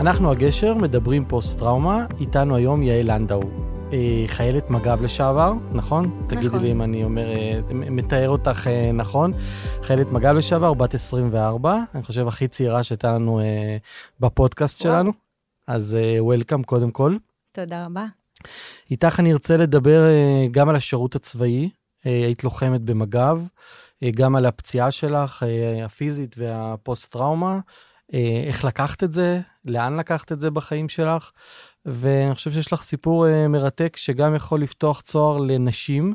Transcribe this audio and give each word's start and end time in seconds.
אנחנו 0.00 0.30
הגשר, 0.30 0.74
מדברים 0.74 1.24
פוסט-טראומה, 1.24 2.06
איתנו 2.20 2.56
היום 2.56 2.82
יעל 2.82 3.12
לנדאו, 3.12 3.42
חיילת 4.26 4.70
מג"ב 4.70 5.02
לשעבר, 5.02 5.52
נכון? 5.72 6.04
נכון. 6.04 6.26
תגידי 6.28 6.58
לי 6.58 6.72
אם 6.72 6.82
אני 6.82 7.04
אומר, 7.04 7.30
אה, 7.30 7.60
מתאר 7.72 8.28
אותך 8.28 8.66
אה, 8.66 8.92
נכון. 8.92 9.32
חיילת 9.82 10.12
מג"ב 10.12 10.34
לשעבר, 10.34 10.74
בת 10.74 10.94
24, 10.94 11.78
אני 11.94 12.02
חושב 12.02 12.28
הכי 12.28 12.48
צעירה 12.48 12.82
שהייתה 12.82 13.12
לנו 13.12 13.40
בפודקאסט 14.20 14.82
וואו. 14.82 14.94
שלנו. 14.94 15.12
אז 15.66 15.96
וולקאם 16.18 16.62
קודם 16.62 16.90
כל. 16.90 17.16
תודה 17.52 17.86
רבה. 17.86 18.04
איתך 18.90 19.20
אני 19.20 19.32
ארצה 19.32 19.56
לדבר 19.56 20.02
גם 20.50 20.68
על 20.68 20.76
השירות 20.76 21.14
הצבאי, 21.14 21.70
היית 22.04 22.44
לוחמת 22.44 22.80
במג"ב, 22.80 23.38
גם 24.04 24.36
על 24.36 24.46
הפציעה 24.46 24.90
שלך, 24.90 25.42
הפיזית 25.84 26.34
והפוסט-טראומה. 26.38 27.58
אה, 28.14 28.42
איך 28.46 28.64
לקחת 28.64 29.04
את 29.04 29.12
זה, 29.12 29.40
לאן 29.64 29.96
לקחת 29.96 30.32
את 30.32 30.40
זה 30.40 30.50
בחיים 30.50 30.88
שלך, 30.88 31.30
ואני 31.84 32.34
חושב 32.34 32.50
שיש 32.50 32.72
לך 32.72 32.82
סיפור 32.82 33.28
אה, 33.28 33.48
מרתק 33.48 33.96
שגם 33.96 34.34
יכול 34.34 34.62
לפתוח 34.62 35.00
צוהר 35.00 35.38
לנשים, 35.38 36.14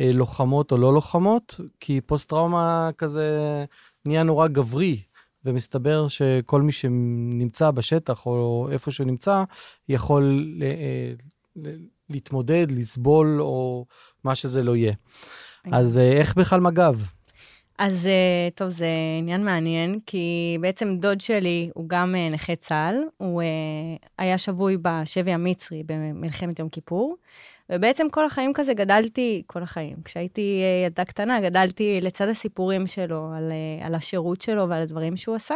אה, 0.00 0.10
לוחמות 0.12 0.72
או 0.72 0.78
לא 0.78 0.94
לוחמות, 0.94 1.60
כי 1.80 2.00
פוסט-טראומה 2.00 2.90
כזה 2.98 3.64
נהיה 4.04 4.22
נורא 4.22 4.48
גברי, 4.48 5.02
ומסתבר 5.44 6.08
שכל 6.08 6.62
מי 6.62 6.72
שנמצא 6.72 7.70
בשטח 7.70 8.26
או 8.26 8.68
איפה 8.72 8.90
שהוא 8.90 9.06
נמצא, 9.06 9.44
יכול 9.88 10.54
להתמודד, 12.10 12.66
לסבול, 12.70 13.42
או 13.42 13.86
מה 14.24 14.34
שזה 14.34 14.62
לא 14.62 14.76
יהיה. 14.76 14.92
אז 15.72 15.98
איך 15.98 16.34
בכלל 16.34 16.60
מג"ב? 16.60 16.96
אז 17.78 18.06
אה, 18.06 18.48
טוב, 18.54 18.70
זה 18.70 18.88
עניין 19.18 19.44
מעניין, 19.44 19.98
כי 20.06 20.56
בעצם 20.60 20.96
דוד 20.98 21.20
שלי 21.20 21.70
הוא 21.74 21.84
גם 21.88 22.14
אה, 22.14 22.28
נכה 22.28 22.56
צה"ל, 22.56 22.94
הוא 23.16 23.42
אה, 23.42 23.46
היה 24.18 24.38
שבוי 24.38 24.76
בשבי 24.82 25.32
המצרי 25.32 25.82
במלחמת 25.86 26.58
יום 26.58 26.68
כיפור, 26.68 27.16
ובעצם 27.70 28.06
כל 28.10 28.26
החיים 28.26 28.52
כזה 28.52 28.74
גדלתי, 28.74 29.42
כל 29.46 29.62
החיים, 29.62 29.96
כשהייתי 30.04 30.60
ילדה 30.86 31.04
קטנה, 31.04 31.40
גדלתי 31.40 32.00
לצד 32.00 32.28
הסיפורים 32.28 32.86
שלו, 32.86 33.32
על, 33.36 33.52
על 33.82 33.94
השירות 33.94 34.40
שלו 34.40 34.68
ועל 34.68 34.82
הדברים 34.82 35.16
שהוא 35.16 35.34
עשה, 35.34 35.54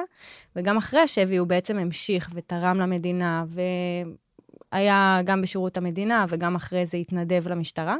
וגם 0.57 0.77
אחרי 0.77 1.01
השבי 1.01 1.36
הוא 1.36 1.48
בעצם 1.48 1.79
המשיך 1.79 2.31
ותרם 2.34 2.77
למדינה, 2.81 3.45
והיה 4.73 5.20
גם 5.25 5.42
בשירות 5.42 5.77
המדינה, 5.77 6.25
וגם 6.29 6.57
אחרי 6.57 6.86
זה 6.86 6.97
התנדב 6.97 7.48
למשטרה. 7.48 7.97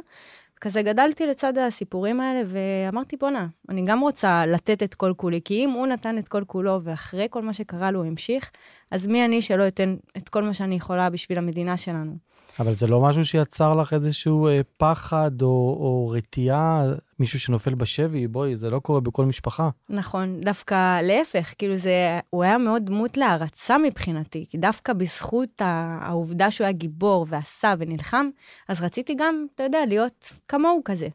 כזה 0.63 0.81
גדלתי 0.81 1.25
לצד 1.25 1.57
הסיפורים 1.57 2.21
האלה, 2.21 2.41
ואמרתי, 2.45 3.17
בואנה, 3.17 3.47
אני 3.69 3.85
גם 3.85 3.99
רוצה 3.99 4.45
לתת 4.45 4.83
את 4.83 4.95
כל 4.95 5.13
כולי, 5.17 5.41
כי 5.45 5.65
אם 5.65 5.69
הוא 5.69 5.87
נתן 5.87 6.17
את 6.17 6.27
כל 6.27 6.43
כולו, 6.47 6.83
ואחרי 6.83 7.27
כל 7.29 7.41
מה 7.41 7.53
שקרה 7.53 7.91
לו 7.91 7.99
הוא 7.99 8.07
המשיך, 8.07 8.51
אז 8.91 9.07
מי 9.07 9.25
אני 9.25 9.41
שלא 9.41 9.67
אתן 9.67 9.95
את 10.17 10.29
כל 10.29 10.43
מה 10.43 10.53
שאני 10.53 10.75
יכולה 10.75 11.09
בשביל 11.09 11.37
המדינה 11.37 11.77
שלנו? 11.77 12.17
אבל 12.59 12.73
זה 12.73 12.87
לא 12.87 13.01
משהו 13.01 13.25
שיצר 13.25 13.73
לך 13.73 13.93
איזשהו 13.93 14.47
אה, 14.47 14.61
פחד 14.77 15.41
או, 15.41 15.47
או 15.79 16.09
רתיעה, 16.15 16.83
מישהו 17.19 17.39
שנופל 17.39 17.75
בשבי, 17.75 18.27
בואי, 18.27 18.57
זה 18.57 18.69
לא 18.69 18.79
קורה 18.79 18.99
בכל 18.99 19.25
משפחה. 19.25 19.69
נכון, 19.89 20.41
דווקא 20.41 21.01
להפך, 21.01 21.53
כאילו 21.57 21.77
זה, 21.77 22.19
הוא 22.29 22.43
היה 22.43 22.57
מאוד 22.57 22.85
דמות 22.85 23.17
להערצה 23.17 23.77
מבחינתי, 23.77 24.45
כי 24.49 24.57
דווקא 24.57 24.93
בזכות 24.93 25.61
העובדה 26.01 26.51
שהוא 26.51 26.65
היה 26.65 26.71
גיבור 26.71 27.25
ועשה 27.29 27.73
ונלחם, 27.79 28.27
אז 28.67 28.81
רציתי 28.81 29.15
גם, 29.17 29.45
אתה 29.55 29.63
יודע, 29.63 29.79
להיות 29.87 30.33
כמוהו 30.47 30.81
כזה. 30.85 31.07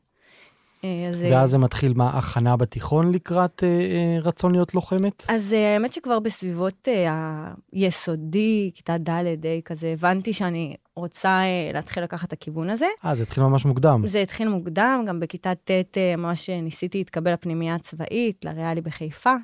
אה, 0.84 1.08
אז... 1.10 1.22
ואז 1.30 1.50
זה 1.50 1.58
מתחיל 1.58 1.92
מה, 1.96 2.18
הכנה 2.18 2.56
בתיכון 2.56 3.12
לקראת 3.12 3.64
אה, 3.64 3.68
אה, 3.68 4.18
רצון 4.22 4.52
להיות 4.52 4.74
לוחמת? 4.74 5.22
אז 5.28 5.52
אה, 5.52 5.74
האמת 5.74 5.92
שכבר 5.92 6.20
בסביבות 6.20 6.88
אה, 6.88 7.52
היסודי, 7.72 8.70
כיתה 8.74 8.98
ד', 8.98 9.34
די 9.38 9.60
כזה, 9.64 9.88
הבנתי 9.88 10.32
שאני 10.32 10.76
רוצה 10.98 11.28
אה, 11.28 11.70
להתחיל 11.74 12.02
לקחת 12.02 12.28
את 12.28 12.32
הכיוון 12.32 12.70
הזה. 12.70 12.86
אה, 13.04 13.14
זה 13.14 13.22
התחיל 13.22 13.44
ממש 13.44 13.64
מוקדם. 13.64 14.02
זה 14.06 14.20
התחיל 14.20 14.48
מוקדם, 14.48 15.04
גם 15.08 15.20
בכיתה 15.20 15.54
ט' 15.54 15.70
אה, 15.70 16.16
ממש 16.16 16.50
ניסיתי 16.50 16.98
להתקבל 16.98 17.32
לפנימייה 17.32 17.74
הצבאית, 17.74 18.44
לריאלי 18.44 18.80
בחיפה. 18.80 19.34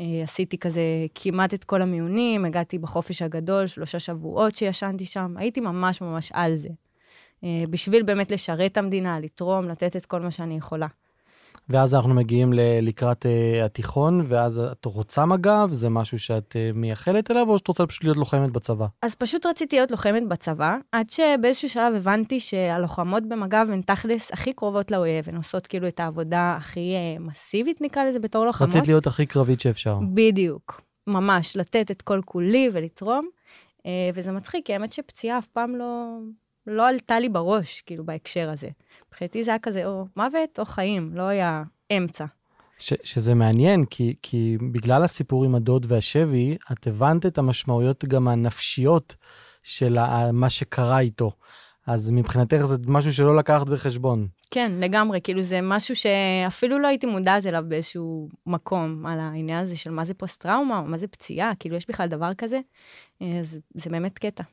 אה, 0.00 0.22
עשיתי 0.22 0.58
כזה 0.58 0.82
כמעט 1.14 1.54
את 1.54 1.64
כל 1.64 1.82
המיונים, 1.82 2.44
הגעתי 2.44 2.78
בחופש 2.78 3.22
הגדול, 3.22 3.66
שלושה 3.66 4.00
שבועות 4.00 4.54
שישנתי 4.54 5.04
שם, 5.04 5.34
הייתי 5.36 5.60
ממש 5.60 6.00
ממש 6.00 6.30
על 6.34 6.54
זה. 6.56 6.68
אה, 7.44 7.64
בשביל 7.70 8.02
באמת 8.02 8.30
לשרת 8.30 8.72
את 8.72 8.76
המדינה, 8.76 9.20
לתרום, 9.20 9.68
לתת 9.68 9.96
את 9.96 10.06
כל 10.06 10.20
מה 10.20 10.30
שאני 10.30 10.56
יכולה. 10.56 10.86
ואז 11.68 11.94
אנחנו 11.94 12.14
מגיעים 12.14 12.52
ל- 12.52 12.60
לקראת 12.82 13.26
uh, 13.26 13.64
התיכון, 13.64 14.24
ואז 14.28 14.58
את 14.72 14.84
רוצה 14.84 15.26
מג"ב, 15.26 15.68
זה 15.72 15.88
משהו 15.88 16.18
שאת 16.18 16.52
uh, 16.52 16.76
מייחלת 16.76 17.30
אליו, 17.30 17.48
או 17.50 17.58
שאת 17.58 17.68
רוצה 17.68 17.86
פשוט 17.86 18.04
להיות 18.04 18.16
לוחמת 18.16 18.50
בצבא? 18.52 18.86
אז 19.02 19.14
פשוט 19.14 19.46
רציתי 19.46 19.76
להיות 19.76 19.90
לוחמת 19.90 20.28
בצבא, 20.28 20.76
עד 20.92 21.10
שבאיזשהו 21.10 21.68
שלב 21.68 21.94
הבנתי 21.94 22.40
שהלוחמות 22.40 23.28
במג"ב 23.28 23.66
הן 23.72 23.80
תכלס 23.82 24.32
הכי 24.32 24.52
קרובות 24.52 24.90
לאויב, 24.90 25.28
הן 25.28 25.36
עושות 25.36 25.66
כאילו 25.66 25.88
את 25.88 26.00
העבודה 26.00 26.54
הכי 26.58 26.94
uh, 26.94 27.22
מסיבית, 27.22 27.80
נקרא 27.80 28.04
לזה, 28.04 28.18
בתור 28.18 28.44
לוחמות. 28.44 28.70
רצית 28.70 28.88
להיות 28.88 29.06
הכי 29.06 29.26
קרבית 29.26 29.60
שאפשר. 29.60 29.98
בדיוק, 30.14 30.80
ממש, 31.06 31.56
לתת 31.56 31.90
את 31.90 32.02
כל 32.02 32.20
כולי 32.24 32.68
ולתרום. 32.72 33.28
Uh, 33.78 33.88
וזה 34.14 34.32
מצחיק, 34.32 34.66
כי 34.66 34.72
האמת 34.72 34.92
שפציעה 34.92 35.38
אף 35.38 35.46
פעם 35.46 35.76
לא, 35.76 36.18
לא 36.66 36.88
עלתה 36.88 37.20
לי 37.20 37.28
בראש, 37.28 37.80
כאילו, 37.80 38.04
בהקשר 38.04 38.50
הזה. 38.50 38.68
מבחינתי 39.16 39.44
זה 39.44 39.50
היה 39.50 39.58
כזה 39.58 39.86
או 39.86 40.06
מוות 40.16 40.58
או 40.58 40.64
חיים, 40.64 41.10
לא 41.14 41.22
היה 41.22 41.62
אמצע. 41.96 42.24
ש, 42.78 42.92
שזה 43.02 43.34
מעניין, 43.34 43.84
כי, 43.84 44.14
כי 44.22 44.56
בגלל 44.72 45.04
הסיפור 45.04 45.44
עם 45.44 45.54
הדוד 45.54 45.86
והשבי, 45.88 46.56
את 46.72 46.86
הבנת 46.86 47.26
את 47.26 47.38
המשמעויות 47.38 48.04
גם 48.04 48.28
הנפשיות 48.28 49.14
של 49.62 49.98
מה 50.32 50.50
שקרה 50.50 51.00
איתו. 51.00 51.32
אז 51.86 52.10
מבחינתך 52.10 52.56
זה 52.56 52.76
משהו 52.86 53.12
שלא 53.12 53.36
לקחת 53.36 53.66
בחשבון. 53.66 54.28
כן, 54.50 54.72
לגמרי, 54.80 55.20
כאילו 55.20 55.42
זה 55.42 55.60
משהו 55.62 55.96
שאפילו 55.96 56.78
לא 56.78 56.88
הייתי 56.88 57.06
מודעת 57.06 57.46
אליו 57.46 57.64
באיזשהו 57.68 58.28
מקום, 58.46 59.06
על 59.06 59.20
העניין 59.20 59.62
הזה 59.62 59.76
של 59.76 59.90
מה 59.90 60.04
זה 60.04 60.14
פוסט-טראומה, 60.14 60.78
או 60.78 60.84
מה 60.84 60.98
זה 60.98 61.06
פציעה, 61.06 61.52
כאילו 61.58 61.76
יש 61.76 61.86
בכלל 61.88 62.08
דבר 62.08 62.34
כזה, 62.34 62.60
אז 63.20 63.58
זה 63.74 63.90
באמת 63.90 64.18
קטע. 64.18 64.44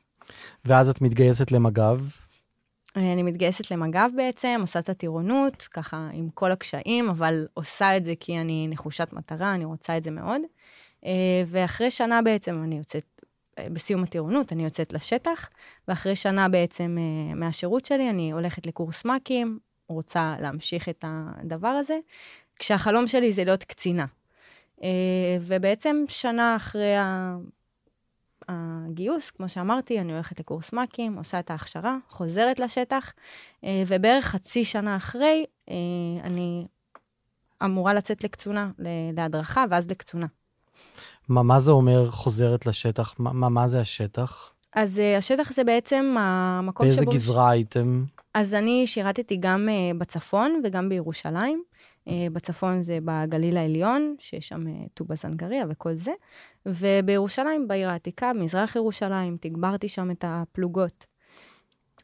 ואז 0.64 0.88
את 0.88 1.00
מתגייסת 1.00 1.52
למג"ב. 1.52 2.00
אני 2.96 3.22
מתגייסת 3.22 3.70
למג"ב 3.70 4.08
בעצם, 4.16 4.58
עושה 4.60 4.78
את 4.78 4.88
הטירונות, 4.88 5.62
ככה 5.62 6.08
עם 6.12 6.28
כל 6.34 6.52
הקשיים, 6.52 7.08
אבל 7.08 7.46
עושה 7.54 7.96
את 7.96 8.04
זה 8.04 8.14
כי 8.20 8.38
אני 8.38 8.68
נחושת 8.70 9.08
מטרה, 9.12 9.54
אני 9.54 9.64
רוצה 9.64 9.96
את 9.96 10.04
זה 10.04 10.10
מאוד. 10.10 10.40
אה, 11.04 11.42
ואחרי 11.46 11.90
שנה 11.90 12.22
בעצם 12.22 12.62
אני 12.64 12.76
יוצאת, 12.78 13.22
אה, 13.58 13.66
בסיום 13.72 14.02
הטירונות 14.02 14.52
אני 14.52 14.64
יוצאת 14.64 14.92
לשטח, 14.92 15.48
ואחרי 15.88 16.16
שנה 16.16 16.48
בעצם 16.48 16.96
אה, 16.98 17.34
מהשירות 17.34 17.84
שלי 17.84 18.10
אני 18.10 18.32
הולכת 18.32 18.66
לקורס 18.66 19.04
מ"כים, 19.04 19.58
רוצה 19.88 20.34
להמשיך 20.40 20.88
את 20.88 21.04
הדבר 21.08 21.68
הזה, 21.68 21.98
כשהחלום 22.58 23.06
שלי 23.08 23.32
זה 23.32 23.44
להיות 23.44 23.64
קצינה. 23.64 24.06
ובעצם 25.40 26.04
שנה 26.08 26.56
אחרי 26.56 26.94
הגיוס, 28.48 29.30
כמו 29.30 29.48
שאמרתי, 29.48 30.00
אני 30.00 30.12
הולכת 30.12 30.40
לקורס 30.40 30.72
מ"כים, 30.72 31.16
עושה 31.16 31.38
את 31.38 31.50
ההכשרה, 31.50 31.96
חוזרת 32.08 32.58
לשטח, 32.58 33.12
אה, 33.64 33.82
ובערך 33.86 34.24
חצי 34.24 34.64
שנה 34.64 34.96
אחרי, 34.96 35.44
אה, 35.70 35.74
אני 36.24 36.66
אמורה 37.64 37.94
לצאת 37.94 38.24
לקצונה, 38.24 38.70
להדרכה, 39.16 39.64
ואז 39.70 39.90
לקצונה. 39.90 40.26
מה, 41.28 41.42
מה 41.42 41.60
זה 41.60 41.72
אומר 41.72 42.10
חוזרת 42.10 42.66
לשטח? 42.66 43.14
מה, 43.18 43.48
מה 43.48 43.68
זה 43.68 43.80
השטח? 43.80 44.50
אז 44.74 44.98
uh, 44.98 45.18
השטח 45.18 45.52
זה 45.52 45.64
בעצם 45.64 46.14
המקום 46.18 46.86
באיזה 46.86 47.02
שבו... 47.02 47.10
באיזה 47.10 47.24
גזרה 47.24 47.50
הייתם? 47.50 48.04
אז 48.34 48.54
אני 48.54 48.86
שירתתי 48.86 49.36
גם 49.40 49.68
uh, 49.68 49.98
בצפון 49.98 50.60
וגם 50.64 50.88
בירושלים. 50.88 51.62
Uh, 52.08 52.12
בצפון 52.32 52.82
זה 52.82 52.98
בגליל 53.04 53.56
העליון, 53.56 54.16
שיש 54.18 54.48
שם 54.48 54.66
uh, 54.66 54.88
טובא 54.94 55.14
זנגריה 55.14 55.64
וכל 55.68 55.94
זה. 55.94 56.12
ובירושלים, 56.66 57.68
בעיר 57.68 57.88
העתיקה, 57.88 58.32
במזרח 58.34 58.76
ירושלים, 58.76 59.36
תגברתי 59.40 59.88
שם 59.88 60.10
את 60.10 60.24
הפלוגות. 60.28 61.06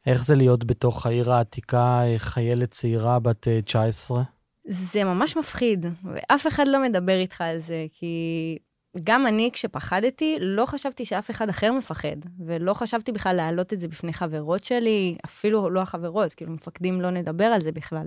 איך 0.07 0.25
זה 0.25 0.35
להיות 0.35 0.65
בתוך 0.65 1.07
העיר 1.07 1.33
העתיקה, 1.33 2.03
חיילת 2.17 2.71
צעירה 2.71 3.19
בת 3.19 3.49
19? 3.65 4.23
זה 4.65 5.05
ממש 5.05 5.37
מפחיד, 5.37 5.87
ואף 6.05 6.47
אחד 6.47 6.69
לא 6.69 6.83
מדבר 6.83 7.19
איתך 7.19 7.41
על 7.41 7.59
זה, 7.59 7.87
כי 7.93 8.59
גם 9.05 9.27
אני, 9.27 9.51
כשפחדתי, 9.53 10.37
לא 10.41 10.67
חשבתי 10.67 11.05
שאף 11.05 11.31
אחד 11.31 11.49
אחר 11.49 11.73
מפחד, 11.73 12.17
ולא 12.47 12.75
חשבתי 12.75 13.13
בכלל 13.13 13.37
להעלות 13.37 13.73
את 13.73 13.81
זה 13.81 13.89
בפני 13.89 14.13
חברות 14.13 14.65
שלי, 14.65 15.17
אפילו 15.25 15.71
לא 15.71 15.81
החברות, 15.81 16.35
כאילו, 16.35 16.53
מפקדים 16.53 17.01
לא 17.01 17.11
נדבר 17.11 17.45
על 17.45 17.61
זה 17.61 17.73
בכלל. 17.73 18.07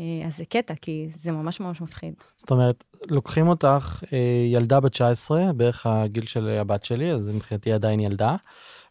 אה, 0.00 0.26
אז 0.26 0.36
זה 0.36 0.44
קטע, 0.44 0.74
כי 0.74 1.06
זה 1.10 1.32
ממש 1.32 1.60
ממש 1.60 1.80
מפחיד. 1.80 2.14
זאת 2.36 2.50
אומרת, 2.50 2.84
לוקחים 3.08 3.48
אותך 3.48 4.02
אה, 4.12 4.46
ילדה 4.52 4.80
בת 4.80 4.92
19, 4.92 5.52
בערך 5.52 5.86
הגיל 5.86 6.26
של 6.26 6.48
הבת 6.48 6.84
שלי, 6.84 7.12
אז 7.12 7.28
מבחינתי 7.28 7.72
עדיין 7.72 8.00
ילדה, 8.00 8.36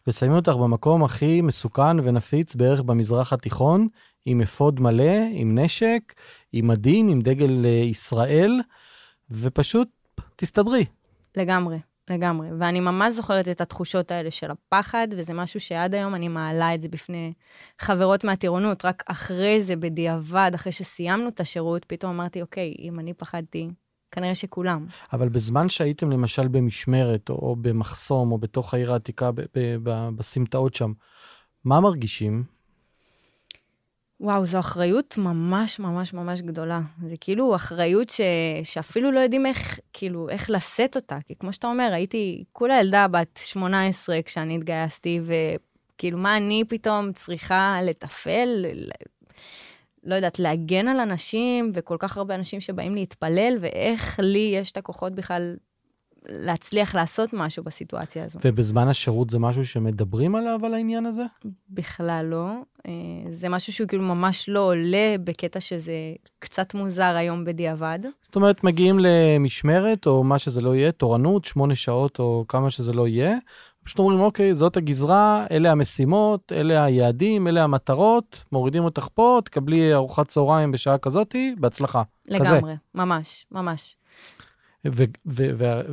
ושמים 0.06 0.32
אותך 0.32 0.52
במקום 0.52 1.04
הכי 1.04 1.40
מסוכן 1.40 2.00
ונפיץ 2.00 2.54
בערך 2.54 2.82
במזרח 2.82 3.32
התיכון, 3.32 3.88
עם 4.26 4.40
אפוד 4.40 4.80
מלא, 4.80 5.14
עם 5.32 5.58
נשק, 5.58 6.14
עם 6.52 6.68
מדים, 6.68 7.08
עם 7.08 7.20
דגל 7.20 7.64
אה, 7.64 7.70
ישראל, 7.70 8.60
ופשוט 9.30 9.88
תסתדרי. 10.36 10.84
לגמרי. 11.36 11.78
לגמרי. 12.10 12.48
ואני 12.58 12.80
ממש 12.80 13.14
זוכרת 13.14 13.48
את 13.48 13.60
התחושות 13.60 14.10
האלה 14.10 14.30
של 14.30 14.50
הפחד, 14.50 15.08
וזה 15.16 15.34
משהו 15.34 15.60
שעד 15.60 15.94
היום 15.94 16.14
אני 16.14 16.28
מעלה 16.28 16.74
את 16.74 16.80
זה 16.80 16.88
בפני 16.88 17.32
חברות 17.78 18.24
מהטירונות. 18.24 18.84
רק 18.84 19.02
אחרי 19.06 19.62
זה, 19.62 19.76
בדיעבד, 19.76 20.50
אחרי 20.54 20.72
שסיימנו 20.72 21.28
את 21.28 21.40
השירות, 21.40 21.84
פתאום 21.84 22.12
אמרתי, 22.12 22.42
אוקיי, 22.42 22.74
אם 22.78 23.00
אני 23.00 23.14
פחדתי, 23.14 23.68
כנראה 24.10 24.34
שכולם. 24.34 24.86
אבל 25.12 25.28
בזמן 25.28 25.68
שהייתם 25.68 26.10
למשל 26.10 26.48
במשמרת, 26.48 27.28
או, 27.28 27.34
או 27.34 27.56
במחסום, 27.56 28.32
או 28.32 28.38
בתוך 28.38 28.74
העיר 28.74 28.92
העתיקה, 28.92 29.30
בסמטאות 30.16 30.74
שם, 30.74 30.92
מה 31.64 31.80
מרגישים? 31.80 32.59
וואו, 34.20 34.44
זו 34.44 34.58
אחריות 34.58 35.14
ממש 35.18 35.78
ממש 35.78 36.12
ממש 36.14 36.40
גדולה. 36.40 36.80
זה 37.06 37.16
כאילו 37.20 37.54
אחריות 37.54 38.10
ש... 38.10 38.20
שאפילו 38.64 39.12
לא 39.12 39.20
יודעים 39.20 39.46
איך, 39.46 39.80
כאילו, 39.92 40.28
איך 40.28 40.50
לשאת 40.50 40.96
אותה. 40.96 41.18
כי 41.26 41.34
כמו 41.34 41.52
שאתה 41.52 41.66
אומר, 41.66 41.90
הייתי 41.92 42.44
כולה 42.52 42.80
ילדה 42.80 43.08
בת 43.08 43.40
18 43.44 44.22
כשאני 44.22 44.56
התגייסתי, 44.56 45.20
וכאילו, 45.24 46.18
מה 46.18 46.36
אני 46.36 46.64
פתאום 46.68 47.12
צריכה 47.12 47.78
לתפעל, 47.82 48.66
לא 50.04 50.14
יודעת, 50.14 50.38
להגן 50.38 50.88
על 50.88 51.00
אנשים, 51.00 51.72
וכל 51.74 51.96
כך 51.98 52.16
הרבה 52.16 52.34
אנשים 52.34 52.60
שבאים 52.60 52.94
להתפלל, 52.94 53.58
ואיך 53.60 54.20
לי 54.22 54.52
יש 54.54 54.72
את 54.72 54.76
הכוחות 54.76 55.14
בכלל 55.14 55.56
להצליח 56.28 56.94
לעשות 56.94 57.30
משהו 57.32 57.64
בסיטואציה 57.64 58.24
הזו. 58.24 58.38
ובזמן 58.44 58.88
השירות 58.88 59.30
זה 59.30 59.38
משהו 59.38 59.66
שמדברים 59.66 60.34
עליו, 60.34 60.60
על 60.64 60.74
העניין 60.74 61.06
הזה? 61.06 61.22
בכלל 61.70 62.26
לא. 62.30 62.50
אה, 62.86 62.92
זה 63.30 63.48
משהו 63.48 63.72
שהוא 63.72 63.88
כאילו 63.88 64.02
ממש 64.02 64.48
לא 64.48 64.60
עולה 64.60 65.16
בקטע 65.24 65.60
שזה 65.60 65.92
קצת 66.38 66.74
מוזר 66.74 67.16
היום 67.16 67.44
בדיעבד. 67.44 67.98
זאת 68.22 68.36
אומרת, 68.36 68.64
מגיעים 68.64 68.98
למשמרת, 68.98 70.06
או 70.06 70.24
מה 70.24 70.38
שזה 70.38 70.60
לא 70.60 70.74
יהיה, 70.74 70.92
תורנות, 70.92 71.44
שמונה 71.44 71.74
שעות, 71.74 72.18
או 72.18 72.44
כמה 72.48 72.70
שזה 72.70 72.92
לא 72.92 73.08
יהיה, 73.08 73.36
פשוט 73.84 73.98
אומרים, 73.98 74.20
אוקיי, 74.20 74.54
זאת 74.54 74.76
הגזרה, 74.76 75.46
אלה 75.50 75.70
המשימות, 75.70 76.52
אלה 76.52 76.84
היעדים, 76.84 77.48
אלה 77.48 77.64
המטרות, 77.64 78.44
מורידים 78.52 78.84
אותך 78.84 79.08
פה, 79.14 79.40
תקבלי 79.44 79.94
ארוחת 79.94 80.28
צהריים 80.28 80.72
בשעה 80.72 80.98
כזאתי, 80.98 81.54
בהצלחה. 81.58 82.02
לגמרי, 82.28 82.60
כזה. 82.60 82.74
ממש, 82.94 83.46
ממש. 83.52 83.96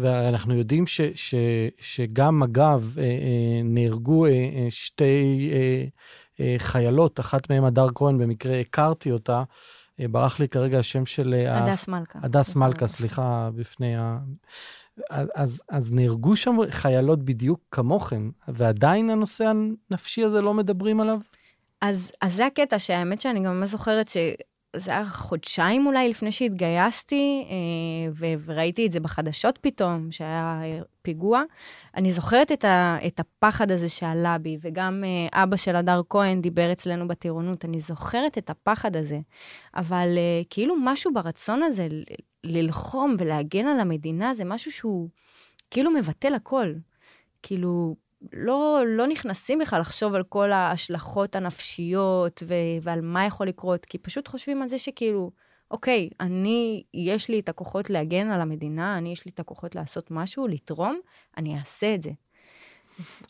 ואנחנו 0.01 0.55
יודעים 0.55 0.87
ש, 0.87 1.01
ש, 1.15 1.35
שגם 1.79 2.39
מג"ב 2.39 2.83
אה, 2.97 3.03
אה, 3.03 3.61
נהרגו 3.63 4.25
אה, 4.25 4.67
שתי 4.69 5.51
חיילות, 6.57 7.19
אחת 7.19 7.49
מהן 7.49 7.63
הדר 7.63 7.87
כהן, 7.95 8.17
במקרה 8.17 8.59
הכרתי 8.59 9.11
אותה, 9.11 9.43
ברח 9.99 10.39
לי 10.39 10.47
כרגע 10.47 10.79
השם 10.79 11.05
של... 11.05 11.45
הדס 11.47 11.87
מלכה. 11.87 12.19
הדס 12.23 12.55
מלכה, 12.55 12.87
סליחה, 12.87 13.49
בפני 13.55 13.97
ה... 13.97 14.17
אז, 15.35 15.63
אז 15.69 15.93
נהרגו 15.93 16.35
שם 16.35 16.57
חיילות 16.69 17.23
בדיוק 17.23 17.59
כמוכם, 17.71 18.29
ועדיין 18.47 19.09
הנושא 19.09 19.51
הנפשי 19.91 20.23
הזה 20.23 20.41
לא 20.41 20.53
מדברים 20.53 20.99
עליו? 20.99 21.19
אז, 21.81 22.11
אז 22.21 22.33
זה 22.33 22.45
הקטע, 22.45 22.79
שהאמת 22.79 23.21
שאני 23.21 23.43
גם 23.43 23.65
זוכרת 23.65 24.07
ש... 24.07 24.17
זה 24.75 24.91
היה 24.91 25.05
חודשיים 25.05 25.87
אולי 25.87 26.09
לפני 26.09 26.31
שהתגייסתי, 26.31 27.45
אה, 27.49 28.29
וראיתי 28.45 28.85
את 28.85 28.91
זה 28.91 28.99
בחדשות 28.99 29.57
פתאום, 29.61 30.11
שהיה 30.11 30.61
פיגוע. 31.01 31.43
אני 31.95 32.11
זוכרת 32.11 32.51
את, 32.51 32.65
ה, 32.65 32.97
את 33.07 33.19
הפחד 33.19 33.71
הזה 33.71 33.89
שעלה 33.89 34.37
בי, 34.37 34.57
וגם 34.61 35.03
אה, 35.03 35.43
אבא 35.43 35.55
של 35.55 35.75
הדר 35.75 36.01
כהן 36.09 36.41
דיבר 36.41 36.71
אצלנו 36.71 37.07
בטירונות, 37.07 37.65
אני 37.65 37.79
זוכרת 37.79 38.37
את 38.37 38.49
הפחד 38.49 38.95
הזה. 38.95 39.19
אבל 39.75 40.17
אה, 40.17 40.41
כאילו 40.49 40.75
משהו 40.79 41.13
ברצון 41.13 41.63
הזה 41.63 41.87
ללחום 42.43 43.15
ולהגן 43.19 43.65
על 43.65 43.79
המדינה, 43.79 44.33
זה 44.33 44.45
משהו 44.45 44.71
שהוא 44.71 45.09
כאילו 45.71 45.91
מבטל 45.91 46.33
הכל. 46.33 46.73
כאילו, 47.43 47.95
לא, 48.33 48.81
לא 48.87 49.07
נכנסים 49.07 49.59
בכלל 49.59 49.81
לחשוב 49.81 50.13
על 50.13 50.23
כל 50.23 50.51
ההשלכות 50.51 51.35
הנפשיות 51.35 52.43
ו- 52.47 52.53
ועל 52.81 53.01
מה 53.01 53.25
יכול 53.25 53.47
לקרות, 53.47 53.85
כי 53.85 53.97
פשוט 53.97 54.27
חושבים 54.27 54.61
על 54.61 54.67
זה 54.67 54.79
שכאילו, 54.79 55.31
אוקיי, 55.71 56.09
אני, 56.19 56.83
יש 56.93 57.29
לי 57.29 57.39
את 57.39 57.49
הכוחות 57.49 57.89
להגן 57.89 58.31
על 58.31 58.41
המדינה, 58.41 58.97
אני, 58.97 59.11
יש 59.11 59.25
לי 59.25 59.31
את 59.31 59.39
הכוחות 59.39 59.75
לעשות 59.75 60.11
משהו, 60.11 60.47
לתרום, 60.47 60.99
אני 61.37 61.59
אעשה 61.59 61.95
את 61.95 62.01
זה. 62.01 62.11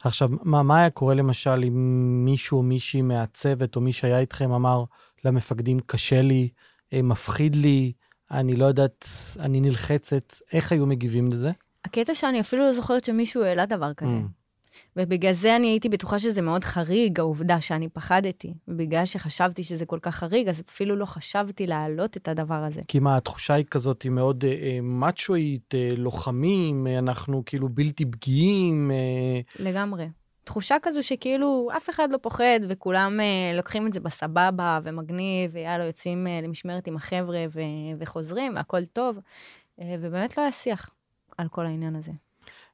עכשיו, 0.04 0.30
מה, 0.44 0.64
מה 0.64 0.80
היה 0.80 0.90
קורה 0.90 1.16
למשל 1.16 1.64
אם 1.68 2.26
מישהו 2.26 2.58
או 2.58 2.64
מישהי 2.64 3.02
מהצוות 3.02 3.76
או 3.76 3.82
מי 3.82 3.94
שהיה 3.94 4.20
איתכם 4.20 4.52
אמר 4.52 4.84
למפקדים, 5.24 5.80
קשה 5.80 6.22
לי, 6.22 6.50
אה, 6.94 7.02
מפחיד 7.02 7.56
לי, 7.56 7.94
אני 8.32 8.56
לא 8.56 8.66
יודעת, 8.66 9.06
אני 9.40 9.62
נלחצת, 9.62 10.34
איך 10.54 10.72
היו 10.72 10.86
מגיבים 10.86 11.28
לזה? 11.28 11.52
הקטע 11.86 12.16
שאני 12.16 12.40
אפילו 12.40 12.64
לא 12.64 12.74
זוכרת 12.74 13.04
שמישהו 13.04 13.44
העלה 13.44 13.66
דבר 13.66 13.94
כזה. 13.94 14.12
Mm. 14.12 14.47
ובגלל 14.96 15.34
זה 15.34 15.56
אני 15.56 15.68
הייתי 15.68 15.90
בטוחה 15.90 16.20
שזה 16.20 16.42
מאוד 16.42 16.64
חריג, 16.64 17.20
העובדה 17.20 17.62
שאני 17.62 17.90
פחדתי. 17.90 18.54
ובגלל 18.68 19.06
שחשבתי 19.06 19.64
שזה 19.64 19.86
כל 19.86 20.00
כך 20.02 20.16
חריג, 20.16 20.50
אז 20.50 20.64
אפילו 20.70 20.96
לא 20.96 21.06
חשבתי 21.06 21.68
להעלות 21.68 22.18
את 22.18 22.28
הדבר 22.28 22.64
הזה. 22.64 22.82
כי 22.88 23.00
מה, 23.00 23.18
התחושה 23.18 23.54
היא 23.54 23.66
כזאת, 23.66 24.02
היא 24.02 24.12
מאוד 24.12 24.46
אה, 24.46 24.50
אה 24.50 24.80
מאצ'ואית, 24.82 25.76
אה, 25.76 25.90
לוחמים, 25.98 26.88
אה, 26.88 27.00
אנחנו 27.00 27.44
כאילו 27.46 27.70
בלתי 27.70 28.06
פגיעים. 28.06 28.92
אה... 28.92 29.64
לגמרי. 29.64 30.08
תחושה 30.48 30.76
כזו 30.82 31.04
שכאילו 31.04 31.70
אף 31.78 31.90
אחד 31.90 32.08
לא 32.12 32.18
פוחד 32.22 32.60
וכולם 32.70 33.20
אה, 33.20 33.58
לוקחים 33.58 33.88
את 33.88 33.94
זה 33.94 34.00
בסבבה 34.00 34.80
ומגניב, 34.84 35.52
ויאללה, 35.54 35.84
יוצאים 35.84 36.28
אה, 36.28 36.40
למשמרת 36.44 36.88
עם 36.88 36.96
החבר'ה 36.96 37.46
ו- 37.54 37.62
וחוזרים, 38.00 38.56
והכל 38.56 38.86
טוב. 38.86 39.20
אה, 39.82 39.96
ובאמת 40.02 40.38
לא 40.38 40.44
היה 40.44 40.52
שיח 40.52 40.90
על 41.38 41.48
כל 41.48 41.66
העניין 41.66 41.96
הזה. 41.96 42.12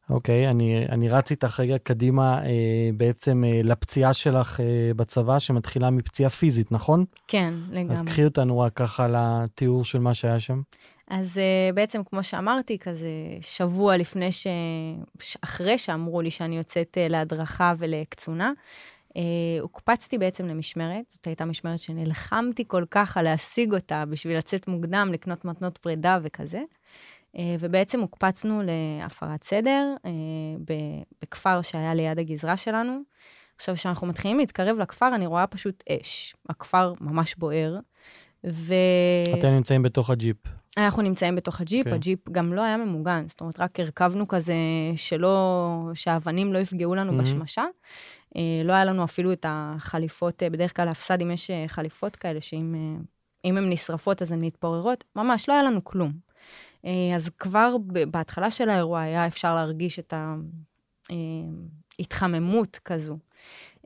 אוקיי, 0.10 0.48
okay, 0.48 0.52
אני, 0.52 0.86
אני 0.90 1.10
רץ 1.10 1.32
איתך 1.32 1.60
רגע 1.60 1.78
קדימה 1.78 2.46
אה, 2.46 2.90
בעצם 2.98 3.44
אה, 3.44 3.62
לפציעה 3.64 4.14
שלך 4.14 4.60
אה, 4.60 4.92
בצבא, 4.96 5.40
שמתחילה 5.40 5.90
מפציעה 5.90 6.30
פיזית, 6.30 6.72
נכון? 6.72 7.06
כן, 7.28 7.54
לגמרי. 7.72 7.94
אז 7.94 8.02
קחי 8.02 8.26
אותנו 8.26 8.60
רק 8.60 8.74
ככה 8.74 9.08
לתיאור 9.08 9.86
של 9.86 10.00
מה 10.00 10.14
שהיה 10.14 10.40
שם. 10.40 10.62
אז 11.08 11.38
אה, 11.38 11.74
בעצם, 11.74 12.02
כמו 12.04 12.24
שאמרתי, 12.24 12.78
כזה 12.78 13.10
שבוע 13.42 13.98
לפני 13.98 14.32
ש... 14.32 14.48
אחרי 15.42 15.78
שאמרו 15.78 16.22
לי 16.22 16.32
שאני 16.32 16.58
יוצאת 16.58 16.98
אה, 16.98 17.08
להדרכה 17.08 17.74
ולקצונה, 17.78 18.52
אה, 19.18 19.22
הוקפצתי 19.62 20.18
בעצם 20.18 20.48
למשמרת, 20.48 21.06
זאת 21.10 21.27
הייתה 21.27 21.46
משמרת 21.46 21.80
שנלחמתי 21.80 22.63
כל 22.68 22.84
כך 22.92 23.18
על 23.18 23.24
להשיג 23.24 23.74
אותה 23.74 24.04
בשביל 24.06 24.38
לצאת 24.38 24.68
מוקדם, 24.68 25.10
לקנות 25.13 25.46
מתנות 25.46 25.77
פרידה 25.77 26.20
וכזה. 26.24 26.62
ובעצם 27.60 28.00
הוקפצנו 28.00 28.62
להפרת 28.63 29.44
סדר 29.44 29.96
אה, 30.06 30.12
בכפר 31.22 31.62
שהיה 31.62 31.94
ליד 31.94 32.20
הגזרה 32.20 32.58
שלנו. 32.58 33.00
עכשיו, 33.56 33.75
כשאנחנו 33.75 34.08
מתחילים 34.08 34.38
להתקרב 34.38 34.78
לכפר, 34.78 35.16
אני 35.16 35.25
רואה 35.25 35.48
פשוט 35.48 35.84
אש. 35.90 36.36
הכפר 36.50 36.94
ממש 37.02 37.36
בוער. 37.36 37.80
ו... 38.46 38.74
אתם 39.40 39.48
נמצאים 39.48 39.84
בתוך 39.84 40.10
הג'יפ. 40.10 40.38
אנחנו 40.78 41.02
נמצאים 41.02 41.36
בתוך 41.36 41.62
הג'יפ, 41.62 41.86
okay. 41.86 41.90
אוקיי. 41.90 41.96
הג'יפ 41.96 42.30
גם 42.30 42.54
לא 42.54 42.62
היה 42.62 42.78
ממוגן, 42.78 43.25
זאת 43.28 43.42
אומרת, 43.42 43.60
רק 43.60 43.80
הרכבנו 43.80 44.28
כזה 44.28 44.54
שלא, 44.96 45.90
שהאבנים 45.94 46.54
לא 46.54 46.58
יפגעו 46.58 46.96
לנו 46.96 47.20
mm-hmm. 47.20 47.24
בשמשה. 47.24 47.63
אה, 48.36 48.42
לא 48.63 48.74
היה 48.74 48.86
לנו 48.86 49.04
אפילו 49.04 49.34
את 49.34 49.46
החליפות, 49.50 50.44
בדרך 50.52 50.75
כלל 50.75 50.86
להפס"דים 50.86 51.32
יש 51.32 51.52
חליפות 51.68 52.16
כאלה, 52.16 52.42
שאם 52.42 52.75
הן 53.44 53.70
נשרפות 53.70 54.22
אז 54.22 54.32
הן 54.32 54.46
מתפוררות, 54.46 55.04
ממש 55.16 55.50
לא 55.50 55.54
היה 55.54 55.63
לנו 55.63 55.84
כלום. 55.84 56.13
אה, 56.86 57.16
אז 57.16 57.30
כבר 57.30 57.75
בהתחלה 58.12 58.52
של 58.52 58.70
האירוע 58.70 59.02
היה 59.02 59.28
אפשר 59.28 59.56
להרגיש 59.56 60.00
את 60.00 60.13
ההתחממות 62.00 62.75
אה, 62.75 62.80
כזו. 62.86 63.18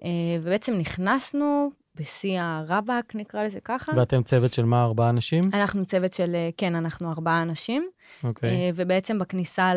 אה, 0.03 0.09
ובעצם 0.41 0.73
נכנסנו 0.73 1.71
בשיא 1.95 2.41
הרבאק, 2.41 3.15
נקרא 3.15 3.43
לזה 3.43 3.59
ככה. 3.59 3.91
ואתם 3.97 4.23
צוות 4.23 4.53
של 4.53 4.65
מה, 4.65 4.83
ארבעה 4.83 5.09
אנשים? 5.09 5.43
אנחנו 5.53 5.85
צוות 5.85 6.13
של, 6.13 6.35
כן, 6.57 6.75
אנחנו 6.75 7.11
ארבעה 7.11 7.41
אנשים. 7.41 7.89
אוקיי. 8.23 8.49
Okay. 8.49 8.73
ובעצם 8.75 9.19
בכניסה 9.19 9.73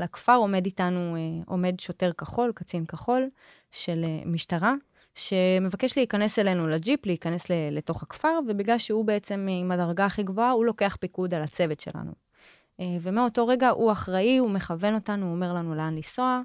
לכפר 0.00 0.34
עומד 0.34 0.64
איתנו, 0.66 1.16
עומד 1.46 1.80
שוטר 1.80 2.12
כחול, 2.12 2.52
קצין 2.54 2.84
כחול, 2.84 3.28
של 3.72 4.04
משטרה, 4.26 4.74
שמבקש 5.14 5.96
להיכנס 5.96 6.38
אלינו 6.38 6.68
לג'יפ, 6.68 7.06
להיכנס 7.06 7.46
לתוך 7.50 8.02
הכפר, 8.02 8.38
ובגלל 8.48 8.78
שהוא 8.78 9.04
בעצם 9.04 9.46
עם 9.50 9.72
הדרגה 9.72 10.06
הכי 10.06 10.22
גבוהה, 10.22 10.50
הוא 10.50 10.64
לוקח 10.64 10.96
פיקוד 11.00 11.34
על 11.34 11.42
הצוות 11.42 11.80
שלנו. 11.80 12.27
אה, 12.80 12.96
ומאותו 13.00 13.46
רגע 13.46 13.68
הוא 13.68 13.92
אחראי, 13.92 14.36
הוא 14.36 14.50
מכוון 14.50 14.94
אותנו, 14.94 15.26
הוא 15.26 15.34
אומר 15.34 15.52
לנו 15.52 15.74
לאן 15.74 15.94
לנסוע. 15.94 16.40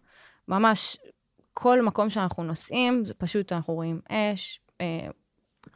ממש 0.48 0.98
כל 1.54 1.82
מקום 1.82 2.10
שאנחנו 2.10 2.44
נוסעים, 2.44 3.06
זה 3.06 3.14
פשוט, 3.14 3.52
אנחנו 3.52 3.74
רואים 3.74 4.00
אש, 4.10 4.60
אה, 4.82 5.08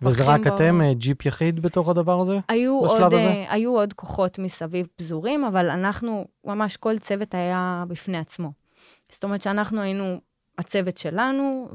וזה 0.02 0.24
רק 0.26 0.48
בו. 0.48 0.56
אתם, 0.56 0.82
אה, 0.82 0.94
ג'יפ 0.94 1.26
יחיד 1.26 1.60
בתוך 1.60 1.90
הדבר 1.90 2.22
הזה? 2.22 2.40
היו 2.48 2.80
עוד, 2.80 3.14
הזה? 3.14 3.46
היו 3.50 3.72
עוד 3.72 3.94
כוחות 3.94 4.40
מסביב 4.40 4.88
פזורים, 4.96 5.46
אבל 5.46 5.70
אנחנו, 5.70 6.28
ממש 6.46 6.78
כל 6.78 7.00
צוות 7.00 7.34
היה 7.34 7.84
בפני 7.88 8.18
עצמו. 8.18 8.52
זאת 9.12 9.24
אומרת 9.24 9.42
שאנחנו 9.42 9.82
היינו 9.82 10.20
הצוות 10.58 10.98
שלנו 10.98 11.70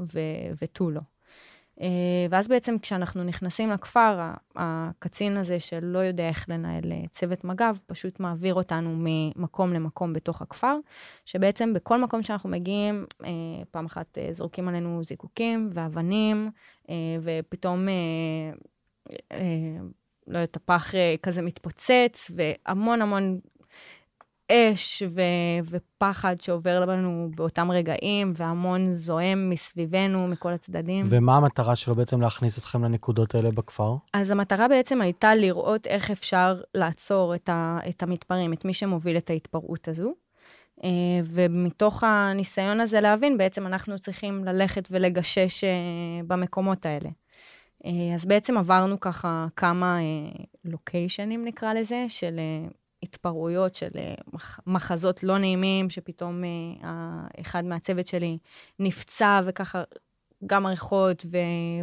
ותו 0.61 0.89
לא. 0.89 1.01
אה, 1.81 1.87
ואז 2.29 2.47
בעצם 2.47 2.79
כשאנחנו 2.79 3.23
נכנסים 3.23 3.69
לכפר, 3.69 4.19
הקצין 4.55 5.37
הזה 5.37 5.59
שלא 5.59 5.99
יודע 5.99 6.27
איך 6.27 6.49
לנהל 6.49 6.91
אה, 6.91 7.01
צוות 7.11 7.43
מג"ב, 7.43 7.75
פשוט 7.85 8.19
מעביר 8.19 8.53
אותנו 8.53 8.95
ממקום 8.97 9.73
למקום 9.73 10.13
בתוך 10.13 10.41
הכפר, 10.41 10.77
שבעצם 11.25 11.73
בכל 11.73 12.01
מקום 12.01 12.23
שאנחנו 12.23 12.49
מגיעים, 12.49 13.05
אה, 13.23 13.29
פעם 13.71 13.85
אחת 13.85 14.17
זורקים 14.31 14.67
עלינו 14.67 15.03
זיקוקים 15.03 15.69
ואבנים, 15.73 16.51
ופתאום, 17.21 17.87
לא 20.27 20.37
יודעת, 20.37 20.55
הפח 20.55 20.93
כזה 21.21 21.41
מתפוצץ, 21.41 22.31
והמון 22.35 23.01
המון 23.01 23.39
אש 24.53 25.03
ו- 25.09 25.69
ופחד 25.69 26.35
שעובר 26.41 26.85
לנו 26.85 27.29
באותם 27.35 27.71
רגעים, 27.71 28.33
והמון 28.35 28.89
זועם 28.89 29.49
מסביבנו, 29.49 30.27
מכל 30.27 30.53
הצדדים. 30.53 31.05
ומה 31.09 31.37
המטרה 31.37 31.75
שלו 31.75 31.95
בעצם 31.95 32.21
להכניס 32.21 32.57
אתכם 32.57 32.83
לנקודות 32.83 33.35
האלה 33.35 33.51
בכפר? 33.51 33.95
אז 34.13 34.31
המטרה 34.31 34.67
בעצם 34.67 35.01
הייתה 35.01 35.35
לראות 35.35 35.87
איך 35.87 36.11
אפשר 36.11 36.61
לעצור 36.73 37.35
את, 37.35 37.49
ה, 37.49 37.79
את 37.89 38.03
המתפרעים, 38.03 38.53
את 38.53 38.65
מי 38.65 38.73
שמוביל 38.73 39.17
את 39.17 39.29
ההתפרעות 39.29 39.87
הזו. 39.87 40.13
אה, 40.83 40.89
ומתוך 41.25 42.03
הניסיון 42.03 42.79
הזה 42.79 43.01
להבין, 43.01 43.37
בעצם 43.37 43.67
אנחנו 43.67 43.99
צריכים 43.99 44.45
ללכת 44.45 44.87
ולגשש 44.91 45.63
אה, 45.63 45.69
במקומות 46.27 46.85
האלה. 46.85 47.09
אה, 47.85 48.15
אז 48.15 48.25
בעצם 48.25 48.57
עברנו 48.57 48.99
ככה 48.99 49.47
כמה 49.55 49.97
לוקיישנים, 50.65 51.45
נקרא 51.45 51.73
לזה, 51.73 52.05
של 52.07 52.39
התפרעויות, 53.03 53.75
של 53.75 53.87
אה, 53.95 54.13
מח- 54.33 54.59
מחזות 54.67 55.23
לא 55.23 55.37
נעימים, 55.37 55.89
שפתאום 55.89 56.43
אה, 56.43 56.89
אחד 57.41 57.65
מהצוות 57.65 58.07
שלי 58.07 58.37
נפצע, 58.79 59.41
וככה 59.45 59.83
גם 60.45 60.65
הריחות 60.65 61.25
ו- 61.31 61.37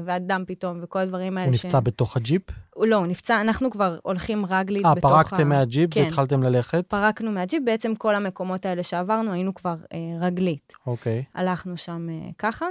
והדם 0.05 0.45
פתאום, 0.47 0.79
וכל 0.83 0.99
הדברים 0.99 1.39
האלה. 1.39 1.49
הוא 1.49 1.57
ש- 1.57 1.65
נפצע 1.65 1.81
בתוך 1.81 2.17
הג'יפ? 2.17 2.43
לא, 2.77 2.97
הוא 2.97 3.07
נפצע, 3.07 3.41
אנחנו 3.41 3.71
כבר 3.71 3.99
הולכים 4.03 4.47
רגלית 4.47 4.85
אה, 4.85 4.95
בתוך 4.95 5.11
פרקתם 5.11 5.41
ה... 5.41 5.45
מהג'יפ 5.45 5.95
כן. 5.95 6.01
והתחלתם 6.03 6.43
ללכת? 6.43 6.85
פרקנו 6.89 7.31
מהג'יפ, 7.33 7.63
בעצם 7.65 7.95
כל 7.95 8.15
המקומות 8.15 8.67
האלה 8.67 8.83
שעברנו, 8.83 9.33
היינו 9.33 9.55
כבר 9.55 9.77
אה, 9.93 9.99
רגלית. 10.21 10.73
אוקיי. 10.87 11.25
הלכנו 11.35 11.77
שם 11.77 12.07
אה, 12.11 12.29
ככה. 12.39 12.67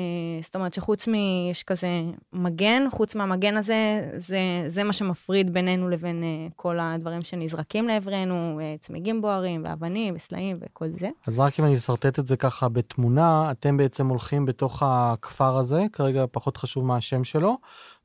אה, 0.00 0.42
זאת 0.42 0.56
אומרת 0.56 0.74
שחוץ 0.74 1.08
מ... 1.08 1.14
יש 1.50 1.62
כזה 1.62 1.88
מגן, 2.32 2.82
חוץ 2.90 3.14
מהמגן 3.14 3.56
הזה, 3.56 4.10
זה, 4.16 4.38
זה 4.66 4.84
מה 4.84 4.92
שמפריד 4.92 5.52
בינינו 5.52 5.88
לבין 5.88 6.22
אה, 6.22 6.48
כל 6.56 6.78
הדברים 6.80 7.22
שנזרקים 7.22 7.88
לעברנו, 7.88 8.60
אה, 8.62 8.74
צמיגים 8.80 9.22
בוערים 9.22 9.62
ואבנים 9.64 10.14
וסלעים 10.16 10.58
וכל 10.60 10.86
זה. 11.00 11.08
אז 11.26 11.40
רק 11.40 11.60
אם 11.60 11.64
אני 11.64 11.74
אשרטט 11.74 12.18
את 12.18 12.26
זה 12.26 12.36
ככה 12.36 12.68
בתמונה, 12.68 13.50
אתם 13.50 13.76
בעצם 13.76 14.08
הולכים 14.08 14.46
בתוך 14.46 14.82
הכפר 14.86 15.56
הזה, 15.56 15.86
כרגע 15.92 16.24
פחות 16.32 16.56
חשוב 16.56 16.84
מה 16.84 16.96
השם 16.96 17.24
שלו, 17.24 17.58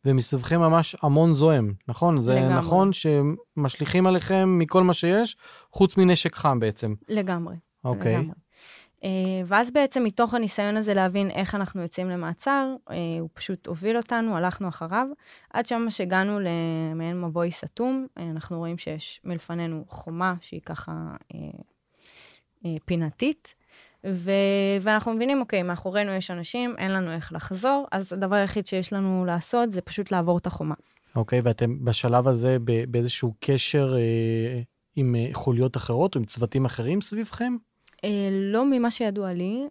ומסביבכם 0.05 0.59
ממש 0.59 0.95
המון 1.01 1.33
זועם, 1.33 1.73
נכון? 1.87 2.21
זה 2.21 2.35
לגמרי. 2.35 2.53
נכון 2.53 2.89
שמשליכים 2.93 4.07
עליכם 4.07 4.57
מכל 4.59 4.83
מה 4.83 4.93
שיש, 4.93 5.37
חוץ 5.71 5.97
מנשק 5.97 6.35
חם 6.35 6.59
בעצם. 6.59 6.93
לגמרי. 7.09 7.55
אוקיי. 7.83 8.17
לגמרי. 8.17 8.44
אה, 9.05 9.41
ואז 9.45 9.71
בעצם 9.71 10.03
מתוך 10.03 10.33
הניסיון 10.33 10.77
הזה 10.77 10.93
להבין 10.93 11.31
איך 11.31 11.55
אנחנו 11.55 11.81
יוצאים 11.81 12.09
למעצר, 12.09 12.75
אה, 12.89 12.95
הוא 13.19 13.29
פשוט 13.33 13.67
הוביל 13.67 13.97
אותנו, 13.97 14.37
הלכנו 14.37 14.67
אחריו, 14.67 15.07
עד 15.53 15.65
שממש 15.65 16.01
הגענו 16.01 16.39
למעין 16.39 17.21
מבוי 17.21 17.51
סתום. 17.51 18.07
אה, 18.17 18.23
אנחנו 18.31 18.57
רואים 18.57 18.77
שיש 18.77 19.21
מלפנינו 19.23 19.83
חומה 19.87 20.33
שהיא 20.41 20.61
ככה 20.65 20.91
פינתית, 22.85 23.55
ו- 24.07 24.31
ואנחנו 24.81 25.13
מבינים, 25.13 25.41
אוקיי, 25.41 25.63
מאחורינו 25.63 26.11
יש 26.11 26.31
אנשים, 26.31 26.75
אין 26.77 26.91
לנו 26.91 27.11
איך 27.11 27.33
לחזור, 27.33 27.87
אז 27.91 28.13
הדבר 28.13 28.35
היחיד 28.35 28.67
שיש 28.67 28.93
לנו 28.93 29.25
לעשות 29.25 29.71
זה 29.71 29.81
פשוט 29.81 30.11
לעבור 30.11 30.37
את 30.37 30.47
החומה. 30.47 30.75
אוקיי, 31.15 31.41
ואתם 31.43 31.85
בשלב 31.85 32.27
הזה 32.27 32.57
באיזשהו 32.89 33.33
קשר 33.39 33.93
אה, 33.97 34.61
עם 34.95 35.15
חוליות 35.33 35.77
אחרות 35.77 36.15
עם 36.15 36.25
צוותים 36.25 36.65
אחרים 36.65 37.01
סביבכם? 37.01 37.55
אה, 38.05 38.29
לא 38.31 38.65
ממה 38.65 38.91
שידוע 38.91 39.33
לי, 39.33 39.67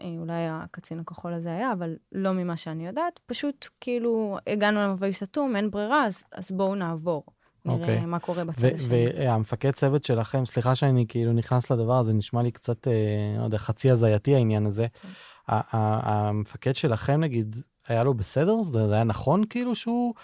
אה, 0.00 0.14
אולי 0.18 0.46
הקצין 0.50 1.00
הכחול 1.00 1.32
הזה 1.32 1.48
היה, 1.48 1.72
אבל 1.72 1.96
לא 2.12 2.32
ממה 2.32 2.56
שאני 2.56 2.86
יודעת, 2.86 3.20
פשוט 3.26 3.68
כאילו 3.80 4.38
הגענו 4.46 4.80
למבוי 4.80 5.12
סתום, 5.12 5.56
אין 5.56 5.70
ברירה, 5.70 6.06
אז, 6.06 6.24
אז 6.32 6.50
בואו 6.50 6.74
נעבור. 6.74 7.24
נראה 7.64 7.78
אוקיי. 7.80 8.06
מה 8.06 8.18
קורה 8.18 8.44
בצד 8.44 8.64
השני. 8.74 9.06
והמפקד 9.16 9.70
צוות 9.70 10.04
שלכם, 10.04 10.46
סליחה 10.46 10.74
שאני 10.74 11.04
כאילו 11.08 11.32
נכנס 11.32 11.70
לדבר 11.70 11.98
הזה, 11.98 12.14
נשמע 12.14 12.42
לי 12.42 12.50
קצת, 12.50 12.88
אה, 12.88 12.92
לא 13.38 13.44
יודע, 13.44 13.58
חצי 13.58 13.90
הזייתי 13.90 14.34
העניין 14.34 14.66
הזה. 14.66 14.86
כן. 15.02 15.08
ה- 15.48 15.76
ה- 15.76 16.28
המפקד 16.28 16.76
שלכם, 16.76 17.20
נגיד, 17.20 17.56
היה 17.88 18.04
לו 18.04 18.14
בסדר? 18.14 18.62
זה 18.62 18.94
היה 18.94 19.04
נכון 19.04 19.44
כאילו 19.50 19.74
שהוא 19.74 20.14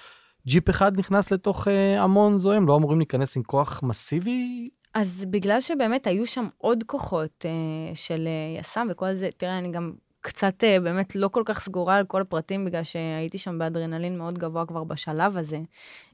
ג'יפ 0.47 0.71
אחד 0.71 0.99
נכנס 0.99 1.31
לתוך 1.31 1.69
אה, 1.69 2.03
המון 2.03 2.39
זועם? 2.39 2.67
לא 2.67 2.77
אמורים 2.77 2.99
להיכנס 2.99 3.37
עם 3.37 3.43
כוח 3.43 3.83
מסיבי? 3.83 4.69
אז 4.95 5.27
בגלל 5.31 5.61
שבאמת 5.61 6.07
היו 6.07 6.27
שם 6.27 6.47
עוד 6.59 6.85
כוחות 6.87 7.47
אה, 7.47 7.95
של 7.95 8.27
אה, 8.27 8.61
יס"מ 8.61 8.87
וכל 8.91 9.15
זה, 9.15 9.29
תראה, 9.37 9.59
אני 9.59 9.71
גם 9.73 9.93
קצת 10.25 10.65
אה, 10.65 10.81
באמת 10.81 11.17
לא 11.17 11.29
כל 11.29 11.43
כך 11.47 11.61
סגורה 11.61 11.97
על 11.97 12.05
כל 12.05 12.21
הפרטים, 12.21 12.65
בגלל 12.65 12.83
שהייתי 12.83 13.39
שם 13.39 13.59
באדרנלין 13.59 14.19
מאוד 14.19 14.39
גבוה 14.39 14.67
כבר 14.67 14.85
בשלב 14.85 15.37
הזה. 15.37 15.61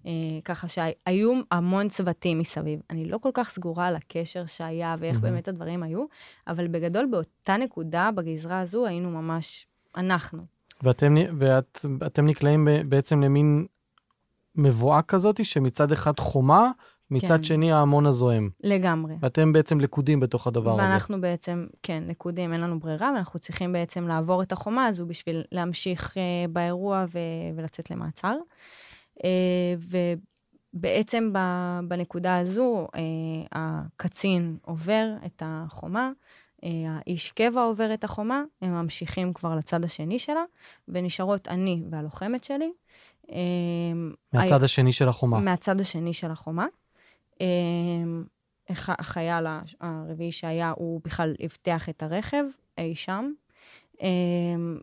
אה, 0.06 0.12
ככה 0.44 0.68
שהיו 0.68 1.40
המון 1.50 1.88
צוותים 1.88 2.38
מסביב. 2.38 2.80
אני 2.90 3.04
לא 3.04 3.18
כל 3.18 3.30
כך 3.34 3.50
סגורה 3.50 3.86
על 3.86 3.96
הקשר 3.96 4.46
שהיה 4.46 4.96
ואיך 4.98 5.16
מהמם. 5.16 5.30
באמת 5.30 5.48
הדברים 5.48 5.82
היו, 5.82 6.04
אבל 6.46 6.68
בגדול 6.68 7.06
באותה 7.06 7.56
נקודה, 7.56 8.10
בגזרה 8.14 8.60
הזו, 8.60 8.86
היינו 8.86 9.10
ממש 9.10 9.66
אנחנו. 9.96 10.42
ואתם, 10.82 11.14
ואת, 11.38 11.86
ואתם 12.00 12.26
נקלעים 12.26 12.68
בעצם 12.88 13.22
למין 13.22 13.66
מבואה 14.54 15.02
כזאת, 15.02 15.44
שמצד 15.44 15.92
אחד 15.92 16.20
חומה, 16.20 16.70
מצד 17.10 17.36
כן. 17.36 17.42
שני 17.42 17.72
ההמון 17.72 18.06
הזועם. 18.06 18.50
לגמרי. 18.60 19.14
ואתם 19.20 19.52
בעצם 19.52 19.80
לכודים 19.80 20.20
בתוך 20.20 20.46
הדבר 20.46 20.70
הזה. 20.80 20.82
ואנחנו 20.82 21.20
בעצם, 21.20 21.66
כן, 21.82 22.02
לכודים, 22.06 22.52
אין 22.52 22.60
לנו 22.60 22.80
ברירה, 22.80 23.12
ואנחנו 23.14 23.38
צריכים 23.40 23.72
בעצם 23.72 24.08
לעבור 24.08 24.42
את 24.42 24.52
החומה 24.52 24.86
הזו 24.86 25.06
בשביל 25.06 25.42
להמשיך 25.52 26.16
אה, 26.16 26.22
באירוע 26.52 27.04
ו- 27.12 27.18
ולצאת 27.56 27.90
למעצר. 27.90 28.36
אה, 29.24 29.74
ובעצם 30.74 31.30
ב- 31.32 31.80
בנקודה 31.88 32.38
הזו, 32.38 32.86
אה, 32.94 33.00
הקצין 33.52 34.56
עובר 34.62 35.06
את 35.26 35.42
החומה, 35.46 36.10
אה, 36.64 36.70
האיש 36.86 37.32
קבע 37.32 37.62
עובר 37.62 37.94
את 37.94 38.04
החומה, 38.04 38.42
הם 38.62 38.72
ממשיכים 38.72 39.32
כבר 39.32 39.54
לצד 39.54 39.84
השני 39.84 40.18
שלה, 40.18 40.42
ונשארות 40.88 41.48
אני 41.48 41.82
והלוחמת 41.90 42.44
שלי. 42.44 42.72
אה, 43.32 43.36
מהצד 44.32 44.62
השני 44.62 44.92
של 44.92 45.08
החומה. 45.08 45.38
מהצד 45.38 45.80
השני 45.80 46.12
של 46.12 46.30
החומה. 46.30 46.66
אמ, 47.40 48.24
הח- 48.68 48.90
החייל 49.00 49.46
הרביעי 49.80 50.32
שהיה, 50.32 50.72
הוא 50.76 51.00
בכלל 51.04 51.34
הבטיח 51.40 51.88
את 51.88 52.02
הרכב 52.02 52.44
אי 52.78 52.94
שם. 52.94 53.30
אמ, 54.02 54.06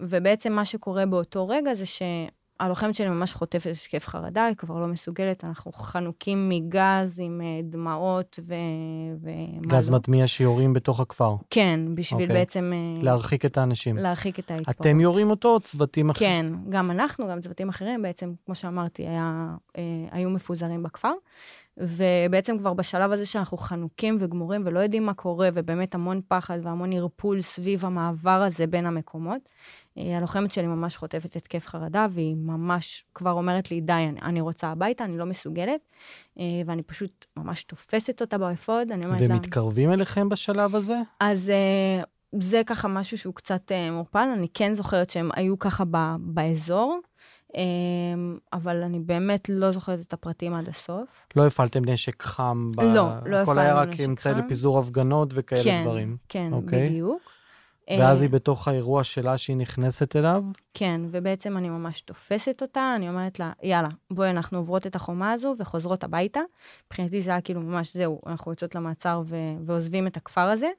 ובעצם 0.01 0.53
מה 0.53 0.65
שקורה 0.65 1.05
באותו 1.05 1.47
רגע 1.47 1.73
זה 1.73 1.83
שהלוחמת 1.85 2.95
שלי 2.95 3.09
ממש 3.09 3.33
חוטפת 3.33 3.71
התקף 3.71 4.07
חרדה, 4.07 4.45
היא 4.45 4.55
כבר 4.55 4.79
לא 4.79 4.87
מסוגלת, 4.87 5.43
אנחנו 5.43 5.71
חנוקים 5.71 6.49
מגז 6.49 7.19
עם 7.19 7.41
אה, 7.43 7.59
דמעות 7.63 8.39
ו... 8.47 8.53
ומה 9.21 9.67
גז. 9.67 9.89
מטמיע 9.89 10.27
שיורים 10.27 10.73
בתוך 10.73 10.99
הכפר. 10.99 11.35
כן, 11.49 11.79
בשביל 11.95 12.21
אוקיי. 12.21 12.37
בעצם 12.39 12.71
אה, 12.75 13.03
להרחיק 13.03 13.45
את 13.45 13.57
האנשים. 13.57 13.97
להרחיק 13.97 14.39
את 14.39 14.51
ההתפרעות. 14.51 14.81
אתם 14.81 14.99
יורים 14.99 15.29
אותו 15.29 15.53
או 15.53 15.59
צוותים 15.59 16.09
אחרים? 16.09 16.29
כן, 16.29 16.69
גם 16.69 16.91
אנחנו, 16.91 17.27
גם 17.27 17.41
צוותים 17.41 17.69
אחרים, 17.69 18.01
בעצם, 18.01 18.33
כמו 18.45 18.55
שאמרתי, 18.55 19.07
היה, 19.07 19.47
אה, 19.77 19.83
היו 20.11 20.29
מפוזרים 20.29 20.83
בכפר. 20.83 21.13
ובעצם 21.77 22.57
כבר 22.57 22.74
בשלב 22.74 23.12
הזה 23.12 23.25
שאנחנו 23.25 23.57
חנוקים 23.57 24.17
וגמורים 24.19 24.62
ולא 24.65 24.79
יודעים 24.79 25.05
מה 25.05 25.13
קורה, 25.13 25.50
ובאמת 25.53 25.96
המון 25.96 26.22
פחד 26.27 26.60
והמון 26.63 26.93
ערפול 26.93 27.41
סביב 27.41 27.86
המעבר 27.86 28.41
הזה 28.48 28.67
בין 28.67 28.86
המקומות, 28.86 29.41
אה, 29.98 30.17
הלוחמת 30.17 30.51
שלי 30.51 30.67
ממש 30.67 30.98
חוטפת 30.98 31.36
התקף 31.36 31.67
חרדה, 31.67 32.07
והיא 32.12 32.36
ממש 32.36 33.05
כבר 33.13 33.31
אומרת 33.31 33.72
לי, 33.72 33.81
די, 33.81 33.93
אני, 33.93 34.22
אני 34.22 34.41
רוצה 34.41 34.67
הביתה, 34.67 35.03
אני 35.03 35.17
לא 35.17 35.25
מסוגלת, 35.25 35.81
אה, 36.39 36.43
ואני 36.65 36.84
פשוט 36.84 37.25
ממש 37.38 37.63
תופסת 37.63 38.22
אותה 38.22 38.38
באפוד, 38.38 38.91
אני 38.91 39.05
אומרת 39.05 39.22
לה... 39.22 39.27
ומתקרבים 39.29 39.91
אליכם 39.91 40.29
בשלב 40.29 40.75
הזה? 40.75 40.98
אז 41.19 41.50
אה, 41.50 42.03
זה 42.41 42.62
ככה 42.65 42.88
משהו 42.88 43.17
שהוא 43.17 43.34
קצת 43.34 43.72
מעורפל, 43.91 44.27
אני 44.38 44.48
כן 44.53 44.75
זוכרת 44.75 45.10
שהם 45.10 45.29
היו 45.36 45.60
ככה 45.60 45.84
ב, 45.91 45.98
באזור, 46.19 47.00
אבל 48.53 48.83
אני 48.83 48.99
באמת 48.99 49.49
לא 49.49 49.71
זוכרת 49.71 49.99
את 49.99 50.13
הפרטים 50.13 50.53
עד 50.53 50.69
הסוף. 50.69 51.27
לא 51.35 51.47
הפעלתם 51.47 51.85
נשק 51.85 52.23
חם? 52.23 52.67
ב... 52.75 52.81
לא, 52.81 53.09
לא 53.25 53.35
הכל 53.37 53.59
היה 53.59 53.71
הפעלנו 53.71 53.91
רק 53.91 53.95
נשק 53.95 54.05
אמצעי 54.05 54.33
חם. 54.33 54.39
לפיזור 54.39 54.79
הפגנות 54.79 55.29
וכאלה 55.33 55.63
כן, 55.63 55.81
דברים. 55.83 56.17
כן, 56.29 56.49
אוקיי. 56.53 56.89
בדיוק. 56.89 57.21
ואז 57.89 58.21
היא 58.21 58.29
בתוך 58.29 58.67
האירוע 58.67 59.03
שלה 59.03 59.37
שהיא 59.37 59.57
נכנסת 59.57 60.15
אליו? 60.15 60.43
כן, 60.73 61.01
ובעצם 61.11 61.57
אני 61.57 61.69
ממש 61.69 62.01
תופסת 62.01 62.61
אותה, 62.61 62.93
אני 62.95 63.09
אומרת 63.09 63.39
לה, 63.39 63.51
יאללה, 63.63 63.89
בואי, 64.11 64.29
אנחנו 64.29 64.57
עוברות 64.57 64.87
את 64.87 64.95
החומה 64.95 65.31
הזו 65.31 65.55
וחוזרות 65.59 66.03
הביתה. 66.03 66.39
מבחינתי 66.87 67.21
זה 67.21 67.31
היה 67.31 67.41
כאילו 67.41 67.61
ממש, 67.61 67.97
זהו, 67.97 68.21
אנחנו 68.27 68.51
יוצאות 68.51 68.75
למעצר 68.75 69.21
ו- 69.25 69.35
ועוזבים 69.65 70.07
את 70.07 70.17
הכפר 70.17 70.41
הזה. 70.41 70.69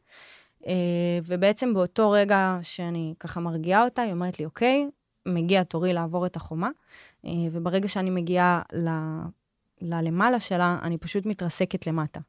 ובעצם 1.26 1.75
באותו 1.75 2.10
רגע 2.10 2.58
שאני 2.62 3.14
ככה 3.20 3.40
מרגיעה 3.40 3.84
אותה, 3.84 4.02
היא 4.02 4.12
אומרת 4.12 4.38
לי, 4.38 4.44
אוקיי, 4.44 4.88
מגיע 5.28 5.64
תורי 5.64 5.92
לעבור 5.92 6.26
את 6.26 6.37
החומה, 6.37 6.70
וברגע 7.25 7.88
שאני 7.88 8.11
מגיעה 8.11 8.62
ל... 8.73 8.88
ללמעלה 9.80 10.40
שלה, 10.40 10.78
אני 10.82 10.99
פשוט 10.99 11.26
מתרסקת 11.26 11.87
למטה. 11.87 12.20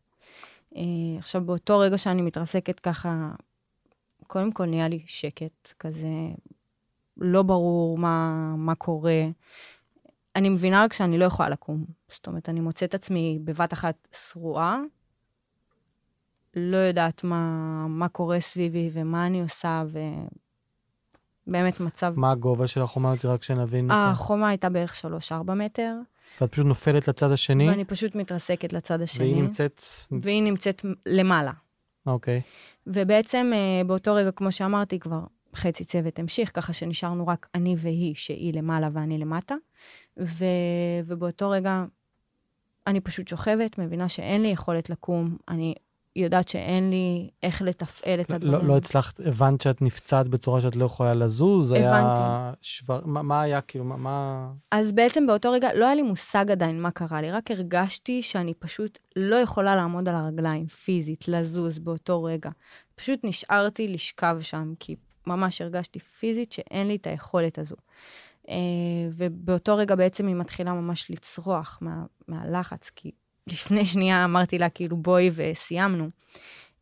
עכשיו, 1.20 1.46
באותו 1.46 1.80
רגע 1.80 1.98
שאני 1.98 2.22
מתרסקת 2.22 2.80
ככה 2.80 3.32
קודם 4.28 4.52
כל 4.52 4.66
נהיה 4.66 4.88
לי 4.88 5.04
שקט, 5.06 5.74
כזה 5.80 6.08
לא 7.18 7.44
ברור 7.44 7.98
מה, 7.98 8.34
מה 8.58 8.76
קורה. 8.76 9.28
אני 10.36 10.50
מבינה 10.50 10.84
רק 10.84 10.94
שאני 10.94 11.18
לא 11.18 11.26
יכולה 11.26 11.50
לקום. 11.50 11.86
זאת 12.12 12.28
אומרת, 12.28 12.50
אני 12.50 12.60
מוצאת 12.60 12.94
עצמי 12.96 13.40
בבת 13.44 13.74
אחת 13.74 14.08
שרועה, 14.12 14.80
לא 16.56 16.78
יודעת 16.78 17.24
מה, 17.24 17.86
מה 17.88 18.10
קורה 18.10 18.40
סביבי 18.40 18.90
ומה 18.94 19.28
אני 19.28 19.42
עושה, 19.42 19.84
ובאמת 21.50 21.80
מצב... 21.80 22.14
מה 22.16 22.32
הגובה 22.32 22.68
של 22.68 22.82
החומה 22.82 23.12
אותי 23.12 23.28
רק 23.28 23.44
שנבין? 23.44 23.92
החומה 23.92 24.50
הייתה 24.50 24.70
בערך 24.70 25.06
3-4 25.32 25.52
מטר. 25.52 25.94
ואת 26.42 26.52
פשוט 26.52 26.66
נופלת 26.66 27.08
לצד 27.08 27.32
השני? 27.32 27.70
ואני 27.70 27.86
פשוט 27.86 28.16
מתרסקת 28.16 28.74
לצד 28.74 29.02
השני. 29.02 29.26
והיא 29.26 29.44
נמצאת... 29.44 29.82
והיא 30.12 30.44
נמצאת 30.44 30.86
למעלה. 31.06 31.52
אוקיי. 32.06 32.42
ובעצם 32.88 33.52
אה, 33.54 33.84
באותו 33.88 34.14
רגע, 34.14 34.32
כמו 34.32 34.52
שאמרתי, 34.52 35.00
כבר 35.00 35.20
חצי 35.56 35.86
צוות 35.86 36.20
המשיך, 36.20 36.52
ככה 36.54 36.74
שנשארנו 36.74 37.28
רק 37.28 37.48
אני 37.56 37.76
והיא, 37.80 38.16
שהיא 38.16 38.54
למעלה 38.54 38.90
ואני 38.94 39.18
למטה. 39.18 39.56
ו... 40.20 40.46
ובאותו 41.06 41.50
רגע 41.50 41.86
אני 42.88 43.02
פשוט 43.02 43.28
שוכבת, 43.28 43.78
מבינה 43.78 44.10
שאין 44.10 44.42
לי 44.42 44.48
יכולת 44.48 44.90
לקום, 44.90 45.38
אני 45.48 45.76
יודעת 46.16 46.48
שאין 46.48 46.90
לי 46.90 47.30
איך 47.44 47.62
לתפעל 47.62 48.22
את 48.22 48.30
לא, 48.30 48.36
הדברים. 48.36 48.54
לא, 48.54 48.68
לא 48.68 48.78
הצלחת, 48.78 49.20
הבנת 49.20 49.62
שאת 49.62 49.82
נפצעת 49.82 50.28
בצורה 50.28 50.62
שאת 50.62 50.76
לא 50.76 50.86
יכולה 50.86 51.14
לזוז? 51.14 51.72
הבנתי. 51.72 51.86
היה 51.86 52.54
שבר... 52.62 53.02
מה, 53.06 53.22
מה 53.22 53.42
היה, 53.42 53.62
כאילו, 53.62 53.86
מה... 53.86 53.98
מה... 53.98 54.50
אז 54.72 54.92
בעצם 54.92 55.28
באותו 55.28 55.52
רגע 55.52 55.74
לא 55.74 55.86
היה 55.86 55.96
לי 55.96 56.02
מושג 56.02 56.52
עדיין 56.52 56.82
מה 56.82 56.92
קרה 56.92 57.22
לי, 57.22 57.32
רק 57.32 57.52
הרגשתי 57.52 58.22
שאני 58.22 58.54
פשוט 58.54 59.00
לא 59.16 59.36
יכולה 59.36 59.76
לעמוד 59.76 60.10
על 60.10 60.16
הרגליים, 60.16 60.68
פיזית, 60.68 61.28
לזוז 61.28 61.80
באותו 61.80 62.24
רגע. 62.24 62.50
פשוט 62.96 63.20
נשארתי 63.24 63.88
לשכב 63.88 64.38
שם, 64.42 64.74
כי 64.80 64.96
ממש 65.28 65.62
הרגשתי 65.62 66.00
פיזית 66.00 66.52
שאין 66.52 66.88
לי 66.88 66.96
את 66.96 67.08
היכולת 67.08 67.60
הזו. 67.60 67.76
אה, 68.50 68.56
ובאותו 69.12 69.76
רגע 69.76 69.96
בעצם 69.96 70.28
היא 70.28 70.36
מתחילה 70.36 70.74
ממש 70.74 71.12
לצרוח 71.12 71.78
מה, 71.82 72.04
מהלחץ, 72.28 72.90
כי 72.96 73.12
לפני 73.52 73.86
שנייה 73.86 74.26
אמרתי 74.26 74.58
לה, 74.58 74.70
כאילו, 74.70 74.98
בואי 74.98 75.30
וסיימנו. 75.36 76.08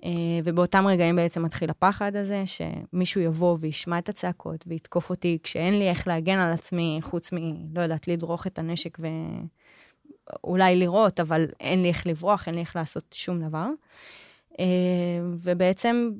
Uh, 0.01 0.07
ובאותם 0.43 0.87
רגעים 0.87 1.15
בעצם 1.15 1.43
מתחיל 1.43 1.69
הפחד 1.69 2.15
הזה, 2.15 2.43
שמישהו 2.45 3.21
יבוא 3.21 3.57
וישמע 3.59 3.97
את 3.99 4.09
הצעקות 4.09 4.63
ויתקוף 4.67 5.09
אותי 5.09 5.37
כשאין 5.43 5.79
לי 5.79 5.89
איך 5.89 6.07
להגן 6.07 6.39
על 6.39 6.53
עצמי, 6.53 6.99
חוץ 7.01 7.33
מ, 7.33 7.37
לא 7.77 7.81
יודעת, 7.81 8.07
לדרוך 8.07 8.47
את 8.47 8.59
הנשק 8.59 8.97
ואולי 10.43 10.75
לירות, 10.75 11.19
אבל 11.19 11.45
אין 11.59 11.81
לי 11.81 11.87
איך 11.87 12.07
לברוח, 12.07 12.47
אין 12.47 12.55
לי 12.55 12.61
איך 12.61 12.75
לעשות 12.75 13.05
שום 13.13 13.47
דבר. 13.47 13.67
Uh, 14.53 14.57
ובעצם, 15.33 16.11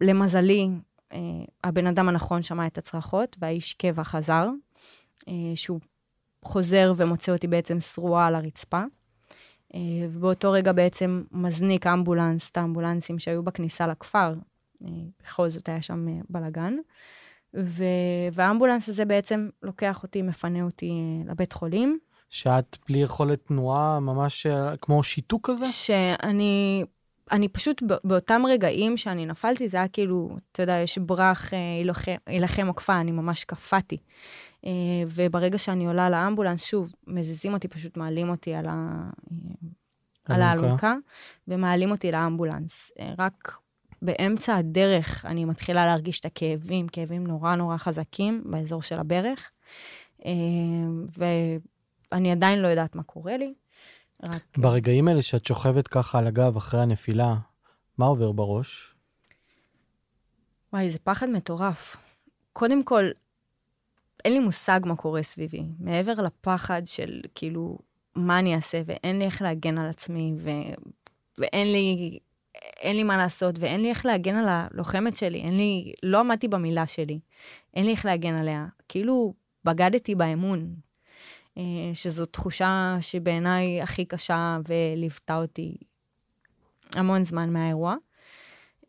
למזלי, 0.00 0.68
uh, 1.12 1.16
הבן 1.64 1.86
אדם 1.86 2.08
הנכון 2.08 2.42
שמע 2.42 2.66
את 2.66 2.78
הצרחות, 2.78 3.36
והאיש 3.40 3.74
קבע 3.74 4.04
חזר, 4.04 4.48
שהוא 5.54 5.80
חוזר 6.44 6.92
ומוצא 6.96 7.32
אותי 7.32 7.46
בעצם 7.46 7.80
שרועה 7.80 8.26
על 8.26 8.34
הרצפה. 8.34 8.82
אה, 9.74 9.80
ובאותו 10.12 10.52
רגע 10.52 10.72
בעצם 10.72 11.22
מזניק 11.32 11.86
אמבולנס, 11.86 12.50
את 12.50 12.56
האמבולנסים 12.56 13.18
שהיו 13.18 13.42
בכניסה 13.42 13.86
לכפר. 13.86 14.34
אה, 14.84 14.88
בכל 15.22 15.48
זאת 15.48 15.68
היה 15.68 15.82
שם 15.82 16.08
אה, 16.08 16.14
בלאגן. 16.28 16.74
ו... 17.54 17.84
והאמבולנס 18.32 18.88
הזה 18.88 19.04
בעצם 19.04 19.48
לוקח 19.62 20.02
אותי, 20.02 20.22
מפנה 20.22 20.62
אותי 20.62 20.92
לבית 21.26 21.52
חולים. 21.52 21.98
שאת 22.30 22.76
בלי 22.88 22.98
יכולת 22.98 23.46
תנועה, 23.46 24.00
ממש 24.00 24.46
כמו 24.80 25.02
שיתוק 25.02 25.50
כזה? 25.50 25.66
שאני 25.66 26.84
אני 27.32 27.48
פשוט, 27.48 27.82
באותם 28.04 28.42
רגעים 28.48 28.96
שאני 28.96 29.26
נפלתי, 29.26 29.68
זה 29.68 29.76
היה 29.76 29.88
כאילו, 29.88 30.36
אתה 30.52 30.62
יודע, 30.62 30.78
יש 30.78 30.98
ברח, 30.98 31.50
יילחם 32.28 32.66
עוקפה, 32.66 33.00
אני 33.00 33.12
ממש 33.12 33.44
קפאתי. 33.44 33.96
אה, 34.66 34.70
וברגע 35.14 35.58
שאני 35.58 35.86
עולה 35.86 36.10
לאמבולנס, 36.10 36.64
שוב, 36.64 36.92
מזיזים 37.06 37.54
אותי, 37.54 37.68
פשוט 37.68 37.96
מעלים 37.96 38.28
אותי 38.28 38.54
על, 38.54 38.66
ה... 38.68 39.10
על 40.24 40.42
האלונקה, 40.42 40.94
ומעלים 41.48 41.90
אותי 41.90 42.12
לאמבולנס. 42.12 42.92
אה, 43.00 43.14
רק 43.18 43.58
באמצע 44.02 44.56
הדרך 44.56 45.26
אני 45.26 45.44
מתחילה 45.44 45.86
להרגיש 45.86 46.20
את 46.20 46.24
הכאבים, 46.24 46.88
כאבים 46.88 47.26
נורא 47.26 47.54
נורא 47.54 47.76
חזקים 47.76 48.42
באזור 48.44 48.82
של 48.82 48.98
הברך, 48.98 49.50
אה, 50.26 50.32
ואני 52.12 52.32
עדיין 52.32 52.58
לא 52.58 52.68
יודעת 52.68 52.94
מה 52.94 53.02
קורה 53.02 53.36
לי. 53.36 53.54
רק... 54.22 54.42
ברגעים 54.56 55.08
האלה 55.08 55.22
שאת 55.22 55.44
שוכבת 55.44 55.88
ככה 55.88 56.18
על 56.18 56.26
הגב 56.26 56.56
אחרי 56.56 56.80
הנפילה, 56.80 57.36
מה 57.98 58.06
עובר 58.06 58.32
בראש? 58.32 58.94
וואי, 60.72 60.90
זה 60.90 60.98
פחד 60.98 61.28
מטורף. 61.28 61.96
קודם 62.52 62.84
כל, 62.84 63.10
אין 64.24 64.32
לי 64.32 64.38
מושג 64.38 64.80
מה 64.84 64.96
קורה 64.96 65.22
סביבי. 65.22 65.62
מעבר 65.78 66.12
לפחד 66.12 66.82
של 66.84 67.20
כאילו, 67.34 67.78
מה 68.14 68.38
אני 68.38 68.54
אעשה, 68.54 68.82
ואין 68.86 69.18
לי 69.18 69.24
איך 69.24 69.42
להגן 69.42 69.78
על 69.78 69.88
עצמי, 69.88 70.34
ו... 70.38 70.50
ואין 71.38 71.72
לי, 71.72 72.18
אין 72.80 72.96
לי 72.96 73.02
מה 73.02 73.16
לעשות, 73.16 73.58
ואין 73.58 73.82
לי 73.82 73.90
איך 73.90 74.06
להגן 74.06 74.34
על 74.34 74.46
הלוחמת 74.48 75.16
שלי. 75.16 75.38
אין 75.38 75.56
לי, 75.56 75.92
לא 76.02 76.20
עמדתי 76.20 76.48
במילה 76.48 76.86
שלי. 76.86 77.20
אין 77.74 77.84
לי 77.84 77.90
איך 77.90 78.04
להגן 78.06 78.34
עליה. 78.34 78.66
כאילו, 78.88 79.34
בגדתי 79.64 80.14
באמון, 80.14 80.74
שזו 81.94 82.26
תחושה 82.26 82.96
שבעיניי 83.00 83.82
הכי 83.82 84.04
קשה 84.04 84.58
וליוותה 84.68 85.36
אותי 85.36 85.76
המון 86.94 87.24
זמן 87.24 87.52
מהאירוע. 87.52 87.94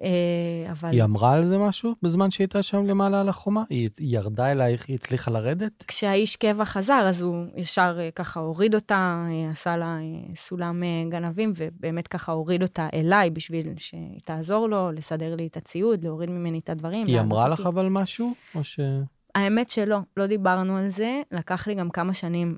אה, 0.02 0.72
אבל... 0.72 0.90
היא 0.90 1.04
אמרה 1.04 1.32
על 1.32 1.44
זה 1.44 1.58
משהו 1.58 1.96
בזמן 2.02 2.32
שהיא 2.32 2.46
הייתה 2.46 2.64
שם 2.64 2.86
למעלה 2.86 3.22
על 3.22 3.30
החומה? 3.30 3.64
היא 3.70 3.90
ירדה 4.00 4.52
אלייך, 4.52 4.88
היא 4.88 4.96
הצליחה 4.96 5.32
לרדת? 5.32 5.84
כשהאיש 5.88 6.36
קבע 6.36 6.66
חזר, 6.66 7.06
אז 7.10 7.22
הוא 7.22 7.46
ישר 7.56 7.98
אה, 8.00 8.10
ככה 8.12 8.40
הוריד 8.40 8.76
אותה, 8.76 9.26
אה, 9.30 9.50
עשה 9.52 9.78
לה 9.78 9.98
סולם 10.36 10.84
גנבים, 11.10 11.54
ובאמת 11.56 12.08
ככה 12.08 12.32
הוריד 12.32 12.62
אותה 12.62 12.88
אליי 12.94 13.30
בשביל 13.30 13.74
שהיא 13.78 14.20
תעזור 14.24 14.68
לו, 14.68 14.92
לסדר 14.92 15.36
לי 15.36 15.48
את 15.48 15.58
הציוד, 15.58 16.04
להוריד 16.04 16.30
ממני 16.30 16.60
את 16.60 16.70
הדברים. 16.70 17.08
היא 17.08 17.20
אמרה 17.20 17.48
לך 17.50 17.60
אבל 17.66 17.90
משהו? 17.90 18.34
או 18.56 18.64
ש... 18.64 18.80
האמת 19.38 19.70
שלא, 19.70 19.98
לא 20.18 20.28
דיברנו 20.28 20.78
על 20.78 20.90
זה. 20.90 21.22
לקח 21.32 21.68
לי 21.68 21.76
גם 21.76 21.90
כמה 21.90 22.14
שנים 22.14 22.58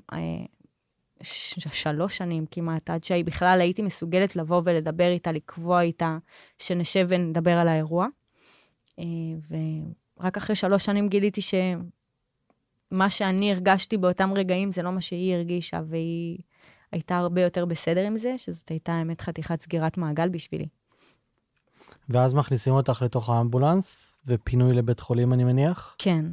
שלוש 1.72 2.16
שנים 2.16 2.46
כמעט, 2.50 2.90
עד 2.90 3.04
שהיא 3.04 3.24
בכלל 3.24 3.60
הייתי 3.60 3.82
מסוגלת 3.82 4.36
לבוא 4.36 4.62
ולדבר 4.64 5.08
איתה, 5.08 5.32
לקבוע 5.32 5.80
איתה, 5.80 6.18
שנשב 6.58 7.06
ונדבר 7.08 7.50
על 7.50 7.68
האירוע. 7.68 8.06
אה, 8.98 9.04
ורק 10.20 10.36
אחרי 10.36 10.56
שלוש 10.56 10.84
שנים 10.84 11.08
גיליתי 11.08 11.40
שמה 11.40 13.10
שאני 13.10 13.52
הרגשתי 13.52 13.96
באותם 13.96 14.30
רגעים 14.34 14.72
זה 14.72 14.82
לא 14.82 14.92
מה 14.92 15.00
שהיא 15.00 15.34
הרגישה, 15.34 15.80
והיא 15.88 16.38
הייתה 16.92 17.16
הרבה 17.16 17.42
יותר 17.42 17.64
בסדר 17.64 18.06
עם 18.06 18.18
זה, 18.18 18.34
שזאת 18.36 18.68
הייתה 18.68 18.92
האמת 18.92 19.20
חתיכת 19.20 19.60
סגירת 19.60 19.96
מעגל 19.96 20.28
בשבילי. 20.28 20.66
ואז 22.08 22.34
מכניסים 22.34 22.72
אותך 22.72 23.02
לתוך 23.02 23.30
האמבולנס, 23.30 24.20
ופינוי 24.26 24.74
לבית 24.74 25.00
חולים, 25.00 25.32
אני 25.32 25.44
מניח? 25.44 25.96
כן. 25.98 26.24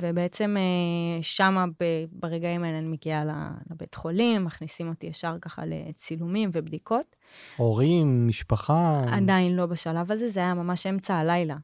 ובעצם 0.00 0.56
אה, 0.58 1.22
שמה 1.22 1.64
ברגעים 2.12 2.64
האלה 2.64 2.78
אני 2.78 2.88
מגיעה 2.88 3.24
לבית 3.70 3.94
חולים, 3.94 4.44
מכניסים 4.44 4.88
אותי 4.88 5.06
ישר 5.06 5.36
ככה 5.40 5.62
לצילומים 5.66 6.50
ובדיקות. 6.52 7.16
הורים, 7.56 8.28
משפחה? 8.28 9.04
עדיין 9.12 9.56
לא 9.56 9.66
בשלב 9.66 10.12
הזה, 10.12 10.28
זה 10.28 10.40
היה 10.40 10.54
ממש 10.54 10.86
אמצע 10.86 11.14
הלילה. 11.14 11.56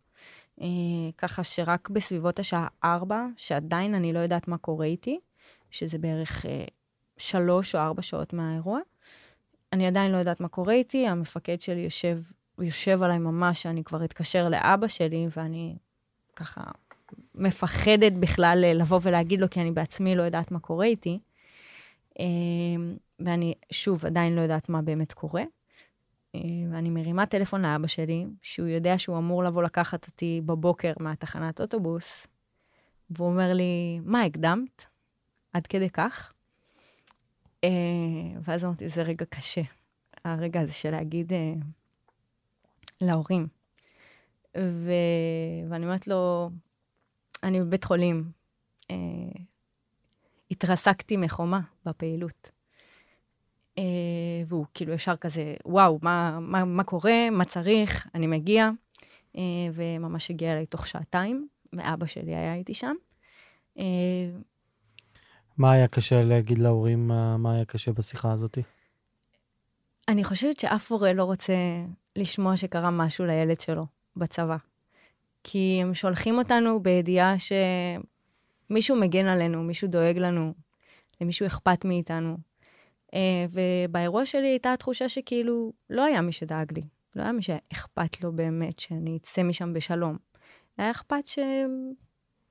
אה, 0.61 0.67
ככה 1.19 1.45
שרק 1.45 1.91
בסביבות 1.91 2.39
השעה 2.39 2.67
4, 2.85 3.27
שעדיין 3.37 3.95
אני 3.95 4.13
לא 4.13 4.19
יודעת 4.19 4.49
מה 4.49 4.59
קורה 4.59 4.87
איתי, 4.87 5.19
שזה 5.71 5.99
בערך 5.99 6.47
אה, 6.47 6.65
שלוש 7.19 7.75
או 7.75 7.81
ארבע 7.81 8.03
שעות 8.03 8.33
מהאירוע, 8.33 8.81
אני 9.73 9.87
עדיין 9.87 10.13
לא 10.13 10.17
יודעת 10.17 10.41
מה 10.41 10.49
קורה 10.49 10.75
איתי, 10.75 11.07
המפקד 11.07 11.61
שלי 11.61 11.81
יושב, 11.81 12.19
יושב 12.59 13.03
עליי 13.03 13.19
ממש, 13.19 13.63
שאני 13.63 13.85
כבר 13.85 14.05
אתקשר 14.05 14.49
לאבא 14.49 14.89
שלי, 14.89 15.27
ואני 15.37 15.77
ככה 16.37 16.61
מפחדת 17.35 18.13
בכלל 18.13 18.61
אה, 18.65 18.73
לבוא 18.75 19.01
ולהגיד 19.03 19.41
לו, 19.41 19.51
כי 19.51 19.61
אני 19.61 19.71
בעצמי 19.71 20.15
לא 20.15 20.23
יודעת 20.23 20.51
מה 20.51 20.59
קורה 20.59 20.87
איתי. 20.87 21.19
אמ, 22.19 22.97
ואני, 23.21 23.55
שוב, 23.71 24.07
עדיין 24.07 24.37
לא 24.37 24.41
יודעת 24.41 24.69
מה 24.69 24.83
באמת 24.83 25.13
קורה. 25.13 25.43
ואני 26.71 26.91
מרימה 26.91 27.27
טלפון 27.27 27.63
לאבא 27.63 27.87
שלי, 27.87 28.27
שהוא 28.43 28.67
יודע 28.67 28.99
שהוא 28.99 29.19
אמור 29.19 29.45
לבוא 29.45 29.63
לקחת 29.63 30.07
אותי 30.07 30.41
בבוקר 30.47 30.93
מהתחנת 31.01 31.61
אוטובוס, 31.61 32.27
והוא 33.11 33.29
אומר 33.29 33.53
לי, 33.53 34.01
מה, 34.05 34.23
הקדמת? 34.23 34.85
עד 35.53 35.67
כדי 35.67 35.91
כך? 35.91 36.33
ואז 38.43 38.65
אמרתי, 38.65 38.89
זה 38.89 39.03
רגע 39.03 39.25
קשה. 39.25 39.63
הרגע 40.25 40.61
הזה 40.61 40.73
של 40.73 40.91
להגיד 40.91 41.33
להורים. 43.01 43.47
ו... 44.57 44.93
ואני 45.71 45.85
אומרת 45.85 46.07
לו, 46.07 46.51
אני 47.43 47.61
בבית 47.61 47.85
חולים. 47.85 48.31
אה, 48.91 48.97
התרסקתי 50.51 51.17
מחומה 51.17 51.61
בפעילות. 51.87 52.51
אה, 53.79 53.85
והוא 54.47 54.67
כאילו 54.75 54.93
ישר 54.93 55.17
כזה, 55.17 55.55
וואו, 55.65 55.99
מה, 56.03 56.39
מה, 56.41 56.65
מה 56.65 56.85
קורה, 56.85 57.31
מה 57.31 57.45
צריך, 57.45 58.07
אני 58.15 58.27
מגיע. 58.27 58.71
אה, 59.37 59.43
וממש 59.75 60.31
הגיע 60.31 60.53
אליי 60.53 60.67
תוך 60.67 60.87
שעתיים, 60.87 61.49
ואבא 61.73 62.07
שלי 62.07 62.35
היה 62.35 62.55
איתי 62.55 62.75
שם. 62.75 62.95
אה, 63.79 63.85
מה 65.59 65.73
היה 65.73 65.89
קשה 65.89 66.23
להגיד 66.23 66.59
להורים, 66.59 67.09
מה, 67.09 67.53
היה 67.53 67.65
קשה 67.65 67.93
בשיחה 67.93 68.33
הזאת? 68.33 68.59
אני 70.09 70.25
חושבת 70.25 70.61
שאף 70.61 70.93
הורה 70.93 71.13
לא 71.13 71.25
רוצה 71.25 71.55
לשמוע 72.17 72.57
שקרה 72.57 72.91
משהו 72.91 73.25
לילד 73.25 73.61
שלו 73.61 73.87
בצבא. 74.17 74.57
כי 75.45 75.79
הם 75.83 75.95
שולחים 75.95 76.39
אותנו 76.39 76.83
בידיעה 76.83 77.35
שמישהו 78.71 78.97
מגן 78.97 79.27
עלינו, 79.27 79.63
מישהו 79.63 79.89
דואג 79.89 80.19
לנו, 80.19 80.55
למישהו 81.21 81.47
אכפת 81.47 81.85
מאיתנו. 81.85 82.37
אה, 83.15 83.47
ובאירוע 83.51 84.27
שלי 84.27 84.47
הייתה 84.47 84.73
התחושה 84.73 85.09
שכאילו 85.09 85.73
לא 85.91 86.05
היה 86.05 86.21
מי 86.21 86.33
שדאג 86.33 86.73
לי, 86.73 86.83
לא 87.17 87.23
היה 87.23 87.33
מי 87.33 87.43
שאכפת 87.43 88.23
לו 88.25 88.33
באמת 88.33 88.79
שאני 88.79 89.17
אצא 89.17 89.43
משם 89.43 89.73
בשלום. 89.73 90.17
היה 90.79 90.91
אכפת 90.91 91.27
ש... 91.27 91.39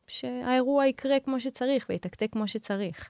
שהאירוע 0.08 0.88
יקרה 0.88 1.20
כמו 1.20 1.40
שצריך 1.40 1.86
ויתקתק 1.90 2.28
כמו 2.32 2.48
שצריך. 2.48 3.10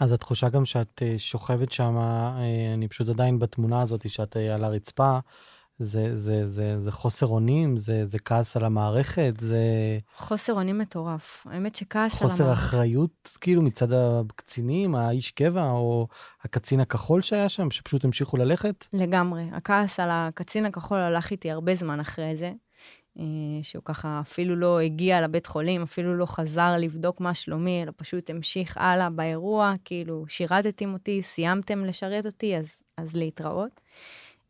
אז 0.00 0.12
התחושה 0.12 0.48
גם 0.48 0.64
שאת 0.64 1.02
אה, 1.02 1.14
שוכבת 1.18 1.72
שם, 1.72 1.96
אה, 1.96 2.74
אני 2.74 2.88
פשוט 2.88 3.08
עדיין 3.08 3.38
בתמונה 3.38 3.82
הזאת 3.82 4.10
שאת 4.10 4.36
על 4.36 4.64
הרצפה, 4.64 5.18
זה, 5.78 6.16
זה, 6.16 6.48
זה, 6.48 6.80
זה 6.80 6.92
חוסר 6.92 7.26
אונים, 7.26 7.76
זה, 7.76 8.06
זה 8.06 8.18
כעס 8.18 8.56
על 8.56 8.64
המערכת, 8.64 9.34
זה... 9.38 9.58
חוסר 10.16 10.52
אונים 10.52 10.78
מטורף. 10.78 11.46
האמת 11.50 11.76
שכעס 11.76 12.22
על 12.22 12.28
המערכת... 12.28 12.42
חוסר 12.42 12.52
אחריות, 12.52 13.28
כאילו, 13.40 13.62
מצד 13.62 13.92
הקצינים, 13.92 14.94
האיש 14.94 15.30
קבע, 15.30 15.70
או 15.70 16.08
הקצין 16.44 16.80
הכחול 16.80 17.22
שהיה 17.22 17.48
שם, 17.48 17.70
שפשוט 17.70 18.04
המשיכו 18.04 18.36
ללכת? 18.36 18.86
לגמרי. 18.92 19.42
הכעס 19.52 20.00
על 20.00 20.08
הקצין 20.12 20.66
הכחול 20.66 20.98
הלך 20.98 21.30
איתי 21.30 21.50
הרבה 21.50 21.74
זמן 21.74 22.00
אחרי 22.00 22.36
זה, 22.36 22.52
אה, 23.18 23.24
שהוא 23.62 23.82
ככה 23.84 24.20
אפילו 24.20 24.56
לא 24.56 24.80
הגיע 24.80 25.20
לבית 25.20 25.46
חולים, 25.46 25.82
אפילו 25.82 26.16
לא 26.16 26.26
חזר 26.26 26.76
לבדוק 26.78 27.20
מה 27.20 27.34
שלומי, 27.34 27.82
אלא 27.82 27.92
פשוט 27.96 28.30
המשיך 28.30 28.76
הלאה 28.76 29.10
באירוע, 29.10 29.74
כאילו, 29.84 30.24
שירתתם 30.28 30.92
אותי, 30.92 31.22
סיימתם 31.22 31.84
לשרת 31.84 32.26
אותי, 32.26 32.56
אז, 32.56 32.82
אז 32.96 33.16
להתראות. 33.16 33.80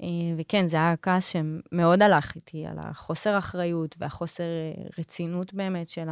אה, 0.02 0.06
וכן, 0.38 0.68
זה 0.68 0.76
היה 0.76 0.96
כעס 0.96 1.26
שמאוד 1.26 2.02
הלך 2.02 2.35
איתי, 2.35 2.66
על 2.66 2.78
החוסר 2.78 3.38
אחריות 3.38 3.94
והחוסר 3.98 4.44
אה, 4.44 4.85
רצינות 4.98 5.54
באמת 5.54 5.88
של 5.88 6.09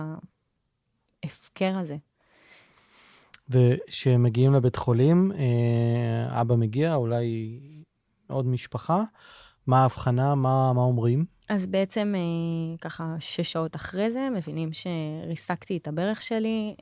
ההפקר 1.25 1.79
הזה. 1.79 1.97
וכשמגיעים 3.49 4.55
לבית 4.55 4.77
חולים, 4.77 5.33
אה, 5.33 6.41
אבא 6.41 6.57
מגיע, 6.57 6.95
אולי 6.95 7.61
עוד 8.27 8.47
משפחה, 8.47 9.03
מה 9.67 9.83
ההבחנה, 9.83 10.35
מה, 10.35 10.73
מה 10.73 10.83
אומרים? 10.83 11.25
אז 11.49 11.67
בעצם 11.67 12.15
ככה 12.81 13.17
שש 13.19 13.53
שעות 13.53 13.77
אחרי 13.77 14.13
זה, 14.13 14.29
מבינים 14.35 14.71
שריסקתי 14.73 15.77
את 15.77 15.89
הברך 15.89 16.23
שלי, 16.23 16.75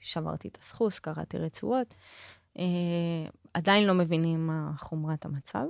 שברתי 0.00 0.48
את 0.48 0.58
הסחוס, 0.60 0.98
קראתי 0.98 1.38
רצועות. 1.38 1.94
עדיין 3.54 3.86
לא 3.86 3.94
מבינים 3.94 4.46
מה 4.46 4.70
חומרת 4.78 5.24
המצב. 5.24 5.64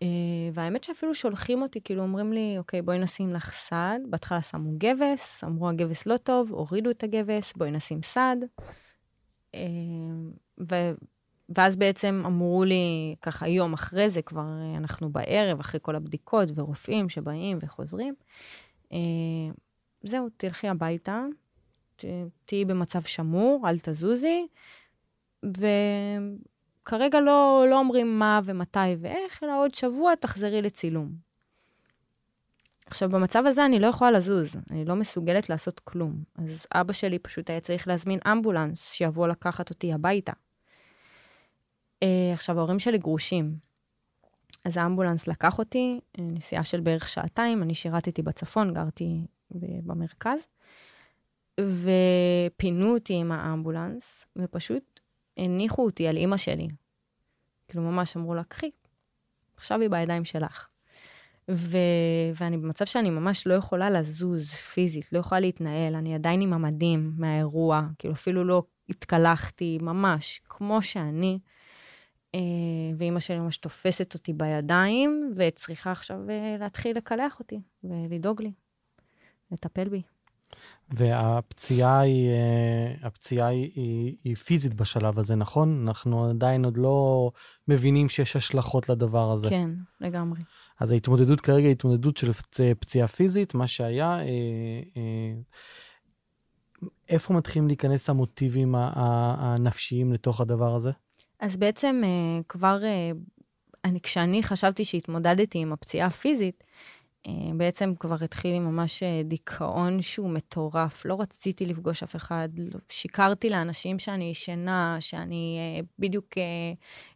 Uh, 0.00 0.06
והאמת 0.52 0.84
שאפילו 0.84 1.14
שולחים 1.14 1.62
אותי, 1.62 1.80
כאילו 1.84 2.02
אומרים 2.02 2.32
לי, 2.32 2.54
אוקיי, 2.58 2.82
בואי 2.82 2.98
נשים 2.98 3.32
לך 3.32 3.52
סד. 3.52 3.98
בהתחלה 4.10 4.42
שמו 4.42 4.70
גבס, 4.78 5.44
אמרו 5.44 5.68
הגבס 5.68 6.06
לא 6.06 6.16
טוב, 6.16 6.52
הורידו 6.52 6.90
את 6.90 7.02
הגבס, 7.02 7.52
בואי 7.56 7.70
נשים 7.70 8.02
סד. 8.02 8.36
Uh, 9.52 9.58
ו... 10.70 10.74
ואז 11.56 11.76
בעצם 11.76 12.22
אמרו 12.26 12.64
לי, 12.64 13.14
ככה 13.22 13.48
יום 13.48 13.72
אחרי 13.72 14.10
זה, 14.10 14.22
כבר 14.22 14.42
uh, 14.74 14.78
אנחנו 14.78 15.10
בערב, 15.10 15.60
אחרי 15.60 15.80
כל 15.82 15.96
הבדיקות 15.96 16.48
ורופאים 16.54 17.08
שבאים 17.08 17.58
וחוזרים, 17.60 18.14
זהו, 20.04 20.28
תלכי 20.36 20.68
הביתה. 20.68 21.24
תהיי 22.44 22.64
במצב 22.64 23.02
שמור, 23.02 23.68
אל 23.68 23.78
תזוזי, 23.78 24.46
ו... 25.44 25.66
כרגע 26.84 27.20
לא, 27.20 27.66
לא 27.70 27.78
אומרים 27.78 28.18
מה 28.18 28.40
ומתי 28.44 28.78
ואיך, 29.00 29.42
אלא 29.42 29.60
עוד 29.60 29.74
שבוע 29.74 30.14
תחזרי 30.14 30.62
לצילום. 30.62 31.12
עכשיו, 32.86 33.08
במצב 33.08 33.46
הזה 33.46 33.66
אני 33.66 33.78
לא 33.78 33.86
יכולה 33.86 34.10
לזוז, 34.10 34.56
אני 34.70 34.84
לא 34.84 34.96
מסוגלת 34.96 35.50
לעשות 35.50 35.80
כלום. 35.80 36.24
אז 36.38 36.66
אבא 36.74 36.92
שלי 36.92 37.18
פשוט 37.18 37.50
היה 37.50 37.60
צריך 37.60 37.88
להזמין 37.88 38.18
אמבולנס 38.32 38.92
שיבוא 38.92 39.28
לקחת 39.28 39.70
אותי 39.70 39.92
הביתה. 39.92 40.32
Uh, 42.04 42.06
עכשיו, 42.32 42.58
ההורים 42.58 42.78
שלי 42.78 42.98
גרושים. 42.98 43.70
אז 44.64 44.76
האמבולנס 44.76 45.28
לקח 45.28 45.58
אותי, 45.58 46.00
אה, 46.18 46.24
נסיעה 46.24 46.64
של 46.64 46.80
בערך 46.80 47.08
שעתיים, 47.08 47.62
אני 47.62 47.74
שירתתי 47.74 48.22
בצפון, 48.22 48.74
גרתי 48.74 49.26
במרכז, 49.50 50.46
ופינו 51.60 52.94
אותי 52.94 53.14
עם 53.14 53.32
האמבולנס, 53.32 54.26
ופשוט 54.36 54.89
הניחו 55.44 55.84
אותי 55.84 56.08
על 56.08 56.16
אימא 56.16 56.36
שלי. 56.36 56.68
כאילו, 57.68 57.82
ממש 57.82 58.16
אמרו 58.16 58.34
לה, 58.34 58.44
קחי, 58.44 58.70
עכשיו 59.56 59.80
היא 59.80 59.90
בידיים 59.90 60.24
שלך. 60.24 60.66
ו... 61.50 61.78
ואני 62.34 62.56
במצב 62.56 62.84
שאני 62.84 63.10
ממש 63.10 63.46
לא 63.46 63.54
יכולה 63.54 63.90
לזוז 63.90 64.50
פיזית, 64.52 65.12
לא 65.12 65.18
יכולה 65.18 65.40
להתנהל, 65.40 65.94
אני 65.94 66.14
עדיין 66.14 66.40
עם 66.40 66.52
המדים 66.52 67.12
מהאירוע, 67.16 67.82
כאילו 67.98 68.14
אפילו 68.14 68.44
לא 68.44 68.62
התקלחתי, 68.88 69.78
ממש, 69.82 70.40
כמו 70.48 70.82
שאני. 70.82 71.38
אה, 72.34 72.40
ואימא 72.96 73.20
שלי 73.20 73.38
ממש 73.38 73.56
תופסת 73.56 74.14
אותי 74.14 74.32
בידיים, 74.32 75.30
וצריכה 75.36 75.92
עכשיו 75.92 76.30
אה, 76.30 76.56
להתחיל 76.60 76.96
לקלח 76.96 77.38
אותי 77.38 77.60
ולדאוג 77.84 78.42
לי, 78.42 78.52
לטפל 79.52 79.88
בי. 79.88 80.02
והפציעה 80.90 82.00
היא, 82.00 82.28
אה, 82.30 82.94
הפציעה 83.02 83.48
היא, 83.48 83.70
היא, 83.74 84.16
היא 84.24 84.36
פיזית 84.36 84.74
בשלב 84.74 85.18
הזה, 85.18 85.34
נכון? 85.34 85.84
אנחנו 85.88 86.30
עדיין 86.30 86.64
עוד 86.64 86.76
לא 86.76 87.30
מבינים 87.68 88.08
שיש 88.08 88.36
השלכות 88.36 88.88
לדבר 88.88 89.30
הזה. 89.30 89.48
כן, 89.48 89.70
לגמרי. 90.00 90.40
אז 90.80 90.92
ההתמודדות 90.92 91.40
כרגע 91.40 91.64
היא 91.64 91.72
התמודדות 91.72 92.16
של 92.16 92.32
פציעה 92.80 93.08
פיזית, 93.08 93.54
מה 93.54 93.66
שהיה, 93.66 94.18
אה, 94.18 94.24
אה, 94.96 95.32
איפה 97.08 97.34
מתחילים 97.34 97.68
להיכנס 97.68 98.10
המוטיבים 98.10 98.74
הנפשיים 98.76 100.12
לתוך 100.12 100.40
הדבר 100.40 100.74
הזה? 100.74 100.90
אז 101.40 101.56
בעצם 101.56 102.02
כבר, 102.48 102.78
אני, 103.84 104.00
כשאני 104.00 104.42
חשבתי 104.42 104.84
שהתמודדתי 104.84 105.58
עם 105.58 105.72
הפציעה 105.72 106.06
הפיזית, 106.06 106.64
אה, 106.64 106.69
בעצם 107.54 107.92
כבר 108.00 108.16
התחיל 108.24 108.54
עם 108.54 108.64
ממש 108.64 109.02
אה, 109.02 109.22
דיכאון 109.24 110.02
שהוא 110.02 110.30
מטורף. 110.30 111.04
לא 111.04 111.20
רציתי 111.20 111.66
לפגוש 111.66 112.02
אף 112.02 112.16
אחד, 112.16 112.48
לא, 112.56 112.78
שיקרתי 112.88 113.50
לאנשים 113.50 113.98
שאני 113.98 114.24
ישנה, 114.24 114.96
שאני 115.00 115.58
אה, 115.58 115.80
בדיוק, 115.98 116.26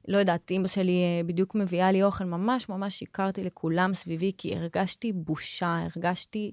לא 0.09 0.19
יודעת, 0.19 0.51
אימא 0.51 0.69
שלי 0.69 1.23
בדיוק 1.27 1.55
מביאה 1.55 1.93
לי 1.93 2.03
אוכל, 2.03 2.25
ממש 2.25 2.69
ממש 2.69 2.99
שיקרתי 2.99 3.45
לכולם 3.45 3.95
סביבי, 3.95 4.33
כי 4.39 4.57
הרגשתי 4.57 5.13
בושה, 5.13 5.79
הרגשתי 5.95 6.53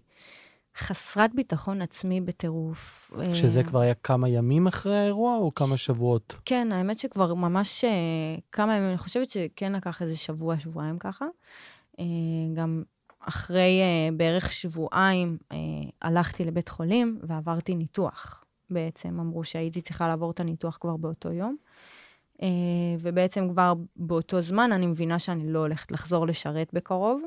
חסרת 0.77 1.35
ביטחון 1.35 1.81
עצמי 1.81 2.21
בטירוף. 2.21 3.11
שזה 3.33 3.63
כבר 3.63 3.79
היה 3.79 3.93
כמה 3.93 4.29
ימים 4.29 4.67
אחרי 4.67 4.97
האירוע 4.97 5.35
או 5.35 5.51
כמה 5.55 5.77
שבועות? 5.77 6.35
כן, 6.45 6.71
האמת 6.71 6.99
שכבר 6.99 7.33
ממש 7.33 7.85
כמה 8.51 8.77
ימים, 8.77 8.89
אני 8.89 8.97
חושבת 8.97 9.29
שכן 9.29 9.73
לקח 9.73 10.01
איזה 10.01 10.15
שבוע, 10.15 10.59
שבועיים 10.59 10.99
ככה. 10.99 11.25
גם 12.53 12.83
אחרי 13.21 13.81
uh, 13.81 14.15
בערך 14.15 14.51
שבועיים 14.51 15.37
uh, 15.41 15.55
הלכתי 16.01 16.45
לבית 16.45 16.69
חולים 16.69 17.19
ועברתי 17.23 17.75
ניתוח. 17.75 18.43
בעצם 18.69 19.19
אמרו 19.19 19.43
שהייתי 19.43 19.81
צריכה 19.81 20.07
לעבור 20.07 20.31
את 20.31 20.39
הניתוח 20.39 20.77
כבר 20.81 20.97
באותו 20.97 21.31
יום. 21.31 21.57
Uh, 22.37 22.43
ובעצם 22.99 23.49
כבר 23.49 23.73
באותו 23.95 24.41
זמן 24.41 24.71
אני 24.71 24.85
מבינה 24.85 25.19
שאני 25.19 25.53
לא 25.53 25.59
הולכת 25.59 25.91
לחזור 25.91 26.27
לשרת 26.27 26.69
בקרוב, 26.73 27.21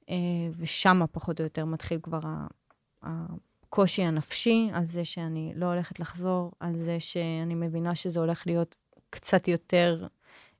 uh, 0.00 0.12
ושם 0.56 1.00
פחות 1.12 1.40
או 1.40 1.44
יותר 1.44 1.64
מתחיל 1.64 1.98
כבר 2.02 2.20
הקושי 3.02 4.02
הנפשי 4.02 4.70
על 4.72 4.86
זה 4.86 5.04
שאני 5.04 5.52
לא 5.56 5.66
הולכת 5.66 6.00
לחזור, 6.00 6.52
על 6.60 6.76
זה 6.76 7.00
שאני 7.00 7.54
מבינה 7.54 7.94
שזה 7.94 8.20
הולך 8.20 8.46
להיות 8.46 8.76
קצת 9.10 9.48
יותר 9.48 10.06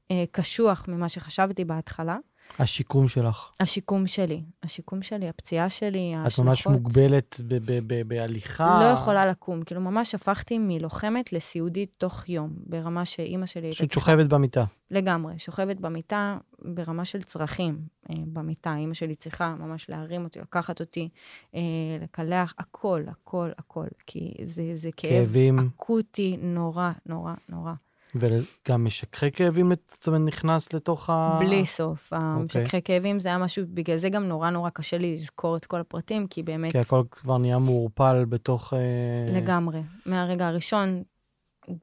uh, 0.08 0.12
קשוח 0.30 0.84
ממה 0.88 1.08
שחשבתי 1.08 1.64
בהתחלה. 1.64 2.18
השיקום 2.58 3.08
שלך. 3.08 3.50
השיקום 3.60 4.06
שלי, 4.06 4.42
השיקום 4.62 5.02
שלי, 5.02 5.28
הפציעה 5.28 5.70
שלי, 5.70 6.14
ההשלכות. 6.14 6.44
את 6.44 6.48
ממש 6.48 6.66
מוגבלת 6.66 7.40
ב- 7.48 7.54
ב- 7.54 7.78
ב- 7.86 8.08
בהליכה. 8.08 8.80
לא 8.82 8.84
יכולה 8.84 9.26
לקום. 9.26 9.62
כאילו, 9.62 9.80
ממש 9.80 10.14
הפכתי 10.14 10.58
מלוחמת 10.58 11.32
לסיעודית 11.32 11.90
תוך 11.98 12.28
יום, 12.28 12.50
ברמה 12.66 13.04
שאימא 13.04 13.46
שלי 13.46 13.70
פשוט 13.70 13.90
שוכבת 13.92 14.26
במיטה. 14.26 14.64
לגמרי, 14.90 15.38
שוכבת 15.38 15.76
במיטה 15.80 16.38
ברמה 16.62 17.04
של 17.04 17.22
צרכים 17.22 17.78
אה, 18.10 18.14
במיטה. 18.32 18.76
אימא 18.76 18.94
שלי 18.94 19.14
צריכה 19.14 19.54
ממש 19.54 19.90
להרים 19.90 20.24
אותי, 20.24 20.38
לקחת 20.40 20.80
אותי, 20.80 21.08
אה, 21.54 21.60
לקלח, 22.02 22.54
הכל, 22.58 23.02
הכל, 23.08 23.50
הכל. 23.58 23.86
כי 24.06 24.34
זה, 24.46 24.70
זה 24.74 24.90
כאב 24.96 25.10
כאבים. 25.10 25.58
אקוטי 25.58 26.36
נורא, 26.42 26.90
נורא, 27.06 27.34
נורא. 27.48 27.72
וגם 28.14 28.84
משככי 28.84 29.32
כאבים 29.32 29.72
זאת 29.88 30.06
אומרת, 30.06 30.20
נכנס 30.20 30.72
לתוך 30.72 31.10
ה... 31.10 31.38
בלי 31.40 31.66
סוף. 31.66 32.12
אוקיי. 32.12 32.18
המשככי 32.18 32.82
כאבים 32.82 33.20
זה 33.20 33.28
היה 33.28 33.38
משהו, 33.38 33.64
בגלל 33.68 33.96
זה 33.96 34.08
גם 34.08 34.24
נורא 34.24 34.50
נורא 34.50 34.70
קשה 34.70 34.98
לי 34.98 35.12
לזכור 35.12 35.56
את 35.56 35.66
כל 35.66 35.80
הפרטים, 35.80 36.26
כי 36.26 36.42
באמת... 36.42 36.72
כי 36.72 36.78
הכל 36.78 37.02
כבר 37.10 37.38
נהיה 37.38 37.58
מעורפל 37.58 38.24
בתוך... 38.24 38.74
אה, 38.74 39.32
לגמרי. 39.32 39.80
מהרגע 40.06 40.48
הראשון, 40.48 41.02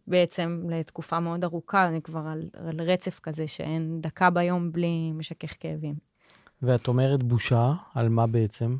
בעצם 0.07 0.61
לתקופה 0.69 1.19
מאוד 1.19 1.43
ארוכה, 1.43 1.87
אני 1.87 2.01
כבר 2.01 2.21
על, 2.27 2.49
על 2.53 2.81
רצף 2.81 3.19
כזה 3.19 3.47
שאין 3.47 4.01
דקה 4.01 4.29
ביום 4.29 4.71
בלי 4.71 5.11
משכך 5.13 5.53
כאבים. 5.59 5.95
ואת 6.61 6.87
אומרת 6.87 7.23
בושה, 7.23 7.73
על 7.93 8.09
מה 8.09 8.27
בעצם? 8.27 8.77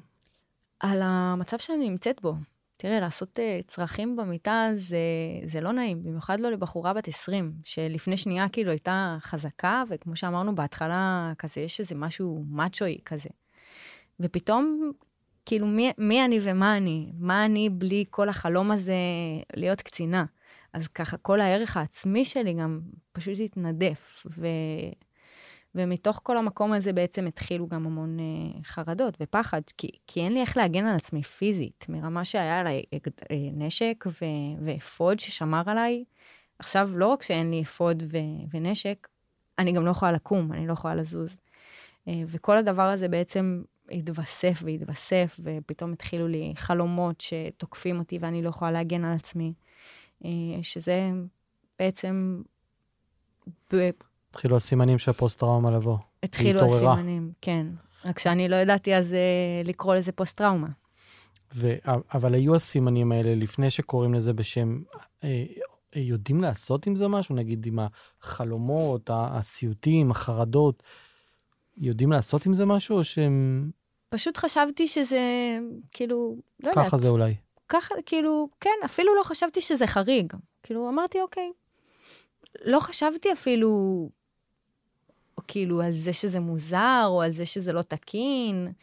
על 0.80 1.02
המצב 1.04 1.58
שאני 1.58 1.90
נמצאת 1.90 2.22
בו. 2.22 2.36
תראה, 2.78 3.00
לעשות 3.00 3.40
uh, 3.40 3.66
צרכים 3.66 4.16
במיטה 4.16 4.70
זה, 4.74 4.98
זה 5.44 5.62
לא 5.62 5.72
נעים, 5.72 6.04
במיוחד 6.04 6.40
לא 6.40 6.52
לבחורה 6.52 6.94
בת 6.94 7.08
20, 7.08 7.54
שלפני 7.64 8.18
שנייה 8.18 8.50
כאילו 8.50 8.72
הייתה 8.72 9.18
חזקה, 9.22 9.84
וכמו 9.90 10.16
שאמרנו 10.16 10.56
בהתחלה, 10.56 11.34
כזה 11.38 11.62
יש 11.62 11.80
איזה 11.80 11.96
משהו 11.96 12.44
מאצ'וי 12.50 12.98
כזה. 13.06 13.30
ופתאום, 14.20 14.92
כאילו, 15.46 15.68
מי, 15.68 15.92
מי 15.98 16.26
אני 16.26 16.40
ומה 16.42 16.78
אני? 16.78 17.12
מה 17.20 17.46
אני 17.46 17.70
בלי 17.70 18.06
כל 18.10 18.30
החלום 18.30 18.72
הזה 18.72 18.96
להיות 19.56 19.82
קצינה? 19.82 20.26
אז 20.74 20.88
ככה, 20.88 21.18
כל 21.18 21.42
הערך 21.42 21.78
העצמי 21.78 22.26
שלי 22.26 22.54
גם 22.54 22.80
פשוט 23.12 23.40
התנדף. 23.40 24.26
ו... 24.38 24.48
ומתוך 25.76 26.20
כל 26.24 26.38
המקום 26.38 26.74
הזה 26.74 26.94
בעצם 26.94 27.28
התחילו 27.28 27.68
גם 27.68 27.86
המון 27.86 28.18
uh, 28.20 28.64
חרדות 28.64 29.18
ופחד, 29.20 29.62
כי, 29.78 29.90
כי 30.08 30.22
אין 30.22 30.34
לי 30.34 30.42
איך 30.42 30.58
להגן 30.58 30.86
על 30.86 30.96
עצמי 30.96 31.24
פיזית, 31.24 31.86
מרמה 31.90 32.26
שהיה 32.26 32.60
עליי 32.60 32.84
uh, 32.96 32.98
נשק 33.54 34.06
ו- 34.08 34.66
ואפוד 34.66 35.20
ששמר 35.20 35.64
עליי. 35.66 36.04
עכשיו, 36.60 36.90
לא 36.94 37.08
רק 37.08 37.24
שאין 37.24 37.52
לי 37.52 37.62
אפוד 37.62 38.04
ו- 38.12 38.18
ונשק, 38.54 39.08
אני 39.60 39.72
גם 39.72 39.86
לא 39.86 39.92
יכולה 39.92 40.12
לקום, 40.12 40.54
אני 40.54 40.68
לא 40.68 40.74
יכולה 40.74 40.96
לזוז. 40.96 41.38
Uh, 42.08 42.12
וכל 42.28 42.58
הדבר 42.58 42.90
הזה 42.90 43.08
בעצם 43.08 43.64
התווסף 43.92 44.64
והתווסף, 44.66 45.40
ופתאום 45.44 45.94
התחילו 45.94 46.28
לי 46.28 46.54
חלומות 46.56 47.22
שתוקפים 47.22 48.00
אותי 48.00 48.18
ואני 48.22 48.42
לא 48.42 48.50
יכולה 48.50 48.72
להגן 48.72 49.06
על 49.06 49.16
עצמי, 49.16 49.54
uh, 50.24 50.26
שזה 50.62 51.10
בעצם... 51.80 52.42
התחילו 54.36 54.56
הסימנים 54.56 55.00
של 55.00 55.12
הפוסט-טראומה 55.12 55.72
לבוא. 55.72 55.98
התחילו 56.24 56.62
התעוררה. 56.62 56.94
הסימנים, 56.94 57.32
כן. 57.42 57.68
רק 58.06 58.20
שאני 58.20 58.50
לא 58.50 58.56
ידעתי 58.56 58.96
אז 58.96 59.14
uh, 59.14 59.68
לקרוא 59.68 59.96
לזה 59.96 60.12
פוסט-טראומה. 60.12 60.68
ו... 61.54 61.74
אבל 62.14 62.34
היו 62.34 62.56
הסימנים 62.56 63.12
האלה 63.12 63.36
לפני 63.36 63.70
שקוראים 63.70 64.14
לזה 64.14 64.34
בשם, 64.34 64.80
אה, 65.24 65.44
יודעים 65.96 66.42
לעשות 66.42 66.88
עם 66.88 66.96
זה 66.96 67.08
משהו? 67.08 67.36
נגיד 67.36 67.66
עם 67.66 67.80
החלומות, 68.22 69.10
הסיוטים, 69.14 70.12
החרדות, 70.12 70.84
יודעים 71.78 72.12
לעשות 72.12 72.46
עם 72.46 72.54
זה 72.54 72.66
משהו 72.66 72.98
או 72.98 73.04
שהם... 73.04 73.72
פשוט 74.10 74.38
חשבתי 74.38 74.88
שזה, 74.88 75.20
כאילו, 75.92 76.36
לא 76.64 76.70
יודעת. 76.70 76.86
ככה 76.86 76.98
זה 76.98 77.10
אולי. 77.10 77.36
ככה, 77.70 77.96
כאילו, 78.06 78.50
כן, 78.60 78.70
אפילו 78.86 79.16
לא 79.16 79.24
חשבתי 79.24 79.62
שזה 79.62 79.88
חריג. 79.88 80.34
כאילו, 80.64 80.90
אמרתי, 80.90 81.22
אוקיי. 81.22 81.52
לא 82.66 82.80
חשבתי 82.80 83.34
אפילו, 83.34 83.70
כאילו, 85.48 85.82
על 85.82 85.92
זה 85.92 86.14
שזה 86.14 86.40
מוזר, 86.40 87.04
או 87.08 87.22
על 87.22 87.32
זה 87.32 87.46
שזה 87.46 87.74
לא 87.74 87.82
תקין. 87.82 88.74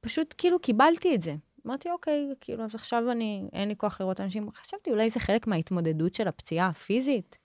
פשוט, 0.00 0.34
כאילו, 0.38 0.58
קיבלתי 0.58 1.14
את 1.14 1.22
זה. 1.22 1.34
אמרתי, 1.66 1.90
אוקיי, 1.90 2.28
כאילו, 2.40 2.64
אז 2.64 2.74
עכשיו 2.74 3.10
אני, 3.10 3.48
אין 3.52 3.68
לי 3.68 3.74
כוח 3.76 4.00
לראות 4.00 4.20
אנשים. 4.20 4.50
חשבתי, 4.54 4.90
אולי 4.90 5.10
זה 5.10 5.20
חלק 5.20 5.46
מההתמודדות 5.46 6.14
של 6.14 6.28
הפציעה 6.28 6.68
הפיזית. 6.68 7.36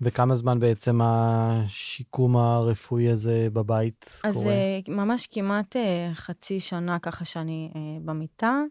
וכמה 0.00 0.34
זמן 0.34 0.60
בעצם 0.60 1.00
השיקום 1.02 2.36
הרפואי 2.36 3.08
הזה 3.08 3.48
בבית 3.52 4.20
אז 4.24 4.34
קורה? 4.34 4.54
uh, 4.86 4.90
ממש 4.90 5.28
כמעט 5.30 5.76
uh, 5.76 6.14
חצי 6.14 6.60
שנה 6.60 6.98
ככה 6.98 7.24
שאני 7.24 7.70
uh, 7.72 7.76
במיטה, 8.04 8.62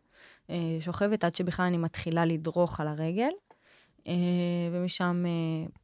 שוכבת 0.80 1.24
עד 1.24 1.36
שבכלל 1.36 1.66
אני 1.66 1.78
מתחילה 1.78 2.26
לדרוך 2.26 2.80
על 2.80 2.88
הרגל, 2.88 3.30
ומשם 4.72 5.26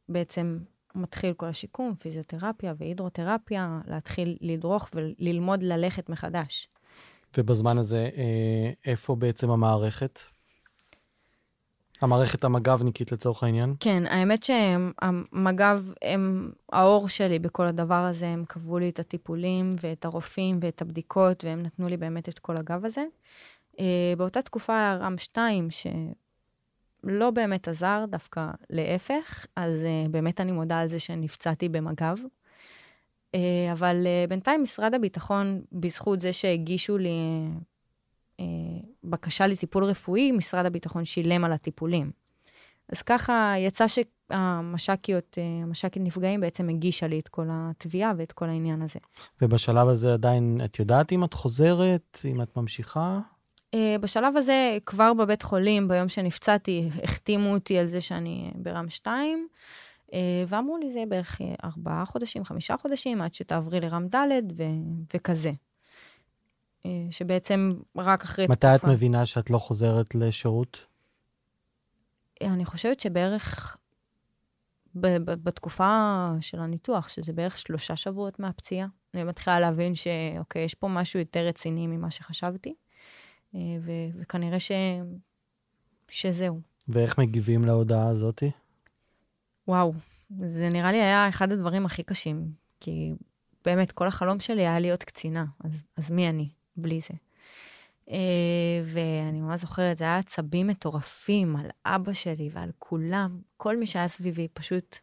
בעצם 0.08 0.58
מתחיל 0.98 1.32
כל 1.32 1.46
השיקום, 1.46 1.94
פיזיותרפיה 1.94 2.74
והידרותרפיה, 2.78 3.80
להתחיל 3.86 4.36
לדרוך 4.40 4.88
וללמוד 4.94 5.62
ללכת 5.62 6.08
מחדש. 6.08 6.68
ובזמן 7.38 7.78
הזה, 7.78 8.10
אה, 8.16 8.70
איפה 8.86 9.16
בעצם 9.16 9.50
המערכת? 9.50 10.18
המערכת 12.00 12.44
המג"בניקית 12.44 13.12
לצורך 13.12 13.42
העניין? 13.42 13.74
כן, 13.80 14.02
האמת 14.06 14.42
שהמג"ב 14.42 15.80
הם 16.02 16.50
האור 16.72 17.08
שלי 17.08 17.38
בכל 17.38 17.66
הדבר 17.66 17.94
הזה, 17.94 18.26
הם 18.28 18.44
קבעו 18.48 18.78
לי 18.78 18.88
את 18.88 18.98
הטיפולים 18.98 19.70
ואת 19.80 20.04
הרופאים 20.04 20.58
ואת 20.62 20.82
הבדיקות, 20.82 21.44
והם 21.44 21.62
נתנו 21.62 21.88
לי 21.88 21.96
באמת 21.96 22.28
את 22.28 22.38
כל 22.38 22.56
הגב 22.56 22.84
הזה. 22.84 23.04
אה, 23.80 24.14
באותה 24.18 24.42
תקופה 24.42 24.72
היה 24.72 24.96
רם 24.96 25.18
2, 25.18 25.68
שלא 27.02 27.30
באמת 27.30 27.68
עזר, 27.68 28.04
דווקא 28.10 28.50
להפך, 28.70 29.46
אז 29.56 29.84
אה, 29.84 30.08
באמת 30.10 30.40
אני 30.40 30.52
מודה 30.52 30.78
על 30.78 30.88
זה 30.88 30.98
שנפצעתי 30.98 31.68
במג"ב. 31.68 32.16
אה, 33.34 33.72
אבל 33.72 34.06
בינתיים 34.28 34.62
משרד 34.62 34.94
הביטחון, 34.94 35.62
בזכות 35.72 36.20
זה 36.20 36.32
שהגישו 36.32 36.98
לי 36.98 37.18
בקשה 39.04 39.46
לטיפול 39.46 39.84
רפואי, 39.84 40.32
משרד 40.32 40.66
הביטחון 40.66 41.04
שילם 41.04 41.44
על 41.44 41.52
הטיפולים. 41.52 42.10
אז 42.92 43.02
ככה 43.02 43.54
יצא 43.58 43.84
שהמש"קיות, 43.88 45.38
המש"קית 45.62 46.02
נפגעים 46.02 46.40
בעצם 46.40 46.68
הגישה 46.68 47.06
לי 47.06 47.20
את 47.20 47.28
כל 47.28 47.46
התביעה 47.50 48.12
ואת 48.16 48.32
כל 48.32 48.48
העניין 48.48 48.82
הזה. 48.82 48.98
ובשלב 49.42 49.88
הזה 49.88 50.12
עדיין, 50.12 50.60
את 50.64 50.78
יודעת 50.78 51.12
אם 51.12 51.24
את 51.24 51.34
חוזרת, 51.34 52.18
אם 52.24 52.42
את 52.42 52.56
ממשיכה? 52.56 53.20
בשלב 54.00 54.36
הזה, 54.36 54.78
כבר 54.86 55.14
בבית 55.14 55.42
חולים, 55.42 55.88
ביום 55.88 56.08
שנפצעתי, 56.08 56.88
החתימו 57.02 57.54
אותי 57.54 57.78
על 57.78 57.86
זה 57.86 58.00
שאני 58.00 58.50
ברם 58.54 58.88
2, 58.88 59.48
ואמרו 60.48 60.78
לי, 60.78 60.88
זה 60.88 61.04
בערך 61.08 61.40
ארבעה 61.64 62.04
חודשים, 62.04 62.44
חמישה 62.44 62.76
חודשים, 62.76 63.22
עד 63.22 63.34
שתעברי 63.34 63.80
לרם 63.80 64.06
ד' 64.06 64.18
ו- 64.56 64.64
וכזה. 65.14 65.52
שבעצם 67.10 67.72
רק 67.96 68.24
אחרי 68.24 68.46
מתי 68.46 68.54
תקופה... 68.56 68.74
את 68.74 68.84
מבינה 68.84 69.26
שאת 69.26 69.50
לא 69.50 69.58
חוזרת 69.58 70.14
לשירות? 70.14 70.86
אני 72.42 72.64
חושבת 72.64 73.00
שבערך 73.00 73.76
ב- 74.94 75.16
ב- 75.16 75.44
בתקופה 75.44 76.30
של 76.40 76.60
הניתוח, 76.60 77.08
שזה 77.08 77.32
בערך 77.32 77.58
שלושה 77.58 77.96
שבועות 77.96 78.38
מהפציעה, 78.38 78.86
אני 79.14 79.24
מתחילה 79.24 79.60
להבין 79.60 79.94
שאוקיי, 79.94 80.64
יש 80.64 80.74
פה 80.74 80.88
משהו 80.88 81.18
יותר 81.18 81.46
רציני 81.46 81.86
ממה 81.86 82.10
שחשבתי, 82.10 82.74
ו- 83.54 84.20
וכנראה 84.20 84.60
ש... 84.60 84.72
שזהו. 86.08 86.60
ואיך 86.88 87.18
מגיבים 87.18 87.64
להודעה 87.64 88.08
הזאתי? 88.08 88.50
וואו, 89.68 89.92
זה 90.44 90.68
נראה 90.68 90.92
לי 90.92 90.98
היה 90.98 91.28
אחד 91.28 91.52
הדברים 91.52 91.86
הכי 91.86 92.02
קשים, 92.02 92.52
כי 92.80 93.12
באמת, 93.64 93.92
כל 93.92 94.06
החלום 94.06 94.40
שלי 94.40 94.60
היה 94.60 94.80
להיות 94.80 95.04
קצינה, 95.04 95.44
אז, 95.64 95.84
אז 95.96 96.10
מי 96.10 96.28
אני 96.28 96.48
בלי 96.76 97.00
זה? 97.00 97.14
Uh, 98.06 98.12
ואני 98.84 99.40
ממש 99.40 99.60
זוכרת, 99.60 99.96
זה 99.96 100.04
היה 100.04 100.18
עצבים 100.18 100.66
מטורפים 100.66 101.56
על 101.56 101.66
אבא 101.84 102.12
שלי 102.12 102.50
ועל 102.52 102.70
כולם, 102.78 103.40
כל 103.56 103.76
מי 103.76 103.86
שהיה 103.86 104.08
סביבי, 104.08 104.48
פשוט, 104.54 104.98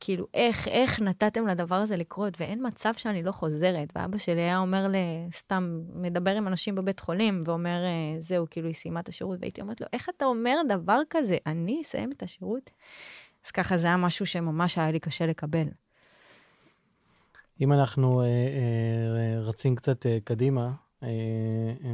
כאילו, 0.00 0.26
איך, 0.34 0.68
איך 0.68 1.00
נתתם 1.00 1.46
לדבר 1.46 1.74
הזה 1.74 1.96
לקרות, 1.96 2.40
ואין 2.40 2.66
מצב 2.66 2.92
שאני 2.96 3.22
לא 3.22 3.32
חוזרת. 3.32 3.92
ואבא 3.96 4.18
שלי 4.18 4.40
היה 4.40 4.58
אומר, 4.58 4.86
סתם, 5.32 5.80
מדבר 5.94 6.30
עם 6.30 6.48
אנשים 6.48 6.74
בבית 6.74 7.00
חולים, 7.00 7.40
ואומר, 7.44 7.82
זהו, 8.18 8.46
כאילו, 8.50 8.66
היא 8.66 8.74
סיימה 8.74 9.00
את 9.00 9.08
השירות, 9.08 9.38
והייתי 9.40 9.60
אומרת 9.60 9.80
לו, 9.80 9.86
איך 9.92 10.08
אתה 10.16 10.24
אומר 10.24 10.56
דבר 10.68 10.98
כזה? 11.10 11.36
אני 11.46 11.80
אסיים 11.82 12.10
את 12.12 12.22
השירות? 12.22 12.70
אז 13.46 13.50
ככה, 13.50 13.76
זה 13.76 13.86
היה 13.86 13.96
משהו 13.96 14.26
שממש 14.26 14.78
היה 14.78 14.90
לי 14.90 15.00
קשה 15.00 15.26
לקבל. 15.26 15.66
אם 17.60 17.72
אנחנו 17.72 18.20
אה, 18.20 18.26
אה, 18.26 19.40
רצים 19.40 19.74
קצת 19.74 20.06
אה, 20.06 20.18
קדימה, 20.24 20.72
אה, 21.02 21.08
אה, 21.84 21.90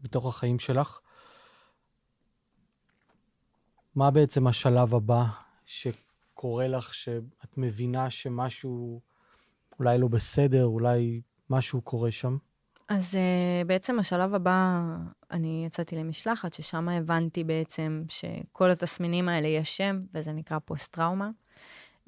בתוך 0.00 0.26
החיים 0.26 0.58
שלך, 0.58 1.00
מה 3.94 4.10
בעצם 4.10 4.46
השלב 4.46 4.94
הבא 4.94 5.24
שקורה 6.36 6.68
לך, 6.68 6.94
שאת 6.94 7.56
מבינה 7.56 8.10
שמשהו 8.10 9.00
אולי 9.78 9.98
לא 9.98 10.08
בסדר, 10.08 10.64
אולי 10.64 11.20
משהו 11.50 11.80
קורה 11.80 12.10
שם? 12.10 12.36
אז 12.88 13.14
uh, 13.14 13.66
בעצם 13.66 13.98
השלב 13.98 14.34
הבא, 14.34 14.82
אני 15.30 15.64
יצאתי 15.66 15.96
למשלחת, 15.96 16.52
ששם 16.52 16.88
הבנתי 16.88 17.44
בעצם 17.44 18.02
שכל 18.08 18.70
התסמינים 18.70 19.28
האלה 19.28 19.48
יש 19.48 19.76
שם, 19.76 20.00
וזה 20.14 20.32
נקרא 20.32 20.58
פוסט-טראומה. 20.64 21.30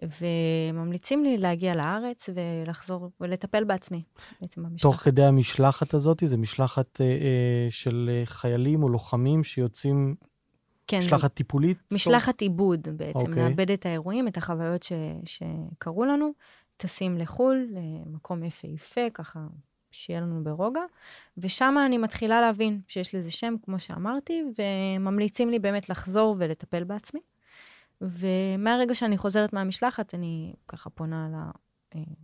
וממליצים 0.02 1.24
לי 1.24 1.38
להגיע 1.38 1.74
לארץ 1.74 2.28
ולחזור 2.34 3.10
ולטפל 3.20 3.64
בעצמי, 3.64 4.02
בעצם 4.40 4.62
במשלחת. 4.62 4.82
תוך 4.82 5.02
כדי 5.02 5.24
המשלחת 5.24 5.94
הזאת, 5.94 6.22
זה 6.24 6.36
משלחת 6.36 7.00
אה, 7.00 7.06
אה, 7.06 7.66
של 7.70 8.10
חיילים 8.24 8.82
או 8.82 8.88
לוחמים 8.88 9.44
שיוצאים, 9.44 10.14
כן, 10.88 10.98
משלחת 10.98 11.34
טיפולית? 11.34 11.78
משלחת 11.90 12.40
עיבוד 12.40 12.88
בעצם, 12.96 13.18
אוקיי. 13.18 13.48
נאבד 13.48 13.70
את 13.70 13.86
האירועים, 13.86 14.28
את 14.28 14.36
החוויות 14.36 14.82
ש, 14.82 14.92
שקרו 15.24 16.04
לנו, 16.04 16.30
טסים 16.76 17.18
לחו"ל, 17.18 17.66
למקום 17.70 18.44
יפהפה, 18.44 19.10
ככה 19.14 19.46
שיהיה 19.90 20.20
לנו 20.20 20.44
ברוגע, 20.44 20.80
ושם 21.38 21.74
אני 21.86 21.98
מתחילה 21.98 22.40
להבין 22.40 22.80
שיש 22.86 23.14
לזה 23.14 23.30
שם, 23.30 23.54
כמו 23.62 23.78
שאמרתי, 23.78 24.42
וממליצים 24.58 25.50
לי 25.50 25.58
באמת 25.58 25.88
לחזור 25.88 26.36
ולטפל 26.38 26.84
בעצמי. 26.84 27.20
ומהרגע 28.00 28.94
שאני 28.94 29.18
חוזרת 29.18 29.52
מהמשלחת, 29.52 30.14
אני 30.14 30.52
ככה 30.68 30.90
פונה 30.90 31.50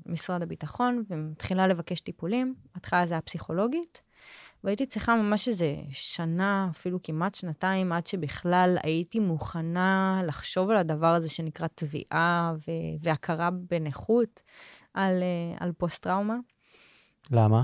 למשרד 0.06 0.42
הביטחון 0.42 1.02
ומתחילה 1.10 1.66
לבקש 1.66 2.00
טיפולים. 2.00 2.54
בהתחלה 2.74 3.06
זה 3.06 3.14
היה 3.14 3.20
פסיכולוגית, 3.20 4.02
והייתי 4.64 4.86
צריכה 4.86 5.16
ממש 5.16 5.48
איזה 5.48 5.76
שנה, 5.90 6.68
אפילו 6.70 7.02
כמעט 7.02 7.34
שנתיים, 7.34 7.92
עד 7.92 8.06
שבכלל 8.06 8.76
הייתי 8.82 9.18
מוכנה 9.20 10.22
לחשוב 10.26 10.70
על 10.70 10.76
הדבר 10.76 11.14
הזה 11.14 11.28
שנקרא 11.28 11.66
תביעה 11.74 12.54
ו- 12.68 12.96
והכרה 13.00 13.50
בנכות 13.50 14.42
על, 14.94 15.22
על 15.60 15.72
פוסט-טראומה. 15.72 16.36
למה? 17.30 17.62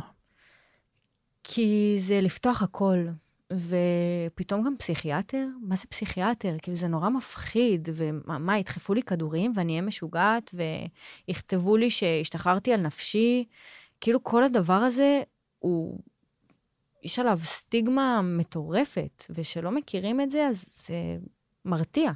כי 1.45 1.97
זה 2.01 2.21
לפתוח 2.21 2.63
הכל. 2.63 3.07
ופתאום 3.53 4.63
גם 4.65 4.77
פסיכיאטר? 4.79 5.47
מה 5.63 5.77
זה 5.77 5.85
פסיכיאטר? 5.89 6.57
כאילו, 6.63 6.77
זה 6.77 6.89
נורא 6.89 7.09
מפחיד, 7.09 7.89
ומה, 7.95 8.59
ידחפו 8.59 8.95
לי 8.95 9.03
כדורים 9.03 9.53
ואני 9.57 9.73
אהיה 9.73 9.83
משוגעת, 9.83 10.55
ויכתבו 11.29 11.77
לי 11.77 11.91
שהשתחררתי 11.91 12.73
על 12.73 12.81
נפשי? 12.81 13.45
כאילו, 14.01 14.25
כל 14.25 14.45
הדבר 14.45 14.75
הזה 14.75 15.23
הוא... 15.59 16.01
יש 17.03 17.19
עליו 17.19 17.39
סטיגמה 17.43 18.21
מטורפת, 18.23 19.25
ושלא 19.31 19.71
מכירים 19.71 20.21
את 20.21 20.31
זה, 20.31 20.47
אז 20.47 20.65
זה 20.73 21.17
מרתיע. 21.65 22.13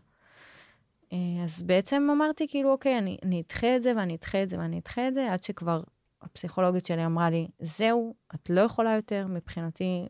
אה, 1.12 1.44
אז 1.44 1.62
בעצם 1.62 2.08
אמרתי, 2.12 2.48
כאילו, 2.48 2.72
אוקיי, 2.72 2.98
אני, 2.98 3.18
אני 3.22 3.42
אדחה 3.46 3.76
את 3.76 3.82
זה, 3.82 3.92
ואני 3.96 4.14
אדחה 4.14 4.42
את 4.42 4.48
זה, 4.48 4.58
ואני 4.58 4.78
אדחה 4.78 5.08
את 5.08 5.14
זה, 5.14 5.32
עד 5.32 5.42
שכבר 5.42 5.82
הפסיכולוגית 6.22 6.86
שלי 6.86 7.06
אמרה 7.06 7.30
לי, 7.30 7.48
זהו, 7.58 8.14
את 8.34 8.50
לא 8.50 8.60
יכולה 8.60 8.94
יותר, 8.94 9.26
מבחינתי, 9.28 10.06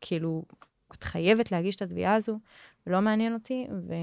כאילו, 0.00 0.44
את 0.92 1.04
חייבת 1.04 1.52
להגיש 1.52 1.76
את 1.76 1.82
התביעה 1.82 2.14
הזו, 2.14 2.38
לא 2.86 3.00
מעניין 3.00 3.34
אותי, 3.34 3.66
ו... 3.88 3.94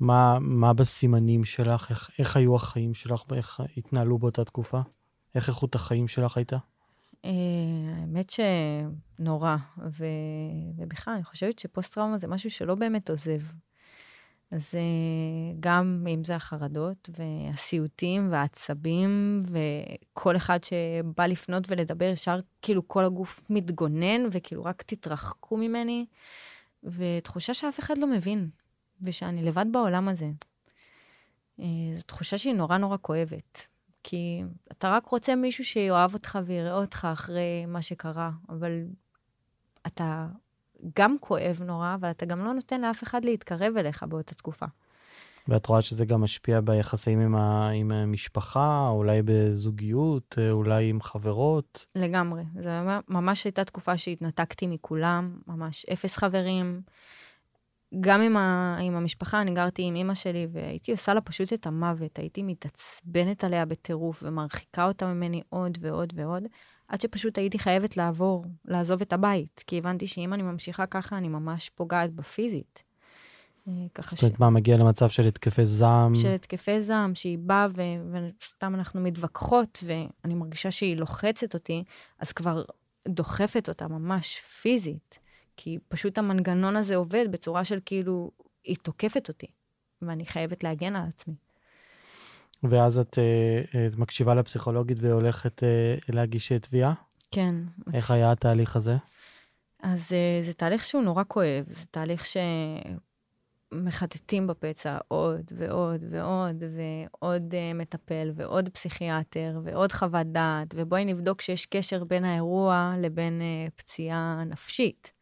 מה, 0.00 0.38
מה 0.40 0.72
בסימנים 0.72 1.44
שלך? 1.44 1.90
איך, 1.90 2.10
איך 2.18 2.36
היו 2.36 2.56
החיים 2.56 2.94
שלך? 2.94 3.22
איך 3.36 3.60
התנהלו 3.76 4.18
באותה 4.18 4.44
תקופה? 4.44 4.80
איך 5.34 5.48
איכות 5.48 5.74
החיים 5.74 6.08
שלך 6.08 6.36
הייתה? 6.36 6.56
Uh, 7.26 7.28
האמת 8.00 8.30
שנורא, 8.30 9.56
ו... 9.98 10.06
ובכלל, 10.76 11.14
אני 11.14 11.24
חושבת 11.24 11.58
שפוסט-טראומה 11.58 12.18
זה 12.18 12.28
משהו 12.28 12.50
שלא 12.50 12.74
באמת 12.74 13.10
עוזב. 13.10 13.40
אז 14.52 14.74
אה, 14.74 15.54
גם 15.60 16.06
אם 16.08 16.24
זה 16.24 16.36
החרדות 16.36 17.10
והסיוטים 17.18 18.28
והעצבים, 18.32 19.40
וכל 19.44 20.36
אחד 20.36 20.58
שבא 20.64 21.26
לפנות 21.26 21.64
ולדבר, 21.68 22.04
ישר 22.04 22.40
כאילו 22.62 22.88
כל 22.88 23.04
הגוף 23.04 23.42
מתגונן, 23.50 24.28
וכאילו 24.32 24.64
רק 24.64 24.82
תתרחקו 24.82 25.56
ממני, 25.56 26.06
ותחושה 26.84 27.54
שאף 27.54 27.80
אחד 27.80 27.98
לא 27.98 28.06
מבין, 28.06 28.50
ושאני 29.02 29.42
לבד 29.42 29.66
בעולם 29.72 30.08
הזה. 30.08 30.30
אה, 31.60 31.66
זו 31.94 32.02
תחושה 32.02 32.38
שהיא 32.38 32.54
נורא 32.54 32.78
נורא 32.78 32.96
כואבת. 33.00 33.66
כי 34.04 34.42
אתה 34.72 34.90
רק 34.90 35.06
רוצה 35.06 35.34
מישהו 35.34 35.64
שיאהב 35.64 36.14
אותך 36.14 36.38
ויראה 36.44 36.74
אותך 36.74 37.08
אחרי 37.12 37.66
מה 37.66 37.82
שקרה, 37.82 38.30
אבל 38.48 38.82
אתה 39.86 40.26
גם 40.96 41.16
כואב 41.20 41.62
נורא, 41.64 41.94
אבל 41.94 42.10
אתה 42.10 42.26
גם 42.26 42.44
לא 42.44 42.52
נותן 42.52 42.80
לאף 42.80 43.02
אחד 43.02 43.24
להתקרב 43.24 43.76
אליך 43.76 44.02
באותה 44.02 44.34
תקופה. 44.34 44.66
ואת 45.48 45.66
רואה 45.66 45.82
שזה 45.82 46.04
גם 46.04 46.20
משפיע 46.20 46.60
ביחסים 46.60 47.20
עם, 47.20 47.34
ה, 47.34 47.68
עם 47.68 47.92
המשפחה, 47.92 48.88
אולי 48.88 49.22
בזוגיות, 49.24 50.38
אולי 50.50 50.90
עם 50.90 51.00
חברות? 51.00 51.86
לגמרי. 51.94 52.42
זו 52.62 52.70
ממש 53.08 53.44
הייתה 53.44 53.64
תקופה 53.64 53.98
שהתנתקתי 53.98 54.66
מכולם, 54.66 55.38
ממש 55.46 55.86
אפס 55.92 56.16
חברים. 56.16 56.80
גם 58.00 58.20
עם, 58.20 58.36
ה, 58.36 58.76
עם 58.80 58.96
המשפחה, 58.96 59.40
אני 59.40 59.54
גרתי 59.54 59.82
עם 59.82 59.94
אימא 59.94 60.14
שלי, 60.14 60.46
והייתי 60.52 60.92
עושה 60.92 61.14
לה 61.14 61.20
פשוט 61.20 61.52
את 61.52 61.66
המוות. 61.66 62.18
הייתי 62.18 62.42
מתעצבנת 62.42 63.44
עליה 63.44 63.64
בטירוף, 63.64 64.22
ומרחיקה 64.26 64.84
אותה 64.84 65.06
ממני 65.06 65.42
עוד 65.48 65.78
ועוד 65.80 66.12
ועוד. 66.16 66.42
עד 66.88 67.00
שפשוט 67.00 67.38
הייתי 67.38 67.58
חייבת 67.58 67.96
לעבור, 67.96 68.44
לעזוב 68.64 69.00
את 69.00 69.12
הבית, 69.12 69.64
כי 69.66 69.78
הבנתי 69.78 70.06
שאם 70.06 70.32
אני 70.32 70.42
ממשיכה 70.42 70.86
ככה, 70.86 71.18
אני 71.18 71.28
ממש 71.28 71.70
פוגעת 71.74 72.12
בפיזית. 72.12 72.82
אה, 73.68 73.72
ככה 73.94 74.16
ש... 74.16 74.20
זאת 74.20 74.22
אומרת, 74.22 74.40
מה, 74.40 74.50
מגיע 74.50 74.76
למצב 74.76 75.08
של 75.08 75.26
התקפי 75.26 75.66
זעם? 75.66 76.14
של 76.14 76.28
התקפי 76.34 76.82
זעם, 76.82 77.14
שהיא 77.14 77.38
באה 77.38 77.66
ו... 77.70 77.82
וסתם 78.40 78.74
אנחנו 78.74 79.00
מתווכחות, 79.00 79.84
ואני 79.86 80.34
מרגישה 80.34 80.70
שהיא 80.70 80.96
לוחצת 80.96 81.54
אותי, 81.54 81.84
אז 82.18 82.32
כבר 82.32 82.64
דוחפת 83.08 83.68
אותה 83.68 83.88
ממש 83.88 84.40
פיזית. 84.40 85.18
כי 85.64 85.78
פשוט 85.88 86.18
המנגנון 86.18 86.76
הזה 86.76 86.96
עובד 86.96 87.26
בצורה 87.30 87.64
של 87.64 87.78
כאילו, 87.84 88.30
היא 88.64 88.76
תוקפת 88.82 89.28
אותי, 89.28 89.46
ואני 90.02 90.26
חייבת 90.26 90.64
להגן 90.64 90.96
על 90.96 91.08
עצמי. 91.08 91.34
ואז 92.62 92.98
את, 92.98 93.18
אה, 93.18 93.86
את 93.86 93.96
מקשיבה 93.96 94.34
לפסיכולוגית 94.34 94.98
והולכת 95.00 95.62
אה, 95.62 95.96
להגיש 96.08 96.52
תביעה? 96.52 96.94
כן. 97.30 97.54
איך 97.94 98.10
היה 98.10 98.32
התהליך 98.32 98.76
הזה? 98.76 98.96
אז 99.82 100.12
אה, 100.12 100.40
זה 100.44 100.52
תהליך 100.52 100.84
שהוא 100.84 101.02
נורא 101.02 101.22
כואב, 101.28 101.64
זה 101.68 101.86
תהליך 101.90 102.24
שמחטטים 103.72 104.46
בפצע 104.46 104.98
עוד 105.08 105.52
ועוד 105.56 106.04
ועוד, 106.10 106.62
ועוד 106.76 107.54
מטפל 107.74 108.32
ועוד 108.34 108.68
פסיכיאטר 108.68 109.60
ועוד 109.64 109.92
חוות 109.92 110.26
דעת, 110.26 110.74
ובואי 110.74 111.04
נבדוק 111.04 111.40
שיש 111.40 111.66
קשר 111.66 112.04
בין 112.04 112.24
האירוע 112.24 112.94
לבין 112.98 113.42
פציעה 113.76 114.44
נפשית. 114.46 115.21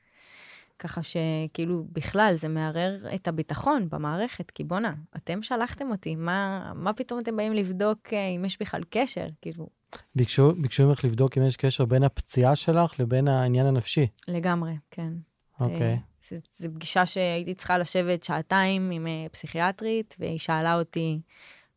ככה 0.80 1.00
שכאילו 1.02 1.84
בכלל 1.92 2.32
זה 2.34 2.48
מערער 2.48 2.96
את 3.14 3.28
הביטחון 3.28 3.88
במערכת, 3.88 4.50
כי 4.50 4.64
בואנה, 4.64 4.94
אתם 5.16 5.42
שלחתם 5.42 5.90
אותי, 5.90 6.14
מה, 6.14 6.72
מה 6.74 6.92
פתאום 6.92 7.20
אתם 7.20 7.36
באים 7.36 7.52
לבדוק 7.52 7.98
אה, 8.12 8.28
אם 8.36 8.44
יש 8.44 8.58
בכלל 8.60 8.82
קשר? 8.90 9.26
כאילו... 9.42 9.68
ביקשו, 10.14 10.52
ביקשו 10.62 10.88
ממך 10.88 11.04
לבדוק 11.04 11.38
אם 11.38 11.46
יש 11.46 11.56
קשר 11.56 11.84
בין 11.84 12.02
הפציעה 12.02 12.56
שלך 12.56 13.00
לבין 13.00 13.28
העניין 13.28 13.66
הנפשי. 13.66 14.06
לגמרי, 14.28 14.72
כן. 14.90 15.12
אוקיי. 15.60 15.98
Okay. 16.28 16.34
זו 16.58 16.68
פגישה 16.74 17.06
שהייתי 17.06 17.54
צריכה 17.54 17.78
לשבת 17.78 18.24
שעתיים 18.24 18.90
עם 18.90 19.06
אה, 19.06 19.26
פסיכיאטרית, 19.32 20.16
והיא 20.18 20.38
שאלה 20.38 20.78
אותי 20.78 21.20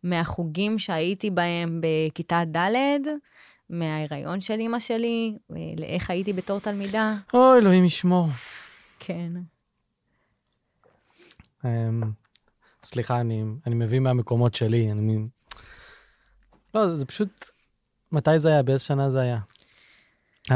מהחוגים 0.03 0.79
שהייתי 0.79 1.29
בהם 1.29 1.81
בכיתה 1.81 2.43
ד', 2.55 3.07
מההיריון 3.69 4.41
של 4.41 4.59
אימא 4.59 4.79
שלי, 4.79 5.37
לאיך 5.77 6.09
הייתי 6.09 6.33
בתור 6.33 6.59
תלמידה. 6.59 7.15
אוי, 7.33 7.57
אלוהים 7.57 7.85
ישמור. 7.85 8.27
כן. 9.05 9.31
Um, 11.61 11.65
סליחה, 12.83 13.19
אני, 13.19 13.43
אני 13.67 13.75
מביא 13.75 13.99
מהמקומות 13.99 14.55
שלי. 14.55 14.91
אני... 14.91 15.25
לא, 16.73 16.97
זה 16.97 17.05
פשוט... 17.05 17.45
מתי 18.11 18.39
זה 18.39 18.49
היה? 18.49 18.63
באיזה 18.63 18.83
שנה 18.83 19.09
זה 19.09 19.21
היה? 19.21 19.39
Uh... 20.49 20.53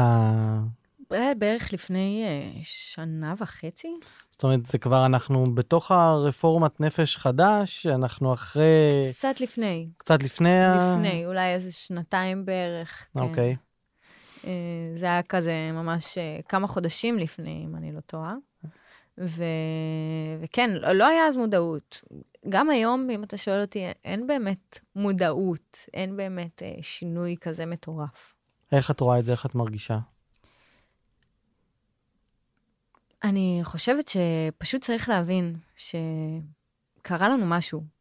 בערך 1.38 1.72
לפני 1.72 2.24
uh, 2.26 2.60
שנה 2.64 3.34
וחצי. 3.38 3.88
זאת 4.30 4.44
אומרת, 4.44 4.66
זה 4.66 4.78
כבר, 4.78 5.06
אנחנו 5.06 5.44
בתוך 5.54 5.90
הרפורמת 5.90 6.80
נפש 6.80 7.16
חדש, 7.16 7.86
אנחנו 7.86 8.34
אחרי... 8.34 9.06
קצת 9.10 9.40
לפני. 9.40 9.88
קצת 9.96 10.22
לפני 10.22 10.64
ה... 10.64 10.94
לפני, 10.94 11.26
אולי 11.26 11.54
איזה 11.54 11.72
שנתיים 11.72 12.44
בערך. 12.44 13.06
כן. 13.14 13.20
אוקיי. 13.20 13.56
Okay. 13.58 13.67
אה, 14.48 14.52
זה 14.96 15.06
היה 15.06 15.22
כזה 15.22 15.70
ממש 15.72 16.18
אה, 16.18 16.40
כמה 16.48 16.66
חודשים 16.66 17.18
לפני, 17.18 17.64
אם 17.64 17.76
אני 17.76 17.92
לא 17.92 18.00
טועה. 18.00 18.34
ו... 19.18 19.42
וכן, 20.40 20.70
לא, 20.70 20.92
לא 20.92 21.06
היה 21.06 21.26
אז 21.26 21.36
מודעות. 21.36 22.04
גם 22.48 22.70
היום, 22.70 23.10
אם 23.10 23.24
אתה 23.24 23.36
שואל 23.36 23.60
אותי, 23.60 23.84
אין 24.04 24.26
באמת 24.26 24.78
מודעות, 24.96 25.78
אין 25.94 26.16
באמת 26.16 26.62
אה, 26.62 26.74
שינוי 26.82 27.36
כזה 27.40 27.66
מטורף. 27.66 28.34
איך 28.72 28.90
את 28.90 29.00
רואה 29.00 29.18
את 29.18 29.24
זה? 29.24 29.32
איך 29.32 29.46
את 29.46 29.54
מרגישה? 29.54 29.98
אני 33.24 33.60
חושבת 33.62 34.08
שפשוט 34.08 34.82
צריך 34.82 35.08
להבין 35.08 35.56
שקרה 35.76 37.28
לנו 37.28 37.46
משהו. 37.46 37.98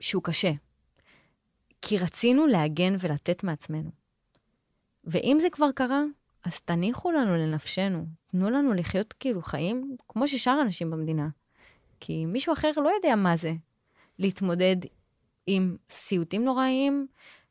שהוא 0.00 0.22
קשה. 0.22 0.52
כי 1.82 1.98
רצינו 1.98 2.46
להגן 2.46 2.96
ולתת 3.00 3.44
מעצמנו. 3.44 4.01
ואם 5.04 5.36
זה 5.40 5.50
כבר 5.50 5.72
קרה, 5.72 6.02
אז 6.44 6.60
תניחו 6.60 7.12
לנו 7.12 7.36
לנפשנו, 7.36 8.06
תנו 8.26 8.50
לנו 8.50 8.74
לחיות 8.74 9.12
כאילו 9.12 9.42
חיים 9.42 9.96
כמו 10.08 10.28
ששאר 10.28 10.62
אנשים 10.62 10.90
במדינה. 10.90 11.28
כי 12.00 12.26
מישהו 12.26 12.52
אחר 12.52 12.70
לא 12.76 12.90
יודע 12.96 13.16
מה 13.16 13.36
זה 13.36 13.52
להתמודד 14.18 14.76
עם 15.46 15.76
סיוטים 15.90 16.44
נוראיים 16.44 17.06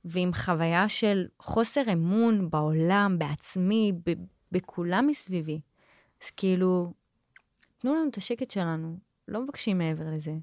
ועם 0.06 0.34
חוויה 0.34 0.90
של 0.90 1.28
חוסר 1.40 1.94
אמון 1.94 2.50
בעולם, 2.50 3.16
בעצמי, 3.20 3.92
ב- 4.06 4.14
בכולם 4.52 5.08
מסביבי. 5.08 5.62
אז 6.24 6.30
כאילו, 6.30 6.94
תנו 7.78 7.96
לנו 7.96 8.10
את 8.10 8.18
השקט 8.18 8.52
שלנו, 8.52 8.98
לא 9.28 9.42
מבקשים 9.42 9.78
מעבר 9.78 10.06
לזה. 10.16 10.34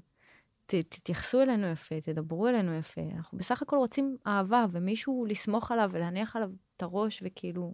ת, 0.65 0.75
תתייחסו 0.75 1.41
אלינו 1.41 1.67
יפה, 1.67 2.01
תדברו 2.01 2.47
אלינו 2.47 2.73
יפה. 2.73 3.01
אנחנו 3.15 3.37
בסך 3.37 3.61
הכל 3.61 3.77
רוצים 3.77 4.17
אהבה 4.27 4.65
ומישהו 4.71 5.25
לסמוך 5.29 5.71
עליו 5.71 5.89
ולהניח 5.93 6.35
עליו 6.35 6.49
את 6.79 6.83
הראש 6.83 7.23
וכאילו... 7.25 7.73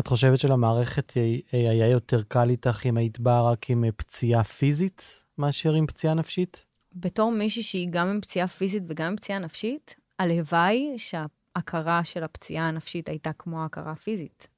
את 0.00 0.06
חושבת 0.06 0.38
שלמערכת 0.38 1.12
היה 1.52 1.88
יותר 1.88 2.22
קל 2.22 2.50
איתך 2.50 2.86
אם 2.86 2.96
היית 2.96 3.18
באה 3.18 3.50
רק 3.50 3.70
עם 3.70 3.84
פציעה 3.96 4.44
פיזית 4.44 5.22
מאשר 5.38 5.72
עם 5.72 5.86
פציעה 5.86 6.14
נפשית? 6.14 6.64
בתור 6.92 7.32
מישהי 7.32 7.62
שהיא 7.62 7.88
גם 7.90 8.08
עם 8.08 8.20
פציעה 8.20 8.48
פיזית 8.48 8.82
וגם 8.88 9.06
עם 9.06 9.16
פציעה 9.16 9.38
נפשית, 9.38 9.96
הלוואי 10.18 10.94
שההכרה 10.96 12.04
של 12.04 12.24
הפציעה 12.24 12.68
הנפשית 12.68 13.08
הייתה 13.08 13.32
כמו 13.32 13.62
ההכרה 13.62 13.92
הפיזית. 13.92 14.48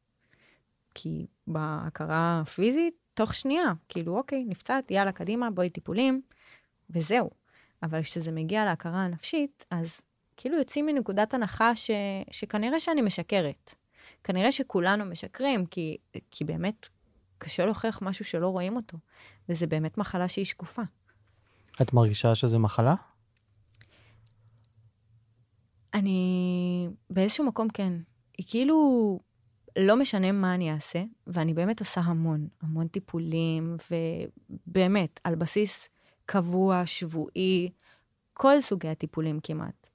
כי 0.94 1.26
בהכרה 1.46 2.40
הפיזית, 2.42 2.94
תוך 3.14 3.34
שנייה, 3.34 3.72
כאילו, 3.88 4.16
אוקיי, 4.18 4.44
נפצעת, 4.44 4.90
יאללה, 4.90 5.12
קדימה, 5.12 5.50
בואי 5.50 5.70
טיפולים, 5.70 6.22
וזהו. 6.90 7.30
אבל 7.82 8.02
כשזה 8.02 8.32
מגיע 8.32 8.64
להכרה 8.64 9.04
הנפשית, 9.04 9.64
אז 9.70 10.00
כאילו 10.36 10.58
יוצאים 10.58 10.86
מנקודת 10.86 11.34
הנחה 11.34 11.76
ש, 11.76 11.90
שכנראה 12.30 12.80
שאני 12.80 13.02
משקרת. 13.02 13.74
כנראה 14.24 14.52
שכולנו 14.52 15.04
משקרים, 15.04 15.66
כי, 15.66 15.96
כי 16.30 16.44
באמת 16.44 16.88
קשה 17.38 17.64
להוכיח 17.64 18.02
משהו 18.02 18.24
שלא 18.24 18.48
רואים 18.48 18.76
אותו, 18.76 18.98
וזה 19.48 19.66
באמת 19.66 19.98
מחלה 19.98 20.28
שהיא 20.28 20.44
שקופה. 20.44 20.82
את 21.82 21.92
מרגישה 21.92 22.34
שזה 22.34 22.58
מחלה? 22.58 22.94
אני 25.94 26.88
באיזשהו 27.10 27.44
מקום 27.44 27.68
כן. 27.68 27.92
היא 28.38 28.46
כאילו, 28.48 29.20
לא 29.78 29.96
משנה 29.96 30.32
מה 30.32 30.54
אני 30.54 30.72
אעשה, 30.72 31.02
ואני 31.26 31.54
באמת 31.54 31.80
עושה 31.80 32.00
המון, 32.00 32.48
המון 32.62 32.88
טיפולים, 32.88 33.76
ובאמת, 33.90 35.20
על 35.24 35.34
בסיס 35.34 35.88
קבוע, 36.26 36.86
שבועי, 36.86 37.70
כל 38.34 38.60
סוגי 38.60 38.88
הטיפולים 38.88 39.40
כמעט. 39.42 39.90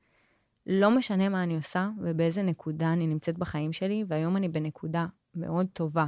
לא 0.72 0.91
משנה 0.91 1.30
מה 1.30 1.43
אני 1.43 1.55
עושה 1.55 1.89
ובאיזה 2.01 2.43
נקודה 2.43 2.93
אני 2.93 3.07
נמצאת 3.07 3.38
בחיים 3.38 3.74
שלי, 3.74 4.03
והיום 4.07 4.38
אני 4.38 4.49
בנקודה 4.49 5.05
מאוד 5.36 5.67
טובה 5.74 6.05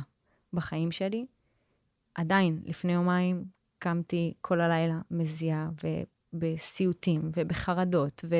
בחיים 0.54 0.92
שלי. 0.92 1.26
עדיין, 2.16 2.62
לפני 2.66 2.94
יומיים 2.94 3.44
קמתי 3.80 4.34
כל 4.42 4.62
הלילה 4.62 5.00
מזיעה 5.12 5.70
ובסיוטים 6.34 7.32
ובחרדות, 7.36 8.26
ו... 8.30 8.36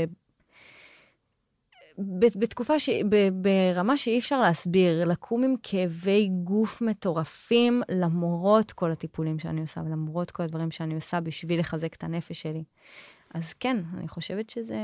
בתקופה, 2.36 2.80
ש... 2.80 2.90
ברמה 3.34 3.98
שאי 3.98 4.20
אפשר 4.20 4.42
להסביר, 4.42 5.06
לקום 5.06 5.44
עם 5.44 5.56
כאבי 5.64 6.30
גוף 6.44 6.82
מטורפים, 6.82 7.82
למרות 7.90 8.72
כל 8.72 8.92
הטיפולים 8.92 9.40
שאני 9.40 9.62
עושה 9.62 9.82
ולמרות 9.86 10.32
כל 10.32 10.44
הדברים 10.44 10.72
שאני 10.72 10.96
עושה 10.96 11.20
בשביל 11.20 11.60
לחזק 11.60 11.94
את 11.94 12.04
הנפש 12.04 12.42
שלי. 12.42 12.64
אז 13.34 13.54
כן, 13.54 13.78
אני 13.98 14.08
חושבת 14.08 14.50
שזה... 14.50 14.78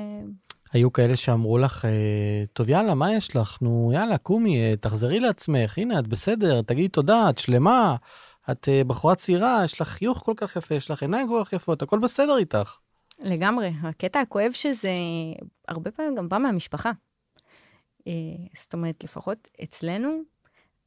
היו 0.73 0.93
כאלה 0.93 1.15
שאמרו 1.15 1.57
לך, 1.57 1.85
אה, 1.85 2.43
טוב, 2.53 2.69
יאללה, 2.69 2.95
מה 2.95 3.13
יש 3.13 3.35
לך? 3.35 3.57
נו, 3.61 3.91
יאללה, 3.93 4.17
קומי, 4.17 4.61
אה, 4.61 4.75
תחזרי 4.75 5.19
לעצמך, 5.19 5.77
הנה, 5.77 5.99
את 5.99 6.07
בסדר, 6.07 6.61
תגידי 6.61 6.87
תודה, 6.87 7.29
את 7.29 7.37
שלמה, 7.37 7.95
את 8.51 8.69
אה, 8.69 8.83
בחורה 8.83 9.15
צעירה, 9.15 9.61
יש 9.65 9.81
לך 9.81 9.87
חיוך 9.87 10.17
כל 10.25 10.33
כך 10.37 10.55
יפה, 10.55 10.75
יש 10.75 10.91
לך 10.91 11.01
עיניים 11.01 11.27
כל 11.27 11.41
כך 11.45 11.53
יפות, 11.53 11.81
הכל 11.81 11.99
בסדר 11.99 12.37
איתך. 12.37 12.77
לגמרי. 13.19 13.71
הקטע 13.83 14.19
הכואב 14.19 14.51
שזה 14.51 14.91
הרבה 15.67 15.91
פעמים 15.91 16.15
גם 16.15 16.29
בא 16.29 16.37
מהמשפחה. 16.37 16.91
זאת 18.55 18.73
אומרת, 18.73 19.03
לפחות 19.03 19.47
אצלנו, 19.63 20.21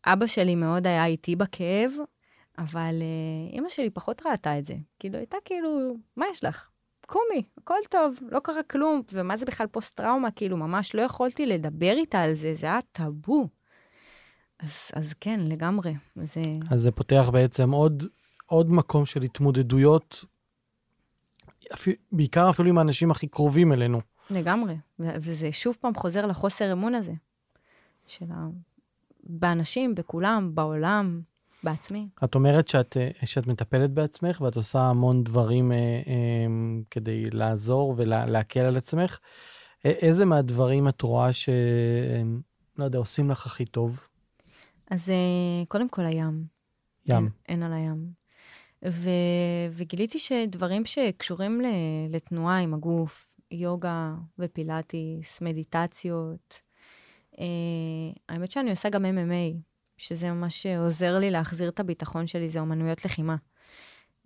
אבא 0.06 0.26
שלי 0.26 0.54
מאוד 0.54 0.86
היה 0.86 1.06
איתי 1.06 1.36
בכאב, 1.36 1.92
אבל 2.58 2.94
אימא 3.52 3.68
שלי 3.68 3.90
פחות 3.90 4.22
ראתה 4.26 4.58
את 4.58 4.64
זה. 4.64 4.74
כאילו, 4.98 5.18
הייתה 5.18 5.36
כאילו, 5.44 5.94
מה 6.16 6.26
יש 6.30 6.44
לך? 6.44 6.69
קומי, 7.10 7.42
הכל 7.58 7.78
טוב, 7.90 8.18
לא 8.30 8.40
קרה 8.40 8.62
כלום. 8.62 9.02
ומה 9.12 9.36
זה 9.36 9.46
בכלל 9.46 9.66
פוסט-טראומה? 9.66 10.30
כאילו, 10.30 10.56
ממש 10.56 10.94
לא 10.94 11.02
יכולתי 11.02 11.46
לדבר 11.46 11.92
איתה 11.96 12.20
על 12.22 12.32
זה, 12.32 12.54
זה 12.54 12.66
היה 12.66 12.78
טאבו. 12.92 13.48
אז, 14.58 14.90
אז 14.92 15.14
כן, 15.20 15.40
לגמרי. 15.40 15.94
זה... 16.16 16.42
אז 16.70 16.80
זה 16.80 16.90
פותח 16.90 17.30
בעצם 17.32 17.70
עוד, 17.70 18.04
עוד 18.46 18.70
מקום 18.70 19.06
של 19.06 19.22
התמודדויות, 19.22 20.24
אפילו, 21.74 21.96
בעיקר 22.12 22.50
אפילו 22.50 22.68
עם 22.68 22.78
האנשים 22.78 23.10
הכי 23.10 23.26
קרובים 23.26 23.72
אלינו. 23.72 24.00
לגמרי. 24.30 24.76
וזה 24.98 25.52
שוב 25.52 25.76
פעם 25.80 25.94
חוזר 25.94 26.26
לחוסר 26.26 26.72
אמון 26.72 26.94
הזה. 26.94 27.12
של 28.06 28.26
ה... 28.30 28.48
באנשים, 29.22 29.94
בכולם, 29.94 30.54
בעולם. 30.54 31.20
בעצמי. 31.64 32.08
את 32.24 32.34
אומרת 32.34 32.68
שאת, 32.68 32.96
אה, 32.96 33.26
שאת 33.26 33.46
מטפלת 33.46 33.90
בעצמך 33.90 34.40
ואת 34.40 34.56
עושה 34.56 34.80
המון 34.80 35.24
דברים 35.24 35.72
אה, 35.72 35.76
אה, 35.76 36.46
כדי 36.90 37.30
לעזור 37.30 37.94
ולהקל 37.96 38.60
על 38.60 38.76
עצמך. 38.76 39.18
איזה 39.84 40.24
מהדברים 40.24 40.88
את 40.88 41.02
רואה 41.02 41.32
ש... 41.32 41.48
לא 42.78 42.84
יודע, 42.84 42.98
עושים 42.98 43.30
לך 43.30 43.46
הכי 43.46 43.64
טוב? 43.64 44.08
אז 44.90 45.10
אה, 45.10 45.64
קודם 45.68 45.88
כל 45.88 46.06
הים. 46.06 46.44
ים. 47.08 47.16
אין, 47.16 47.28
אין 47.48 47.62
על 47.62 47.72
הים. 47.72 48.06
ו... 48.88 49.10
וגיליתי 49.72 50.18
שדברים 50.18 50.84
שקשורים 50.84 51.60
ל... 51.60 51.66
לתנועה 52.10 52.58
עם 52.58 52.74
הגוף, 52.74 53.30
יוגה 53.50 54.14
ופילאטיס, 54.38 55.40
מדיטציות, 55.40 56.60
אה, 57.40 57.44
האמת 58.28 58.50
שאני 58.50 58.70
עושה 58.70 58.88
גם 58.88 59.04
MMA, 59.04 59.56
שזה 60.00 60.32
ממש 60.32 60.66
עוזר 60.66 61.18
לי 61.18 61.30
להחזיר 61.30 61.68
את 61.68 61.80
הביטחון 61.80 62.26
שלי, 62.26 62.48
זה 62.48 62.60
אומנויות 62.60 63.04
לחימה. 63.04 63.36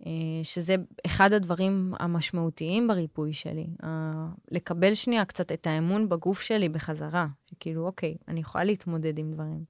אה, 0.05 0.11
שזה 0.43 0.75
אחד 1.05 1.33
הדברים 1.33 1.93
המשמעותיים 1.99 2.87
בריפוי 2.87 3.33
שלי. 3.33 3.67
לקבל 4.51 4.93
שנייה 4.93 5.25
קצת 5.25 5.51
את 5.51 5.67
האמון 5.67 6.09
בגוף 6.09 6.41
שלי 6.41 6.69
בחזרה. 6.69 7.27
שכאילו, 7.45 7.85
אוקיי, 7.85 8.15
אני 8.27 8.39
יכולה 8.39 8.63
להתמודד 8.63 9.19
עם 9.19 9.31
דברים. 9.31 9.63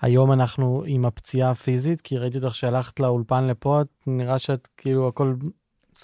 היום 0.00 0.32
אנחנו 0.32 0.82
עם 0.86 1.04
הפציעה 1.04 1.50
הפיזית, 1.50 2.00
כי 2.00 2.18
ראיתי 2.18 2.38
אותך 2.38 2.54
שהלכת 2.54 3.00
לאולפן 3.00 3.46
לפה, 3.46 3.80
נראה 4.06 4.38
שאת 4.38 4.68
כאילו 4.76 5.08
הכל 5.08 5.34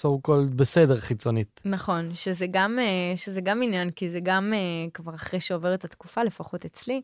so 0.01 0.29
called 0.29 0.55
בסדר 0.57 1.01
חיצונית. 1.01 1.61
נכון, 1.65 2.15
שזה 2.15 2.47
גם, 2.51 2.79
אה, 2.79 3.17
שזה 3.17 3.41
גם 3.41 3.63
עניין, 3.63 3.91
כי 3.91 4.09
זה 4.09 4.21
גם 4.21 4.53
אה, 4.55 4.91
כבר 4.95 5.15
אחרי 5.15 5.41
שעוברת 5.41 5.85
התקופה, 5.85 6.25
לפחות 6.25 6.65
אצלי, 6.65 7.03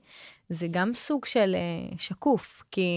זה 0.49 0.67
גם 0.71 0.95
סוג 0.95 1.25
של 1.25 1.55
אה, 1.55 1.97
שקוף, 1.99 2.63
כי 2.71 2.91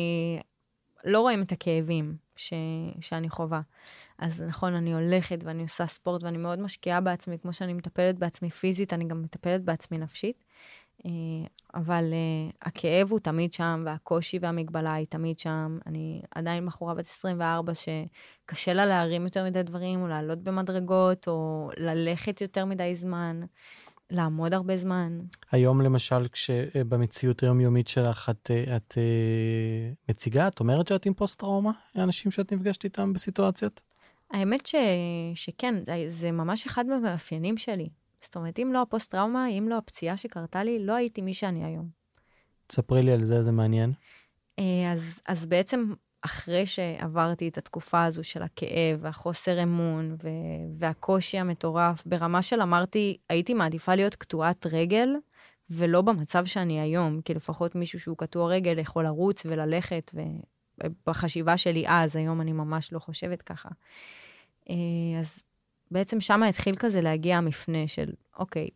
לא 1.06 1.20
רואים 1.20 1.44
את 1.44 1.52
הכאבים 1.52 2.16
ש, 2.36 2.54
שאני 3.02 3.30
חווה. 3.30 3.62
אז 4.18 4.42
נכון, 4.42 4.74
אני 4.74 4.94
הולכת 4.94 5.44
ואני 5.44 5.64
עושה 5.64 5.88
ספורט 5.88 6.24
ואני 6.24 6.38
מאוד 6.38 6.60
משקיעה 6.60 7.02
בעצמי, 7.02 7.40
כמו 7.42 7.54
שאני 7.54 7.74
מטפלת 7.74 8.20
בעצמי 8.20 8.50
פיזית, 8.50 8.94
אני 8.94 9.08
גם 9.08 9.22
מטפלת 9.22 9.62
בעצמי 9.62 9.98
נפשית. 9.98 10.44
אה, 11.06 11.12
אבל 11.76 12.14
uh, 12.14 12.56
הכאב 12.62 13.12
הוא 13.12 13.20
תמיד 13.20 13.54
שם, 13.54 13.84
והקושי 13.86 14.40
והמגבלה 14.42 14.94
היא 14.94 15.08
תמיד 15.10 15.40
שם. 15.40 15.78
אני 15.88 16.22
עדיין 16.36 16.66
בחורה 16.66 16.94
בת 16.94 17.06
24 17.06 17.74
שקשה 17.76 18.74
לה 18.74 18.86
להרים 18.86 19.26
יותר 19.26 19.46
מדי 19.46 19.64
דברים, 19.64 20.02
או 20.02 20.08
לעלות 20.08 20.40
במדרגות, 20.44 21.28
או 21.28 21.70
ללכת 21.78 22.42
יותר 22.42 22.66
מדי 22.66 22.96
זמן, 22.96 23.42
לעמוד 24.10 24.54
הרבה 24.54 24.78
זמן. 24.78 25.20
היום 25.52 25.82
למשל, 25.82 26.28
כשבמציאות 26.28 27.44
היומיומית 27.44 27.88
שלך 27.88 28.30
את, 28.30 28.52
אה, 28.52 28.76
את, 28.76 28.98
את 30.06 30.10
מציגה, 30.10 30.48
את 30.48 30.60
אומרת 30.60 30.88
שאת 30.88 31.06
עם 31.06 31.14
פוסט-טראומה? 31.14 31.72
אנשים 31.96 32.32
שאת 32.32 32.54
נפגשת 32.54 32.84
איתם 32.84 33.14
בסיטואציות? 33.14 33.82
האמת 34.32 34.66
ש... 34.66 34.76
שכן, 35.36 35.76
זה 36.08 36.32
ממש 36.32 36.66
אחד 36.66 36.86
מהמאפיינים 36.86 37.58
שלי. 37.58 37.90
זאת 38.22 38.36
אומרת, 38.36 38.60
אם 38.60 38.74
לא 38.74 38.82
הפוסט-טראומה, 38.82 39.50
אם 39.50 39.68
לא 39.70 39.78
הפציעה 39.78 40.18
שקרתה 40.18 40.64
לי, 40.64 40.86
לא 40.86 40.94
הייתי 40.94 41.22
מי 41.22 41.34
שאני 41.34 41.66
היום. 41.66 41.90
תספרי 42.68 43.04
לי 43.04 43.12
על 43.12 43.24
זה, 43.24 43.44
זה 43.44 43.52
מעניין. 43.52 43.94
אה, 44.60 44.92
אז, 44.94 45.22
אז 45.28 45.46
בעצם, 45.46 45.94
אחרי 46.22 46.66
שעברתי 46.66 47.48
את 47.48 47.58
התקופה 47.58 48.04
הזו 48.04 48.24
של 48.24 48.42
הכאב 48.44 49.00
והחוסר 49.00 49.64
אמון 49.64 50.16
ו- 50.24 50.28
והקושי 50.80 51.38
המטורף, 51.38 52.06
ברמה 52.06 52.42
של 52.42 52.62
אמרתי, 52.62 53.18
הייתי 53.30 53.54
מעדיפה 53.54 53.96
להיות 53.96 54.16
קטועת 54.16 54.66
רגל, 54.66 55.10
ולא 55.70 56.02
במצב 56.02 56.46
שאני 56.46 56.80
היום, 56.80 57.22
כי 57.22 57.34
לפחות 57.34 57.76
מישהו 57.76 58.00
שהוא 58.00 58.18
קטוע 58.18 58.48
רגל 58.48 58.80
יכול 58.80 59.04
לרוץ 59.04 59.46
וללכת, 59.46 60.12
ובחשיבה 60.84 61.58
שלי 61.58 61.84
אז, 61.88 62.16
היום 62.16 62.42
אני 62.42 62.52
ממש 62.52 62.94
לא 62.94 63.00
חושבת 63.00 63.42
ככה. 63.42 63.70
אה, 64.70 65.20
אז 65.20 65.44
בעצם 65.92 66.22
שם 66.22 66.44
התחיל 66.44 66.76
כזה 66.76 67.02
להגיע 67.02 67.38
המפנה 67.38 67.88
של, 67.88 68.12
אוקיי, 68.40 68.70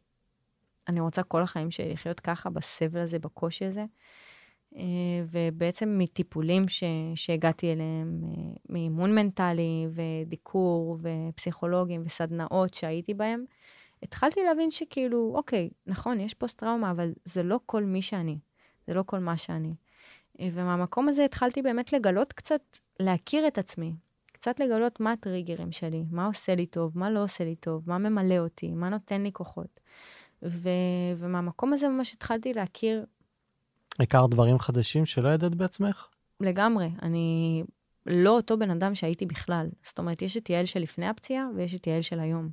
אני 0.88 1.00
רוצה 1.00 1.24
כל 1.24 1.42
החיים 1.42 1.72
שלי 1.72 1.94
לחיות 1.94 2.20
ככה, 2.20 2.50
בסבל 2.50 3.00
הזה, 3.00 3.20
בקושי 3.20 3.66
הזה. 3.66 3.86
אה, 4.76 4.82
ובעצם 5.32 5.96
מטיפולים 5.98 6.68
ש, 6.68 6.84
שהגעתי 7.16 7.74
אליהם, 7.74 8.22
אה, 8.24 8.54
מאימון 8.70 9.16
מנטלי 9.16 9.88
ודיקור 9.92 10.98
ופסיכולוגים 11.02 12.04
וסדנאות 12.06 12.74
שהייתי 12.74 13.14
בהם, 13.14 13.46
התחלתי 14.04 14.44
להבין 14.44 14.72
שכאילו, 14.72 15.34
אוקיי, 15.36 15.70
נכון, 15.88 16.20
יש 16.20 16.34
פוסט-טראומה, 16.34 16.92
אבל 16.92 17.14
זה 17.26 17.44
לא 17.44 17.60
כל 17.66 17.84
מי 17.84 18.02
שאני, 18.02 18.38
זה 18.88 18.94
לא 18.94 19.04
כל 19.06 19.20
מה 19.20 19.38
שאני. 19.38 19.76
אה, 20.40 20.50
ומהמקום 20.54 21.10
הזה 21.10 21.26
התחלתי 21.26 21.62
באמת 21.62 21.94
לגלות 21.94 22.34
קצת, 22.34 22.62
להכיר 23.00 23.48
את 23.48 23.58
עצמי, 23.58 23.94
קצת 24.46 24.60
לגלות 24.60 25.00
מה 25.00 25.12
הטריגרים 25.12 25.72
שלי, 25.72 26.04
מה 26.12 26.26
עושה 26.26 26.56
לי 26.56 26.66
טוב, 26.66 26.92
מה 26.96 27.10
לא 27.10 27.24
עושה 27.24 27.44
לי 27.44 27.56
טוב, 27.56 27.84
מה 27.88 27.98
ממלא 27.98 28.38
אותי, 28.38 28.72
מה 28.72 28.90
נותן 28.90 29.24
לי 29.24 29.32
כוחות. 29.34 29.80
ו... 30.44 30.70
ומהמקום 31.18 31.74
הזה 31.74 31.88
ממש 31.88 32.14
התחלתי 32.14 32.54
להכיר... 32.54 33.06
הכרת 34.00 34.30
דברים 34.30 34.60
חדשים 34.60 35.06
שלא 35.06 35.30
ידעת 35.30 35.56
בעצמך? 35.56 36.08
לגמרי. 36.40 36.90
אני 37.02 37.64
לא 38.06 38.30
אותו 38.30 38.58
בן 38.58 38.72
אדם 38.72 38.96
שהייתי 38.96 39.26
בכלל. 39.26 39.68
זאת 39.84 40.00
אומרת, 40.00 40.22
יש 40.22 40.38
את 40.38 40.50
יעל 40.50 40.66
שלפני 40.66 41.08
הפציעה 41.08 41.48
ויש 41.56 41.76
את 41.76 41.88
יעל 41.88 42.02
של 42.02 42.20
היום, 42.20 42.50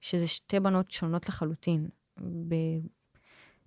שזה 0.00 0.26
שתי 0.26 0.60
בנות 0.60 0.90
שונות 0.90 1.28
לחלוטין. 1.28 1.88
ב... 2.48 2.54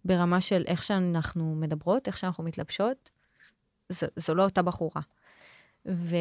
ברמה 0.06 0.42
של 0.42 0.64
איך 0.68 0.84
שאנחנו 0.84 1.56
מדברות, 1.56 2.08
איך 2.08 2.18
שאנחנו 2.18 2.44
מתלבשות, 2.44 3.10
זו, 3.90 4.08
זו 4.16 4.36
לא 4.36 4.44
אותה 4.44 4.62
בחורה. 4.62 5.02
ו, 5.88 6.16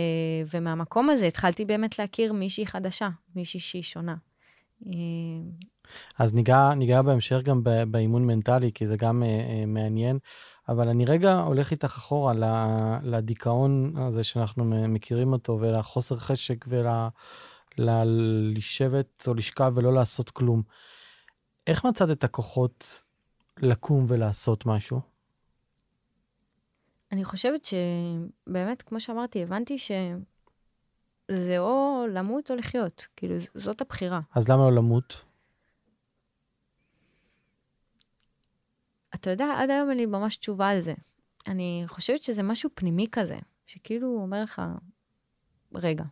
ומהמקום 0.55 1.11
הזה 1.11 1.27
התחלתי 1.27 1.65
באמת 1.65 1.99
להכיר 1.99 2.33
מישהי 2.33 2.67
חדשה, 2.67 3.09
מישהי 3.37 3.61
שהיא 3.61 3.83
שונה. 3.83 4.15
אה, 4.87 4.93
אז 6.19 6.35
ניגע, 6.35 6.75
ניגע 6.75 7.03
בהמשך 7.03 7.41
גם 7.43 7.63
באימון 7.89 8.27
מנטלי, 8.27 8.73
כי 8.73 8.87
זה 8.87 8.97
גם 8.97 9.23
uh, 9.23 9.67
מעניין, 9.67 10.19
אבל 10.69 10.89
אני 10.89 11.05
רגע 11.05 11.33
הולך 11.33 11.71
איתך 11.71 11.85
אחורה 11.97 12.33
לדיכאון 13.03 13.97
הזה 13.97 14.25
שאנחנו 14.25 14.65
מכירים 14.89 15.33
אותו, 15.33 15.59
ולחוסר 15.61 16.19
חשק, 16.19 16.65
ולשבת 17.79 19.29
או 19.29 19.35
לשכב 19.35 19.73
ולא 19.75 19.95
לעשות 19.95 20.31
כלום. 20.31 20.63
איך 21.67 21.85
מצאת 21.85 22.11
את 22.11 22.25
הכוחות 22.25 23.05
לקום 23.63 24.05
ולעשות 24.09 24.67
משהו? 24.67 25.14
אני 27.15 27.25
חושבת 27.25 27.65
שבאמת, 27.65 28.83
כמו 28.83 29.01
שאמרתי, 29.01 29.43
הבנתי 29.43 29.79
שזה 29.79 31.59
או 31.59 32.05
למות 32.11 32.51
או 32.51 32.57
לחיות. 32.57 33.07
כאילו, 33.17 33.35
זאת 33.55 33.81
הבחירה. 33.81 34.21
אז 34.35 34.49
למה 34.49 34.71
לא 34.71 34.77
למות? 34.77 35.25
אתה 39.15 39.31
יודע, 39.31 39.47
עד 39.59 39.71
היום 39.71 39.91
אין 39.91 39.99
לי 39.99 40.07
ממש 40.07 40.37
תשובה 40.37 40.69
על 40.69 40.81
זה. 40.81 40.95
אני 41.47 41.85
חושבת 41.87 42.23
שזה 42.23 42.43
משהו 42.43 42.71
פנימי 42.75 43.07
כזה, 43.13 43.39
שכאילו 43.67 44.09
אומר 44.23 44.43
לך, 44.43 44.63
רגע, 45.75 46.05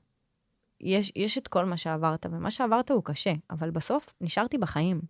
יש, 0.81 1.13
יש 1.17 1.39
את 1.39 1.49
כל 1.49 1.65
מה 1.65 1.77
שעברת, 1.77 2.27
ומה 2.31 2.51
שעברת 2.51 2.91
הוא 2.91 3.05
קשה, 3.05 3.33
אבל 3.51 3.71
בסוף 3.71 4.15
נשארתי 4.21 4.59
בחיים. 4.59 5.01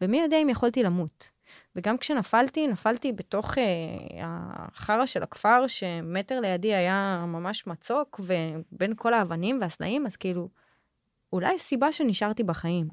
ומי 0.00 0.20
יודע 0.20 0.36
אם 0.42 0.48
יכולתי 0.48 0.82
למות. 0.82 1.28
וגם 1.76 1.98
כשנפלתי, 1.98 2.66
נפלתי 2.66 3.12
בתוך 3.12 3.58
אה, 3.58 3.64
החרא 4.20 5.06
של 5.06 5.22
הכפר, 5.22 5.66
שמטר 5.66 6.40
לידי 6.40 6.74
היה 6.74 7.24
ממש 7.28 7.66
מצוק, 7.66 8.20
ובין 8.20 8.92
כל 8.96 9.14
האבנים 9.14 9.58
והסלעים, 9.60 10.06
אז 10.06 10.16
כאילו, 10.16 10.48
אולי 11.32 11.58
סיבה 11.58 11.92
שנשארתי 11.92 12.42
בחיים. 12.42 12.88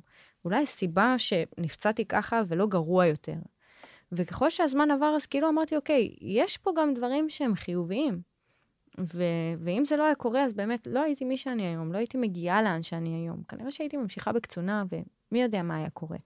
אולי 0.46 0.66
סיבה 0.66 1.16
שנפצעתי 1.18 2.06
ככה 2.06 2.42
ולא 2.48 2.66
גרוע 2.68 3.06
יותר. 3.06 3.38
וככל 4.12 4.50
שהזמן 4.50 4.92
עבר, 4.92 5.14
אז 5.16 5.26
כאילו 5.26 5.50
אמרתי, 5.50 5.76
אוקיי, 5.76 6.16
יש 6.22 6.58
פה 6.58 6.72
גם 6.78 6.94
דברים 6.94 7.30
שהם 7.30 7.56
חיוביים. 7.56 8.34
ו- 9.00 9.54
ואם 9.60 9.86
זה 9.86 9.98
לא 9.98 10.04
היה 10.04 10.16
קורה, 10.16 10.44
אז 10.44 10.54
באמת 10.54 10.88
לא 10.88 11.02
הייתי 11.04 11.26
מי 11.26 11.38
שאני 11.38 11.68
היום, 11.68 11.94
לא 11.94 11.98
הייתי 11.98 12.18
מגיעה 12.18 12.62
לאן 12.62 12.84
שאני 12.84 13.10
היום. 13.10 13.44
כנראה 13.48 13.72
שהייתי 13.72 13.98
ממשיכה 13.98 14.32
בקצונה, 14.32 14.84
ומי 14.92 15.42
יודע 15.42 15.64
מה 15.64 15.78
היה 15.78 15.90
קורה. 15.90 16.18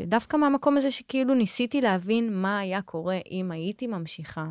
ודווקא 0.00 0.36
מהמקום 0.36 0.76
הזה 0.76 0.90
שכאילו 0.90 1.34
ניסיתי 1.34 1.80
להבין 1.80 2.32
מה 2.32 2.58
היה 2.58 2.82
קורה 2.82 3.18
אם 3.30 3.50
הייתי 3.50 3.86
ממשיכה, 3.86 4.46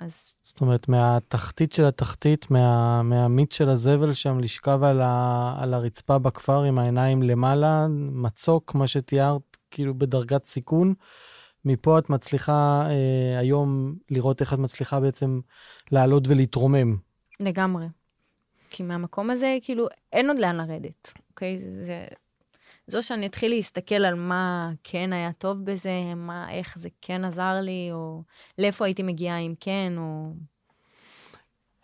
אז... 0.00 0.32
זאת 0.42 0.60
אומרת, 0.60 0.88
מהתחתית 0.88 1.72
של 1.72 1.84
התחתית, 1.84 2.50
מה, 2.50 3.02
מהמיץ 3.02 3.54
של 3.54 3.68
הזבל 3.68 4.12
שם, 4.12 4.38
לשכב 4.38 4.82
על, 4.82 5.00
ה, 5.00 5.54
על 5.58 5.74
הרצפה 5.74 6.18
בכפר 6.18 6.62
עם 6.62 6.78
העיניים 6.78 7.22
למעלה, 7.22 7.86
מצוק, 8.12 8.74
מה 8.74 8.86
שתיארת, 8.86 9.56
כאילו 9.70 9.94
בדרגת 9.94 10.44
סיכון. 10.44 10.94
מפה 11.64 11.98
את 11.98 12.10
מצליחה 12.10 12.86
אה, 12.90 13.38
היום 13.38 13.94
לראות 14.10 14.40
איך 14.40 14.54
את 14.54 14.58
מצליחה 14.58 15.00
בעצם 15.00 15.40
לעלות 15.92 16.28
ולהתרומם. 16.28 16.96
לגמרי. 17.40 17.86
כי 18.70 18.82
מהמקום 18.82 19.30
הזה, 19.30 19.58
כאילו, 19.62 19.86
אין 20.12 20.28
עוד 20.28 20.38
לאן 20.38 20.56
לרדת, 20.56 21.12
אוקיי? 21.30 21.58
זה, 21.58 21.84
זה, 21.84 22.06
זו 22.88 23.02
שאני 23.02 23.26
אתחיל 23.26 23.50
להסתכל 23.50 23.94
על 23.94 24.14
מה 24.14 24.70
כן 24.84 25.12
היה 25.12 25.32
טוב 25.32 25.64
בזה, 25.64 26.14
מה, 26.16 26.52
איך 26.52 26.78
זה 26.78 26.88
כן 27.02 27.24
עזר 27.24 27.60
לי, 27.62 27.88
או 27.92 28.22
לאיפה 28.58 28.84
הייתי 28.84 29.02
מגיעה 29.02 29.38
אם 29.38 29.54
כן, 29.60 29.92
או... 29.98 30.32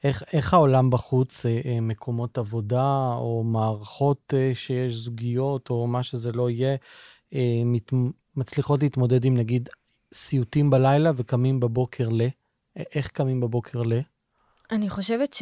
איך, 0.04 0.22
איך 0.32 0.54
העולם 0.54 0.90
בחוץ, 0.90 1.46
אה, 1.46 1.60
אה, 1.64 1.80
מקומות 1.80 2.38
עבודה, 2.38 3.14
או 3.14 3.42
מערכות 3.44 4.34
אה, 4.36 4.50
שיש 4.54 4.94
זוגיות, 4.94 5.70
או 5.70 5.86
מה 5.86 6.02
שזה 6.02 6.32
לא 6.32 6.50
יהיה, 6.50 6.76
מת, 7.64 7.92
מצליחות 8.36 8.82
להתמודד 8.82 9.24
עם 9.24 9.34
נגיד 9.34 9.68
סיוטים 10.14 10.70
בלילה 10.70 11.10
וקמים 11.16 11.60
בבוקר 11.60 12.08
ל? 12.08 12.22
איך 12.76 13.08
קמים 13.08 13.40
בבוקר 13.40 13.82
ל? 13.82 13.92
אני 14.70 14.90
חושבת 14.90 15.36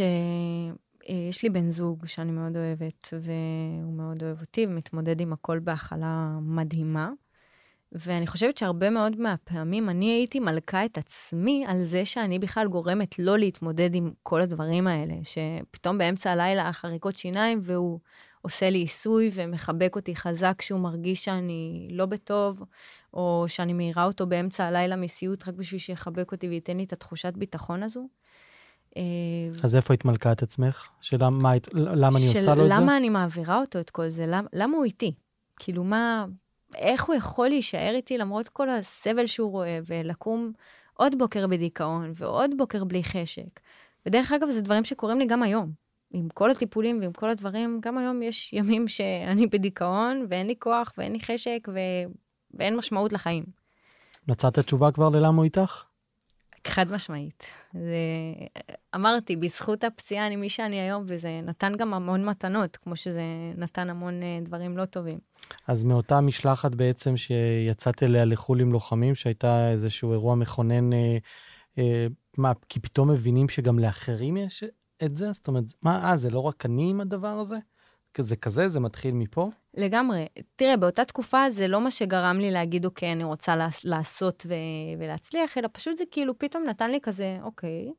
שיש 1.06 1.42
לי 1.42 1.50
בן 1.50 1.70
זוג 1.70 2.06
שאני 2.06 2.32
מאוד 2.32 2.56
אוהבת, 2.56 3.08
והוא 3.12 3.94
מאוד 3.94 4.22
אוהב 4.22 4.40
אותי 4.40 4.66
ומתמודד 4.66 5.20
עם 5.20 5.32
הכל 5.32 5.58
בהכלה 5.58 6.38
מדהימה. 6.42 7.10
ואני 7.92 8.26
חושבת 8.26 8.58
שהרבה 8.58 8.90
מאוד 8.90 9.20
מהפעמים 9.20 9.88
אני 9.88 10.12
הייתי 10.12 10.40
מלכה 10.40 10.84
את 10.84 10.98
עצמי 10.98 11.64
על 11.68 11.82
זה 11.82 12.04
שאני 12.04 12.38
בכלל 12.38 12.66
גורמת 12.66 13.18
לא 13.18 13.38
להתמודד 13.38 13.94
עם 13.94 14.12
כל 14.22 14.40
הדברים 14.40 14.86
האלה, 14.86 15.14
שפתאום 15.22 15.98
באמצע 15.98 16.30
הלילה 16.30 16.72
חריקות 16.72 17.16
שיניים 17.16 17.60
והוא 17.62 18.00
עושה 18.42 18.70
לי 18.70 18.78
עיסוי 18.78 19.30
ומחבק 19.32 19.96
אותי 19.96 20.16
חזק 20.16 20.54
כשהוא 20.58 20.80
מרגיש 20.80 21.24
שאני 21.24 21.88
לא 21.90 22.06
בטוב, 22.06 22.62
או 23.14 23.44
שאני 23.48 23.72
מעירה 23.72 24.04
אותו 24.04 24.26
באמצע 24.26 24.64
הלילה 24.64 24.96
מסיוט 24.96 25.48
רק 25.48 25.54
בשביל 25.54 25.80
שיחבק 25.80 26.32
אותי 26.32 26.48
וייתן 26.48 26.76
לי 26.76 26.84
את 26.84 26.92
התחושת 26.92 27.32
ביטחון 27.36 27.82
הזו. 27.82 28.08
אה, 28.96 29.02
אז 29.64 29.76
איפה 29.76 29.94
התמלכה 29.94 30.32
את 30.32 30.42
עצמך? 30.42 30.88
שאלה, 31.00 31.30
מה, 31.30 31.52
למה 31.72 32.18
אני 32.18 32.28
עושה 32.28 32.54
לו 32.54 32.66
את 32.66 32.74
זה? 32.74 32.82
למה 32.82 32.96
אני 32.96 33.08
מעבירה 33.08 33.60
אותו 33.60 33.80
את 33.80 33.90
כל 33.90 34.08
זה? 34.08 34.26
למה, 34.26 34.48
למה 34.52 34.76
הוא 34.76 34.84
איתי? 34.84 35.14
כאילו, 35.56 35.84
מה, 35.84 36.26
איך 36.74 37.04
הוא 37.04 37.16
יכול 37.16 37.48
להישאר 37.48 37.92
איתי 37.94 38.18
למרות 38.18 38.48
כל 38.48 38.70
הסבל 38.70 39.26
שהוא 39.26 39.50
רואה, 39.50 39.78
ולקום 39.86 40.52
עוד 40.94 41.18
בוקר 41.18 41.46
בדיכאון, 41.46 42.12
ועוד 42.16 42.50
בוקר 42.56 42.84
בלי 42.84 43.04
חשק? 43.04 43.60
ודרך 44.06 44.32
אגב, 44.32 44.48
זה 44.48 44.60
דברים 44.60 44.84
שקורים 44.84 45.18
לי 45.18 45.26
גם 45.26 45.42
היום. 45.42 45.82
עם 46.10 46.28
כל 46.34 46.50
הטיפולים 46.50 47.00
ועם 47.00 47.12
כל 47.12 47.30
הדברים, 47.30 47.80
גם 47.82 47.98
היום 47.98 48.22
יש 48.22 48.52
ימים 48.52 48.88
שאני 48.88 49.46
בדיכאון, 49.46 50.26
ואין 50.28 50.46
לי 50.46 50.54
כוח, 50.58 50.92
ואין 50.98 51.12
לי 51.12 51.20
חשק, 51.20 51.68
ו... 51.74 51.78
ואין 52.54 52.76
משמעות 52.76 53.12
לחיים. 53.12 53.44
מצאת 54.28 54.58
תשובה 54.58 54.92
כבר 54.92 55.08
ללמה 55.08 55.36
הוא 55.36 55.44
איתך? 55.44 55.84
חד 56.66 56.92
משמעית. 56.92 57.44
זה... 57.72 57.96
אמרתי, 58.94 59.36
בזכות 59.36 59.84
הפציעה 59.84 60.26
אני 60.26 60.36
מי 60.36 60.50
שאני 60.50 60.80
היום, 60.80 61.04
וזה 61.06 61.40
נתן 61.42 61.76
גם 61.76 61.94
המון 61.94 62.24
מתנות, 62.24 62.76
כמו 62.76 62.96
שזה 62.96 63.22
נתן 63.56 63.90
המון 63.90 64.22
אה, 64.22 64.38
דברים 64.42 64.76
לא 64.76 64.84
טובים. 64.84 65.18
אז 65.66 65.84
מאותה 65.84 66.20
משלחת 66.20 66.74
בעצם 66.74 67.16
שיצאת 67.16 68.02
אליה 68.02 68.24
לחו"ל 68.24 68.60
עם 68.60 68.72
לוחמים, 68.72 69.14
שהייתה 69.14 69.70
איזשהו 69.70 70.12
אירוע 70.12 70.34
מכונן, 70.34 70.92
אה, 70.92 71.18
אה, 71.78 72.06
מה, 72.38 72.52
כי 72.68 72.80
פתאום 72.80 73.10
מבינים 73.10 73.48
שגם 73.48 73.78
לאחרים 73.78 74.36
יש 74.36 74.64
את 75.04 75.16
זה? 75.16 75.32
זאת 75.32 75.48
אומרת, 75.48 75.64
מה, 75.82 76.10
אה, 76.10 76.16
זה 76.16 76.30
לא 76.30 76.40
רק 76.40 76.66
אני 76.66 76.90
עם 76.90 77.00
הדבר 77.00 77.28
הזה? 77.28 77.56
זה 78.18 78.36
כזה, 78.36 78.68
זה 78.68 78.80
מתחיל 78.80 79.14
מפה? 79.14 79.50
לגמרי. 79.74 80.26
תראה, 80.56 80.76
באותה 80.76 81.04
תקופה 81.04 81.50
זה 81.50 81.68
לא 81.68 81.80
מה 81.80 81.90
שגרם 81.90 82.36
לי 82.40 82.50
להגיד, 82.50 82.84
אוקיי, 82.84 83.12
אני 83.12 83.24
רוצה 83.24 83.54
לעשות 83.84 84.46
ו- 84.48 84.98
ולהצליח, 84.98 85.58
אלא 85.58 85.68
פשוט 85.72 85.96
זה 85.96 86.04
כאילו 86.10 86.38
פתאום 86.38 86.64
נתן 86.64 86.90
לי 86.90 86.98
כזה, 87.02 87.38
אוקיי, 87.42 87.92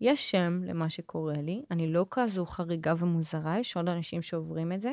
יש 0.00 0.30
שם 0.30 0.60
למה 0.64 0.90
שקורה 0.90 1.34
לי, 1.34 1.62
אני 1.70 1.92
לא 1.92 2.06
כזו 2.10 2.46
חריגה 2.46 2.94
ומוזרה, 2.98 3.58
יש 3.58 3.76
עוד 3.76 3.88
אנשים 3.88 4.22
שעוברים 4.22 4.72
את 4.72 4.80
זה, 4.80 4.92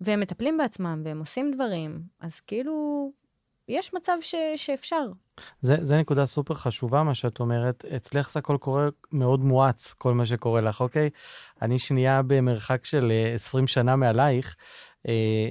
והם 0.00 0.20
מטפלים 0.20 0.58
בעצמם 0.58 1.02
והם 1.04 1.18
עושים 1.18 1.50
דברים, 1.54 2.02
אז 2.20 2.40
כאילו, 2.40 3.10
יש 3.68 3.94
מצב 3.94 4.16
ש- 4.20 4.34
שאפשר. 4.56 5.06
זה, 5.60 5.76
זה 5.82 5.98
נקודה 5.98 6.26
סופר 6.26 6.54
חשובה, 6.54 7.02
מה 7.02 7.14
שאת 7.14 7.40
אומרת. 7.40 7.84
אצלך 7.96 8.32
זה 8.32 8.38
הכל 8.38 8.56
קורה 8.60 8.88
מאוד 9.12 9.40
מואץ, 9.40 9.92
כל 9.92 10.14
מה 10.14 10.26
שקורה 10.26 10.60
לך, 10.60 10.80
אוקיי? 10.80 11.10
אני 11.62 11.78
שנייה 11.78 12.22
במרחק 12.22 12.84
של 12.84 13.12
20 13.34 13.64
אה, 13.64 13.68
שנה 13.68 13.96
מעלייך, 13.96 14.56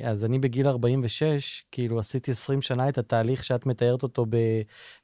אז 0.04 0.26
אני 0.26 0.40
בגיל 0.40 0.68
46, 0.68 1.64
כאילו 1.72 2.00
עשיתי 2.00 2.32
20 2.32 2.62
שנה 2.62 2.90
את 2.90 2.98
התהליך 2.98 3.44
שאת 3.44 3.66
מתארת 3.66 4.04
אותו 4.04 4.26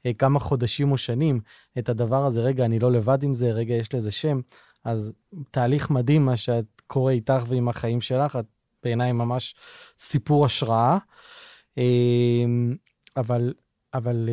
בכמה 0.04 0.38
חודשים 0.38 0.92
או 0.92 0.98
שנים, 0.98 1.40
את 1.78 1.88
הדבר 1.88 2.26
הזה, 2.26 2.42
רגע, 2.42 2.64
אני 2.64 2.78
לא 2.78 2.92
לבד 2.92 3.22
עם 3.22 3.34
זה, 3.34 3.52
רגע, 3.52 3.74
יש 3.74 3.94
לזה 3.94 4.10
שם. 4.10 4.40
אז 4.84 5.12
תהליך 5.50 5.90
מדהים 5.90 6.24
מה 6.24 6.36
שאת 6.36 6.64
קורה 6.86 7.12
איתך 7.12 7.44
ועם 7.48 7.68
החיים 7.68 8.00
שלך, 8.00 8.36
את 8.36 8.44
בעיניי 8.82 9.12
ממש 9.12 9.54
סיפור 9.98 10.44
השראה. 10.44 10.98
אבל, 13.16 13.54
אבל 13.94 14.28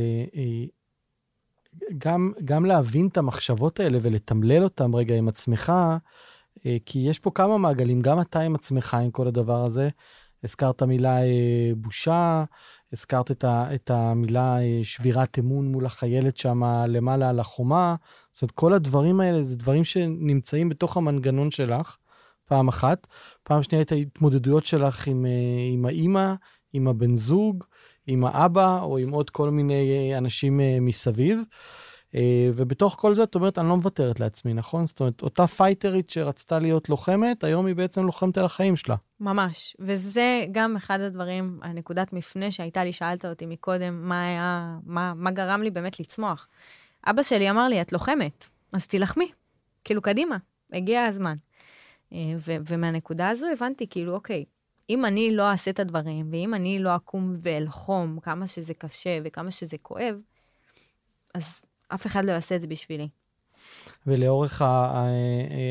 גם, 1.98 2.34
גם 2.46 2.66
להבין 2.66 3.08
את 3.08 3.18
המחשבות 3.18 3.80
האלה 3.80 3.98
ולתמלל 4.02 4.64
אותם 4.64 4.96
רגע 4.96 5.16
עם 5.16 5.28
עצמך, 5.28 5.70
אה, 5.76 5.98
כי 6.86 7.00
יש 7.00 7.20
פה 7.20 7.32
כמה 7.32 7.58
מעגלים, 7.58 8.02
גם 8.02 8.22
אתה 8.22 8.40
עם 8.40 8.56
עצמך 8.56 8.94
עם 8.94 9.12
כל 9.12 9.28
הדבר 9.28 9.66
הזה. 9.66 9.90
הזכרת 10.44 10.84
מילה 10.84 11.22
אה, 11.24 11.72
בושה, 11.78 12.44
הזכרת 12.94 13.32
את, 13.32 13.44
ה, 13.44 13.76
את 13.76 13.92
המילה 13.92 14.62
אה, 14.62 14.80
שבירת 14.84 15.40
אמון 15.40 15.68
מול 15.68 15.86
החיילת 15.86 16.38
שם 16.38 16.64
למעלה 16.88 17.30
על 17.30 17.40
החומה. 17.40 17.96
זאת 18.32 18.42
אומרת, 18.42 18.52
כל 18.52 18.74
הדברים 18.74 19.20
האלה 19.20 19.44
זה 19.44 19.58
דברים 19.58 19.84
שנמצאים 19.84 20.70
בתוך 20.70 20.98
המנגנון 20.98 21.52
שלך, 21.52 21.98
פעם 22.46 22.68
אחת. 22.68 23.08
פעם 23.44 23.64
שנייה 23.64 23.82
את 23.82 23.92
ההתמודדויות 23.92 24.66
שלך 24.66 25.08
עם, 25.08 25.26
עם 25.74 25.86
האימא, 25.86 26.34
עם 26.74 26.88
הבן 26.88 27.16
זוג, 27.16 27.64
עם 28.08 28.26
האבא 28.26 28.82
או 28.82 28.98
עם 28.98 29.10
עוד 29.10 29.30
כל 29.30 29.50
מיני 29.50 30.14
אנשים 30.18 30.60
מסביב. 30.82 31.40
אה, 32.16 32.50
ובתוך 32.56 32.96
כל 33.00 33.16
זה 33.16 33.24
את 33.24 33.36
אומרת, 33.36 33.58
אני 33.58 33.68
לא 33.68 33.78
מוותרת 33.78 34.20
לעצמי, 34.20 34.54
נכון? 34.54 34.88
זאת 34.88 35.00
אומרת, 35.00 35.22
אותה 35.22 35.48
פייטרית 35.48 36.10
שרצתה 36.10 36.60
להיות 36.60 36.90
לוחמת, 36.90 37.44
היום 37.44 37.66
היא 37.66 37.76
בעצם 37.76 38.06
לוחמת 38.06 38.38
על 38.38 38.46
החיים 38.46 38.76
שלה. 38.76 38.96
ממש, 39.20 39.76
וזה 39.80 40.46
גם 40.52 40.76
אחד 40.76 41.00
הדברים, 41.00 41.60
הנקודת 41.62 42.14
מפנה 42.14 42.52
שהייתה 42.52 42.84
לי, 42.84 42.94
שאלת 42.94 43.26
אותי 43.26 43.46
מקודם, 43.46 44.10
מה 44.10 44.26
היה, 44.26 44.78
מה, 44.86 45.14
מה 45.16 45.32
גרם 45.32 45.64
לי 45.64 45.72
באמת 45.72 46.00
לצמוח. 46.00 46.48
אבא 47.08 47.24
שלי 47.24 47.50
אמר 47.50 47.68
לי, 47.68 47.82
את 47.82 47.94
לוחמת, 47.94 48.46
אז 48.74 48.88
תילחמי, 48.88 49.32
כאילו, 49.84 50.02
קדימה, 50.02 50.38
הגיע 50.74 51.04
הזמן. 51.04 51.36
אה, 52.14 52.18
ו- 52.38 52.58
ומהנקודה 52.68 53.30
הזו 53.30 53.48
הבנתי, 53.48 53.88
כאילו, 53.90 54.14
אוקיי, 54.14 54.46
אם 54.90 55.06
אני 55.06 55.36
לא 55.36 55.52
אעשה 55.52 55.72
את 55.72 55.80
הדברים, 55.80 56.30
ואם 56.32 56.54
אני 56.54 56.80
לא 56.80 56.96
אקום 56.96 57.34
ואלחום 57.38 58.20
כמה 58.20 58.48
שזה 58.48 58.74
קשה 58.74 59.20
וכמה 59.24 59.52
שזה 59.52 59.78
כואב, 59.78 60.16
אז 61.34 61.62
אף 61.94 62.08
אחד 62.08 62.26
לא 62.26 62.32
יעשה 62.32 62.56
את 62.56 62.62
זה 62.62 62.68
בשבילי. 62.68 63.10
ולאורך 64.08 64.62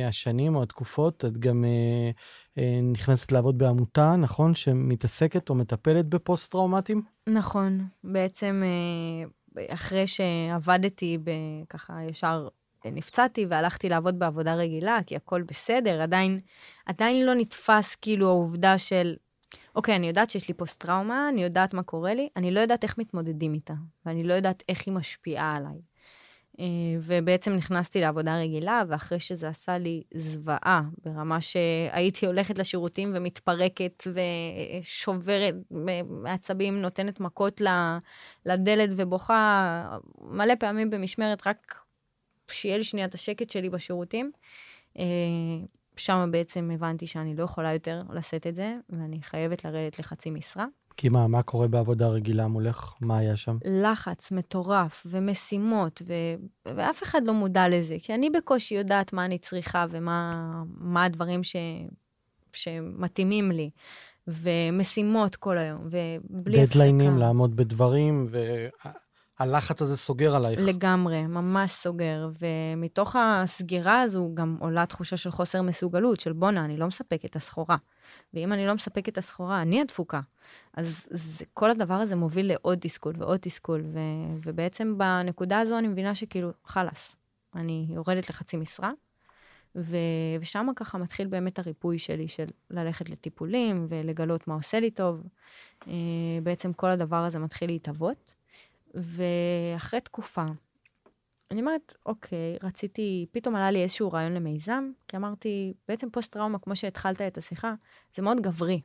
השנים 0.09 0.57
או 0.57 0.63
התקופות, 0.63 1.25
את 1.25 1.39
גם 1.39 1.65
אה, 1.65 2.11
אה, 2.59 2.81
נכנסת 2.83 3.33
לעבוד 3.33 3.59
בעמותה, 3.59 4.17
נכון? 4.17 4.55
שמתעסקת 4.55 5.51
או 5.51 5.55
מטפלת 5.55 6.07
בפוסט-טראומטיים? 6.07 7.03
נכון. 7.29 7.87
בעצם 8.05 8.63
אה, 8.65 9.65
אחרי 9.75 10.07
שעבדתי, 10.07 11.19
ככה 11.69 12.03
ישר 12.03 12.49
נפצעתי 12.85 13.47
והלכתי 13.49 13.89
לעבוד 13.89 14.19
בעבודה 14.19 14.55
רגילה, 14.55 14.99
כי 15.07 15.17
הכל 15.17 15.43
בסדר, 15.43 16.03
עדיין, 16.03 16.41
עדיין 16.87 17.27
לא 17.27 17.35
נתפס 17.35 17.95
כאילו 17.95 18.29
העובדה 18.29 18.79
של, 18.79 19.15
אוקיי, 19.75 19.97
אני 19.97 20.07
יודעת 20.07 20.31
שיש 20.31 20.49
לי 20.49 20.55
פוסט-טראומה, 20.55 21.29
אני 21.29 21.43
יודעת 21.43 21.75
מה 21.75 21.83
קורה 21.83 22.15
לי, 22.15 22.29
אני 22.37 22.51
לא 22.51 22.61
יודעת 22.61 22.83
איך 22.83 22.99
מתמודדים 22.99 23.55
איתה, 23.55 23.75
ואני 24.07 24.25
לא 24.25 24.35
יודעת 24.35 24.63
איך 24.69 24.83
היא 24.87 24.95
משפיעה 24.95 25.57
עליי. 25.57 25.81
אה, 26.61 26.65
ובעצם 27.01 27.53
נכנסתי 27.53 28.01
לעבודה 28.01 28.39
רגילה, 28.39 28.83
ואחרי 28.89 29.21
שזה 29.21 29.49
עשה 29.49 29.79
לי 29.79 30.03
זוועה, 30.15 30.83
ברמה 31.05 31.41
שהייתי 31.41 32.27
הולכת 32.27 32.59
לשירותים 32.59 33.13
ומתפרקת 33.15 34.05
ושוברת 34.83 35.55
מעצבים, 36.09 36.83
נותנת 36.83 37.21
מכות 37.21 37.61
לדלת 38.47 38.91
ובוכה 38.97 39.99
מלא 40.21 40.55
פעמים 40.55 40.91
במשמרת, 40.91 41.47
רק 41.47 41.83
שיהיה 42.51 42.79
לי 42.79 42.85
שנייה 42.85 43.07
את 43.07 43.15
השקט 43.15 43.51
שלי 43.51 43.71
בשירותים. 43.71 44.31
אה, 44.99 45.05
שם 45.97 46.29
בעצם 46.33 46.71
הבנתי 46.75 47.07
שאני 47.07 47.37
לא 47.37 47.45
יכולה 47.45 47.73
יותר 47.73 48.03
לשאת 48.13 48.47
את 48.47 48.55
זה, 48.55 48.75
ואני 48.91 49.23
חייבת 49.23 49.65
לרדת 49.65 49.99
לחצי 49.99 50.31
משרה. 50.31 50.67
כי 50.97 51.09
מה, 51.09 51.27
מה 51.27 51.43
קורה 51.43 51.69
בעבודה 51.69 52.09
רגילה 52.09 52.49
מולך? 52.49 52.95
מה 53.01 53.19
היה 53.19 53.37
שם? 53.37 53.59
לחץ 53.65 54.33
מטורף 54.33 55.07
ומשימות, 55.11 56.03
ו... 56.07 56.13
ואף 56.77 57.03
אחד 57.03 57.21
לא 57.25 57.35
מודע 57.35 57.69
לזה, 57.69 57.97
כי 58.01 58.15
אני 58.15 58.31
בקושי 58.31 58.75
יודעת 58.75 59.13
מה 59.13 59.25
אני 59.25 59.39
צריכה 59.39 59.87
ומה 59.91 61.05
הדברים 61.05 61.45
ש... 61.45 61.57
שמתאימים 62.53 63.51
לי. 63.51 63.71
ומשימות 64.29 65.37
כל 65.37 65.59
היום, 65.59 65.81
ובלי 65.85 66.63
הפסקה. 66.63 66.79
דדליינים, 66.79 67.19
לעמוד 67.19 67.57
בדברים, 67.57 68.27
ו... 68.31 68.39
הלחץ 69.39 69.83
הזה 69.83 69.97
סוגר 69.97 70.37
עלייך. 70.37 70.61
לגמרי, 70.67 71.23
ממש 71.23 71.71
סוגר. 71.73 72.29
ומתוך 72.41 73.17
הסגירה 73.19 74.01
הזו 74.01 74.31
גם 74.35 74.57
עולה 74.61 74.87
תחושה 74.87 75.17
של 75.17 75.31
חוסר 75.31 75.63
מסוגלות, 75.63 76.21
של 76.21 76.33
בואנה, 76.33 76.65
אני 76.65 76.77
לא 76.77 76.87
מספק 76.87 77.25
את 77.25 77.37
הסחורה. 77.37 77.77
ואם 78.35 78.53
אני 78.53 78.67
לא 78.67 78.75
מספק 78.75 79.09
את 79.09 79.19
הסחורה, 79.19 79.63
אני 79.63 79.81
הדפוקה. 79.81 80.21
אז 80.75 81.07
זה, 81.11 81.45
כל 81.55 81.71
הדבר 81.71 81.95
הזה 81.95 82.17
מוביל 82.17 82.49
לעוד 82.49 82.79
תסכול 82.81 83.15
ועוד 83.19 83.39
תסכול, 83.43 83.83
ו, 83.93 83.99
ובעצם 84.45 84.99
בנקודה 84.99 85.61
הזו 85.61 85.79
אני 85.79 85.89
מבינה 85.89 86.15
שכאילו, 86.15 86.51
חלאס, 86.65 87.17
אני 87.55 87.87
יורדת 87.89 88.31
לחצי 88.31 88.57
משרה, 88.57 88.91
ושם 90.41 90.67
ככה 90.77 90.99
מתחיל 90.99 91.27
באמת 91.27 91.59
הריפוי 91.59 91.99
שלי 91.99 92.29
של 92.29 92.47
ללכת 92.71 93.11
לטיפולים 93.11 93.87
ולגלות 93.89 94.49
מה 94.49 94.55
עושה 94.55 94.81
לי 94.81 94.91
טוב. 94.91 95.23
אה, 95.89 95.93
בעצם 96.43 96.73
כל 96.73 96.91
הדבר 96.91 97.17
הזה 97.17 97.39
מתחיל 97.39 97.71
להתהוות. 97.71 98.35
ואחרי 98.95 100.01
תקופה, 100.01 100.45
אני 101.53 101.61
אומרת, 101.61 101.95
אוקיי, 102.07 102.57
רציתי, 102.63 103.27
פתאום 103.31 103.57
עלה 103.57 103.71
לי 103.71 103.83
איזשהו 103.83 104.13
רעיון 104.13 104.33
למיזם, 104.33 104.91
כי 105.09 105.17
אמרתי, 105.17 105.73
בעצם 105.89 106.11
פוסט-טראומה, 106.11 106.59
כמו 106.59 106.77
שהתחלת 106.77 107.21
את 107.23 107.39
השיחה, 107.39 107.75
זה 108.17 108.23
מאוד 108.23 108.41
גברי. 108.41 108.81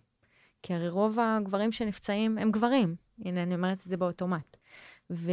כי 0.63 0.73
הרי 0.73 0.89
רוב 0.89 1.19
הגברים 1.19 1.71
שנפצעים 1.71 2.37
הם 2.37 2.51
גברים. 2.51 2.95
הנה, 3.25 3.43
אני 3.43 3.55
אומרת 3.55 3.77
את 3.77 3.89
זה 3.89 3.97
באוטומט. 3.97 4.57
ו... 5.09 5.31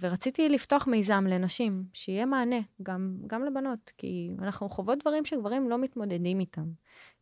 ורציתי 0.00 0.48
לפתוח 0.48 0.86
מיזם 0.86 1.24
לנשים, 1.28 1.84
שיהיה 1.92 2.26
מענה, 2.26 2.60
גם, 2.82 3.16
גם 3.26 3.44
לבנות, 3.44 3.92
כי 3.98 4.30
אנחנו 4.38 4.68
חוות 4.68 4.98
דברים 4.98 5.24
שגברים 5.24 5.68
לא 5.68 5.78
מתמודדים 5.78 6.40
איתם. 6.40 6.66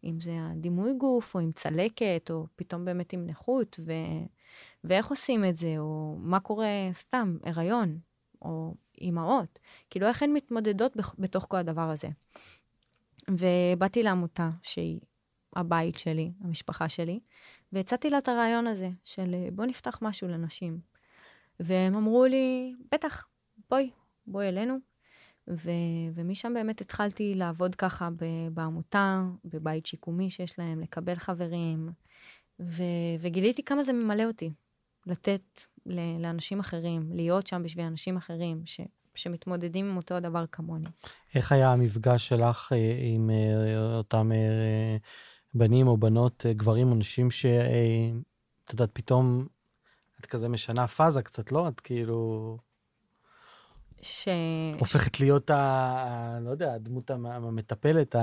אם 0.05 0.21
זה 0.21 0.33
הדימוי 0.39 0.93
גוף, 0.95 1.35
או 1.35 1.41
עם 1.41 1.53
צלקת, 1.53 2.31
או 2.31 2.47
פתאום 2.57 2.85
באמת 2.85 3.13
עם 3.13 3.27
נכות, 3.27 3.81
ו... 3.85 3.93
ואיך 4.85 5.11
עושים 5.11 5.45
את 5.45 5.57
זה, 5.57 5.75
או 5.79 6.17
מה 6.19 6.41
קורה 6.41 6.91
סתם, 6.93 7.37
הריון, 7.43 7.99
או 8.43 8.75
אימהות. 9.01 9.59
כאילו, 9.91 10.07
איך 10.07 10.23
הן 10.23 10.33
מתמודדות 10.33 10.97
בתוך 11.19 11.47
כל 11.49 11.57
הדבר 11.57 11.91
הזה. 11.91 12.09
ובאתי 13.31 14.03
לעמותה, 14.03 14.51
שהיא 14.63 15.01
הבית 15.57 15.99
שלי, 15.99 16.33
המשפחה 16.41 16.89
שלי, 16.89 17.21
והצעתי 17.73 18.11
לה 18.11 18.19
את 18.19 18.29
הרעיון 18.29 18.67
הזה, 18.67 18.89
של 19.05 19.35
בוא 19.53 19.65
נפתח 19.65 19.99
משהו 20.03 20.29
לנשים. 20.29 20.79
והם 21.61 21.95
אמרו 21.95 22.25
לי, 22.25 22.75
בטח, 22.93 23.27
בואי, 23.71 23.91
בואי 24.27 24.49
אלינו. 24.49 24.79
ו- 25.49 25.71
ומשם 26.15 26.55
באמת 26.55 26.81
התחלתי 26.81 27.35
לעבוד 27.35 27.75
ככה 27.75 28.09
בעמותה, 28.53 29.23
בבית 29.45 29.87
שיקומי 29.87 30.31
שיש 30.31 30.59
להם, 30.59 30.81
לקבל 30.81 31.15
חברים, 31.15 31.89
ו- 32.61 32.83
וגיליתי 33.21 33.63
כמה 33.63 33.83
זה 33.83 33.93
ממלא 33.93 34.25
אותי, 34.25 34.51
לתת 35.07 35.63
לאנשים 36.19 36.61
אחרים, 36.61 37.11
להיות 37.13 37.47
שם 37.47 37.63
בשביל 37.63 37.85
אנשים 37.85 38.17
אחרים 38.17 38.63
ש- 38.65 38.81
שמתמודדים 39.15 39.91
עם 39.91 39.97
אותו 39.97 40.15
הדבר 40.15 40.47
כמוני. 40.47 40.89
איך 41.35 41.53
היה 41.53 41.73
המפגש 41.73 42.29
שלך 42.29 42.73
אה, 42.73 42.97
עם 43.01 43.31
אה, 43.31 43.97
אותם 43.97 44.33
אה, 44.33 44.97
בנים 45.55 45.89
או 45.89 45.97
בנות, 45.97 46.47
גברים 46.51 46.91
או 46.91 46.95
נשים 46.95 47.31
שאת 47.31 48.73
יודעת, 48.73 48.91
פתאום 48.93 49.47
את 50.21 50.27
כזה 50.27 50.49
משנה 50.49 50.87
פאזה 50.87 51.23
קצת, 51.23 51.53
לא? 51.53 51.69
את 51.69 51.81
כאילו... 51.81 52.59
ש... 54.05 54.29
הופכת 54.79 55.21
להיות, 55.21 55.51
ה... 55.51 56.39
לא 56.41 56.51
יודע, 56.51 56.75
הדמות 56.75 57.11
המטפלת, 57.11 58.17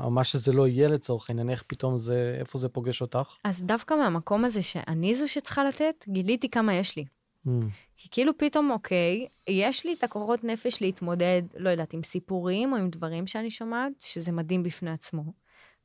או 0.00 0.10
מה 0.10 0.24
שזה 0.24 0.52
לא 0.52 0.68
יהיה 0.68 0.88
לצורך 0.88 1.30
העניין, 1.30 1.50
איך 1.50 1.64
פתאום 1.66 1.96
זה, 1.96 2.36
איפה 2.40 2.58
זה 2.58 2.68
פוגש 2.68 3.00
אותך? 3.02 3.36
אז 3.44 3.62
דווקא 3.62 3.94
מהמקום 3.94 4.44
הזה 4.44 4.62
שאני 4.62 5.14
זו 5.14 5.28
שצריכה 5.28 5.64
לתת, 5.64 6.04
גיליתי 6.08 6.50
כמה 6.50 6.74
יש 6.74 6.96
לי. 6.96 7.04
Mm. 7.46 7.50
כי 7.96 8.08
כאילו 8.10 8.38
פתאום, 8.38 8.70
אוקיי, 8.70 9.26
יש 9.48 9.86
לי 9.86 9.94
את 9.98 10.04
הכוחות 10.04 10.44
נפש 10.44 10.82
להתמודד, 10.82 11.42
לא 11.56 11.70
יודעת, 11.70 11.92
עם 11.92 12.02
סיפורים 12.02 12.72
או 12.72 12.76
עם 12.76 12.90
דברים 12.90 13.26
שאני 13.26 13.50
שומעת, 13.50 13.92
שזה 14.00 14.32
מדהים 14.32 14.62
בפני 14.62 14.90
עצמו. 14.90 15.24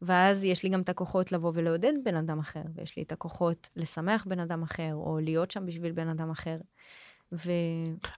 ואז 0.01 0.43
יש 0.43 0.63
לי 0.63 0.69
גם 0.69 0.81
את 0.81 0.89
הכוחות 0.89 1.31
לבוא 1.31 1.51
ולעודד 1.55 1.93
בן 2.03 2.15
אדם 2.15 2.39
אחר, 2.39 2.61
ויש 2.75 2.97
לי 2.97 3.03
את 3.03 3.11
הכוחות 3.11 3.69
לשמח 3.75 4.25
בן 4.25 4.39
אדם 4.39 4.63
אחר, 4.63 4.91
או 4.93 5.19
להיות 5.19 5.51
שם 5.51 5.65
בשביל 5.65 5.91
בן 5.91 6.07
אדם 6.07 6.31
אחר. 6.31 6.57
ו... 7.31 7.51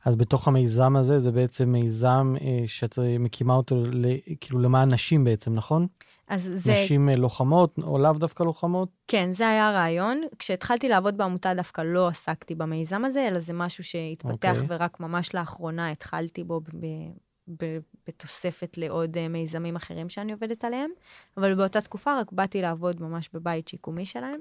אז 0.05 0.15
בתוך 0.15 0.47
המיזם 0.47 0.95
הזה, 0.95 1.19
זה 1.19 1.31
בעצם 1.31 1.71
מיזם 1.71 2.35
אה, 2.41 2.63
שאת 2.67 2.99
מקימה 3.19 3.53
אותו 3.53 3.83
ל, 3.91 4.05
כאילו 4.41 4.59
למען 4.59 4.93
נשים 4.93 5.23
בעצם, 5.23 5.53
נכון? 5.53 5.87
אז 6.27 6.51
זה... 6.55 6.73
נשים 6.73 7.09
אה, 7.09 7.15
לוחמות, 7.15 7.75
או 7.83 7.97
לאו 7.97 8.13
דווקא 8.13 8.43
לוחמות? 8.43 8.89
כן, 9.07 9.31
זה 9.31 9.47
היה 9.47 9.69
הרעיון. 9.69 10.21
כשהתחלתי 10.39 10.89
לעבוד 10.89 11.17
בעמותה 11.17 11.53
דווקא 11.53 11.81
לא 11.81 12.07
עסקתי 12.07 12.55
במיזם 12.55 13.05
הזה, 13.05 13.27
אלא 13.27 13.39
זה 13.39 13.53
משהו 13.53 13.83
שהתפתח, 13.83 14.61
אוקיי. 14.61 14.65
ורק 14.67 14.99
ממש 14.99 15.35
לאחרונה 15.35 15.91
התחלתי 15.91 16.43
בו 16.43 16.59
ב- 16.59 17.30
בתוספת 18.07 18.77
לעוד 18.77 19.17
אה, 19.17 19.27
מיזמים 19.27 19.75
אחרים 19.75 20.09
שאני 20.09 20.31
עובדת 20.31 20.65
עליהם. 20.65 20.89
אבל 21.37 21.55
באותה 21.55 21.81
תקופה 21.81 22.19
רק 22.19 22.31
באתי 22.31 22.61
לעבוד 22.61 23.01
ממש 23.01 23.29
בבית 23.33 23.67
שיקומי 23.67 24.05
שלהם, 24.05 24.39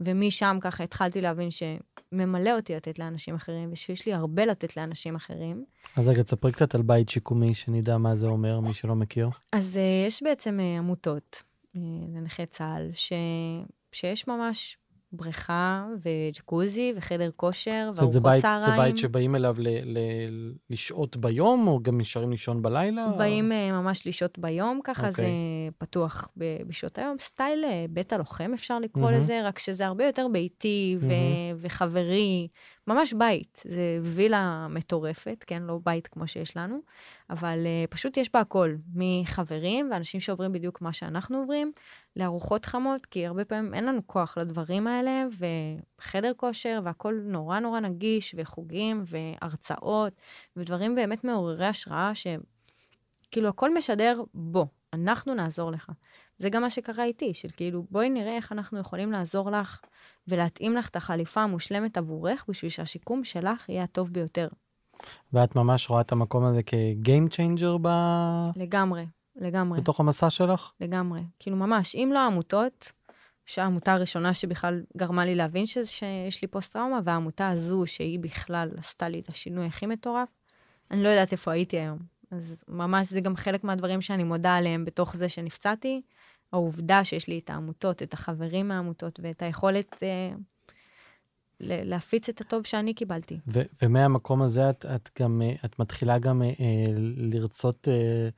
ומשם 0.00 0.58
ככה 0.60 0.84
התחלתי 0.84 1.20
להבין 1.20 1.48
שממלא 1.50 2.56
אותי 2.56 2.74
לתת 2.74 2.98
לאנשים 2.98 3.34
אחרים, 3.34 3.72
ושיש 3.72 4.06
לי 4.06 4.12
הרבה 4.12 4.44
לתת 4.44 4.76
לאנשים 4.76 5.16
אחרים. 5.16 5.64
אז 5.96 6.08
רגע, 6.08 6.22
תספרי 6.22 6.52
קצת 6.52 6.74
על 6.74 6.82
בית 6.82 7.08
שיקומי, 7.08 7.54
שנדע 7.54 7.98
מה 7.98 8.16
זה 8.16 8.26
אומר, 8.26 8.60
מי 8.60 8.74
שלא 8.74 8.94
מכיר. 8.94 9.28
אז 9.52 9.76
uh, 9.76 10.08
יש 10.08 10.22
בעצם 10.22 10.58
uh, 10.58 10.78
עמותות 10.78 11.42
לנכי 12.14 12.46
צה"ל, 12.46 12.90
ש... 12.92 13.12
שיש 13.92 14.28
ממש 14.28 14.78
בריכה 15.12 15.86
וג'קוזי 16.02 16.92
וחדר 16.96 17.30
כושר 17.36 17.88
זאת 17.92 18.00
אומרת, 18.00 18.12
זה 18.12 18.18
וארוחות 18.18 18.32
בית, 18.32 18.42
צהריים. 18.42 18.76
זה 18.76 18.82
בית 18.82 18.96
שבאים 18.98 19.34
אליו 19.36 19.56
ל, 19.58 19.68
ל, 19.68 19.98
לשהות 20.70 21.16
ביום, 21.16 21.66
או 21.66 21.82
גם 21.82 21.98
נשארים 22.00 22.30
לישון 22.30 22.62
בלילה? 22.62 23.08
באים 23.18 23.52
uh, 23.52 23.72
ממש 23.72 24.06
לשהות 24.06 24.38
ביום, 24.38 24.80
ככה 24.84 25.08
אוקיי. 25.08 25.24
זה 25.24 25.30
פתוח 25.78 26.28
ב- 26.36 26.62
בשעות 26.66 26.98
היום, 26.98 27.16
סטייל 27.20 27.64
uh, 27.64 27.68
בית 27.90 28.12
הלוחם 28.12 28.50
אפשר 28.54 28.78
לקרוא 28.78 29.04
מהמם. 29.04 29.16
לזה, 29.16 29.40
רק 29.44 29.58
שזה 29.58 29.86
הרבה 29.86 30.04
יותר 30.06 30.26
ביתי 30.32 30.96
ו- 31.00 31.06
מהמם. 31.06 31.56
וחברי, 31.56 32.48
ממש 32.86 33.12
בית. 33.12 33.62
זה 33.64 33.98
וילה 34.02 34.66
מטורפת, 34.70 35.44
כן? 35.46 35.62
לא 35.62 35.78
בית 35.84 36.06
כמו 36.06 36.26
שיש 36.26 36.56
לנו, 36.56 36.80
אבל 37.30 37.58
uh, 37.64 37.90
פשוט 37.90 38.16
יש 38.16 38.32
בה 38.32 38.40
הכל, 38.40 38.74
מחברים 38.94 39.88
ואנשים 39.90 40.20
שעוברים 40.20 40.52
בדיוק 40.52 40.80
מה 40.80 40.92
שאנחנו 40.92 41.38
עוברים, 41.38 41.72
לארוחות 42.16 42.64
חמות, 42.66 43.06
כי 43.06 43.26
הרבה 43.26 43.44
פעמים 43.44 43.74
אין 43.74 43.84
לנו 43.84 44.06
כוח 44.06 44.38
לדברים 44.38 44.86
האלה, 44.86 45.24
וחדר 45.98 46.32
כושר 46.36 46.80
והכל 46.84 47.20
נורא 47.24 47.58
נורא 47.58 47.80
נגיש, 47.80 48.34
וחוגים 48.38 49.02
והרצאות, 49.04 50.12
ודברים 50.56 50.94
באמת 50.94 51.24
מעוררי 51.24 51.66
השראה, 51.66 52.12
שכאילו 52.14 53.48
הכל 53.48 53.74
משדר, 53.74 54.22
בוא, 54.34 54.66
אנחנו 54.92 55.34
נעזור 55.34 55.70
לך. 55.70 55.90
זה 56.42 56.50
גם 56.50 56.62
מה 56.62 56.70
שקרה 56.70 57.04
איתי, 57.04 57.34
של 57.34 57.48
כאילו, 57.56 57.84
בואי 57.90 58.10
נראה 58.10 58.36
איך 58.36 58.52
אנחנו 58.52 58.78
יכולים 58.78 59.12
לעזור 59.12 59.50
לך 59.50 59.80
ולהתאים 60.28 60.76
לך 60.76 60.88
את 60.88 60.96
החליפה 60.96 61.42
המושלמת 61.42 61.96
עבורך, 61.96 62.44
בשביל 62.48 62.70
שהשיקום 62.70 63.24
שלך 63.24 63.68
יהיה 63.68 63.82
הטוב 63.82 64.10
ביותר. 64.10 64.48
ואת 65.32 65.56
ממש 65.56 65.90
רואה 65.90 66.00
את 66.00 66.12
המקום 66.12 66.44
הזה 66.44 66.62
כ-game 66.62 67.32
changer 67.32 67.78
ב... 67.82 67.88
לגמרי, 68.56 69.06
לגמרי. 69.36 69.80
בתוך 69.80 70.00
המסע 70.00 70.30
שלך? 70.30 70.72
לגמרי. 70.80 71.20
כאילו 71.38 71.56
ממש, 71.56 71.94
אם 71.94 72.10
לא 72.14 72.18
העמותות, 72.18 72.92
שהעמותה 73.46 73.92
הראשונה 73.92 74.34
שבכלל 74.34 74.82
גרמה 74.96 75.24
לי 75.24 75.34
להבין 75.34 75.66
ש... 75.66 75.78
שיש 75.78 76.42
לי 76.42 76.48
פוסט-טראומה, 76.48 76.98
והעמותה 77.04 77.48
הזו, 77.48 77.82
שהיא 77.86 78.18
בכלל 78.18 78.68
עשתה 78.76 79.08
לי 79.08 79.20
את 79.20 79.28
השינוי 79.28 79.66
הכי 79.66 79.86
מטורף, 79.86 80.28
אני 80.90 81.02
לא 81.02 81.08
יודעת 81.08 81.32
איפה 81.32 81.52
הייתי 81.52 81.78
היום. 81.78 81.98
אז 82.30 82.64
ממש 82.68 83.08
זה 83.08 83.20
גם 83.20 83.36
חלק 83.36 83.64
מהדברים 83.64 84.00
שאני 84.00 84.24
מודה 84.24 84.54
עליהם 84.54 84.84
בתוך 84.84 85.16
זה 85.16 85.28
שנפצעתי. 85.28 86.02
העובדה 86.52 87.04
שיש 87.04 87.28
לי 87.28 87.38
את 87.38 87.50
העמותות, 87.50 88.02
את 88.02 88.14
החברים 88.14 88.68
מהעמותות, 88.68 89.20
ואת 89.22 89.42
היכולת 89.42 90.02
אה, 90.02 90.34
להפיץ 91.60 92.28
את 92.28 92.40
הטוב 92.40 92.66
שאני 92.66 92.94
קיבלתי. 92.94 93.38
ו- 93.52 93.62
ומהמקום 93.82 94.42
הזה 94.42 94.70
את, 94.70 94.86
את 94.94 95.10
גם, 95.18 95.42
אה, 95.42 95.54
את 95.64 95.78
מתחילה 95.78 96.18
גם 96.18 96.42
אה, 96.42 96.46
אה, 96.46 96.84
לרצות 97.16 97.88
אה, 97.88 98.28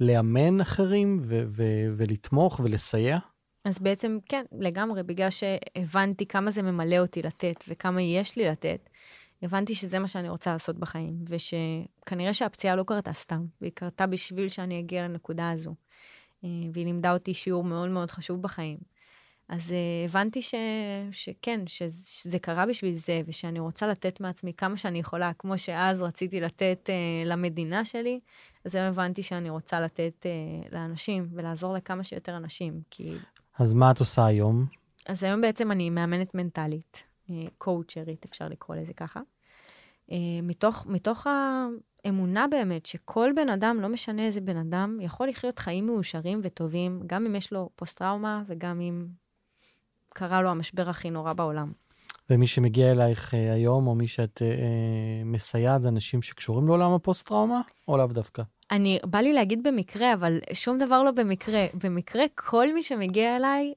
לאמן 0.00 0.60
אחרים 0.60 1.20
ו- 1.22 1.42
ו- 1.46 1.88
ולתמוך 1.96 2.60
ולסייע? 2.64 3.18
אז 3.64 3.78
בעצם, 3.78 4.18
כן, 4.28 4.44
לגמרי, 4.60 5.02
בגלל 5.02 5.30
שהבנתי 5.30 6.26
כמה 6.26 6.50
זה 6.50 6.62
ממלא 6.62 6.98
אותי 6.98 7.22
לתת 7.22 7.64
וכמה 7.68 8.02
יש 8.02 8.36
לי 8.36 8.48
לתת, 8.48 8.88
הבנתי 9.42 9.74
שזה 9.74 9.98
מה 9.98 10.08
שאני 10.08 10.28
רוצה 10.28 10.52
לעשות 10.52 10.78
בחיים, 10.78 11.24
ושכנראה 11.28 12.34
שהפציעה 12.34 12.76
לא 12.76 12.82
קרתה 12.82 13.12
סתם, 13.12 13.46
והיא 13.60 13.72
קרתה 13.74 14.06
בשביל 14.06 14.48
שאני 14.48 14.80
אגיע 14.80 15.08
לנקודה 15.08 15.50
הזו. 15.50 15.74
אה, 16.44 16.48
והיא 16.72 16.84
לימדה 16.84 17.12
אותי 17.12 17.34
שיעור 17.34 17.64
מאוד 17.64 17.88
מאוד 17.88 18.10
חשוב 18.10 18.42
בחיים. 18.42 18.78
אז 19.48 19.70
uh, 19.70 20.08
הבנתי 20.10 20.42
ש, 20.42 20.54
שכן, 21.12 21.60
שזה, 21.66 22.38
קרה 22.38 22.66
בשביל 22.66 22.94
זה, 22.94 23.20
ושאני 23.26 23.60
רוצה 23.60 23.86
לתת 23.86 24.20
מעצמי 24.20 24.52
כמה 24.52 24.76
שאני 24.76 24.98
יכולה, 24.98 25.32
כמו 25.38 25.58
שאז 25.58 26.02
רציתי 26.02 26.40
לתת 26.40 26.78
uh, 26.90 27.28
למדינה 27.28 27.84
שלי, 27.84 28.20
אז 28.64 28.74
היום 28.74 28.86
הבנתי 28.88 29.22
שאני 29.22 29.50
רוצה 29.50 29.80
לתת 29.80 30.26
uh, 30.26 30.74
לאנשים, 30.74 31.28
ולעזור 31.32 31.74
לכמה 31.74 32.04
שיותר 32.04 32.36
אנשים, 32.36 32.80
כי... 32.90 33.12
אז 33.58 33.72
מה 33.72 33.90
את 33.90 33.98
עושה 33.98 34.26
היום? 34.26 34.66
אז 35.06 35.22
היום 35.22 35.40
בעצם 35.40 35.72
אני 35.72 35.90
מאמנת 35.90 36.34
מנטלית, 36.34 37.04
קואוצ'רית, 37.58 38.24
אפשר 38.24 38.48
לקרוא 38.48 38.76
לזה 38.76 38.92
ככה. 38.92 39.20
Uh, 40.10 40.12
מתוך, 40.42 40.86
מתוך 40.88 41.26
האמונה 42.04 42.46
באמת 42.50 42.86
שכל 42.86 43.30
בן 43.36 43.48
אדם, 43.48 43.78
לא 43.80 43.88
משנה 43.88 44.26
איזה 44.26 44.40
בן 44.40 44.56
אדם, 44.56 44.98
יכול 45.00 45.28
לחיות 45.28 45.58
חיים 45.58 45.86
מאושרים 45.86 46.40
וטובים, 46.42 47.00
גם 47.06 47.26
אם 47.26 47.34
יש 47.34 47.52
לו 47.52 47.70
פוסט-טראומה 47.76 48.42
וגם 48.46 48.80
אם 48.80 49.06
קרה 50.08 50.42
לו 50.42 50.48
המשבר 50.48 50.88
הכי 50.88 51.10
נורא 51.10 51.32
בעולם. 51.32 51.72
ומי 52.30 52.46
שמגיע 52.46 52.92
אלייך 52.92 53.34
אה, 53.34 53.52
היום, 53.52 53.86
או 53.86 53.94
מי 53.94 54.06
שאת 54.06 54.42
אה, 54.42 54.46
אה, 54.46 55.24
מסייעת, 55.24 55.82
זה 55.82 55.88
אנשים 55.88 56.22
שקשורים 56.22 56.66
לעולם 56.66 56.92
הפוסט-טראומה, 56.92 57.60
או 57.88 57.96
לאו 57.96 58.06
דווקא? 58.06 58.42
אני, 58.70 58.98
בא 59.04 59.18
לי 59.18 59.32
להגיד 59.32 59.62
במקרה, 59.62 60.14
אבל 60.14 60.38
שום 60.52 60.78
דבר 60.78 61.02
לא 61.02 61.10
במקרה. 61.10 61.66
במקרה, 61.84 62.24
כל 62.34 62.74
מי 62.74 62.82
שמגיע 62.82 63.36
אליי, 63.36 63.74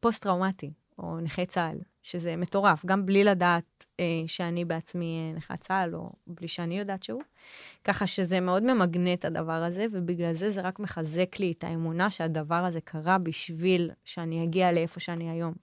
פוסט-טראומטי, 0.00 0.70
או 0.98 1.20
נכי 1.20 1.46
צה"ל, 1.46 1.78
שזה 2.02 2.36
מטורף, 2.36 2.86
גם 2.86 3.06
בלי 3.06 3.24
לדעת 3.24 3.77
שאני 4.26 4.64
בעצמי 4.64 5.18
אה, 5.18 5.36
נכה 5.36 5.56
צה"ל, 5.56 5.94
או 5.94 6.12
בלי 6.26 6.48
שאני 6.48 6.78
יודעת 6.78 7.02
שהוא. 7.02 7.22
ככה 7.84 8.06
שזה 8.06 8.40
מאוד 8.40 8.62
ממגנט 8.62 9.24
הדבר 9.24 9.52
הזה, 9.52 9.86
ובגלל 9.92 10.34
זה 10.34 10.50
זה 10.50 10.60
רק 10.60 10.78
מחזק 10.78 11.38
לי 11.38 11.52
את 11.52 11.64
האמונה 11.64 12.10
שהדבר 12.10 12.54
הזה 12.54 12.80
קרה 12.80 13.18
בשביל 13.18 13.90
שאני 14.04 14.44
אגיע 14.44 14.72
לאיפה 14.72 15.00
שאני 15.00 15.30
היום. 15.30 15.54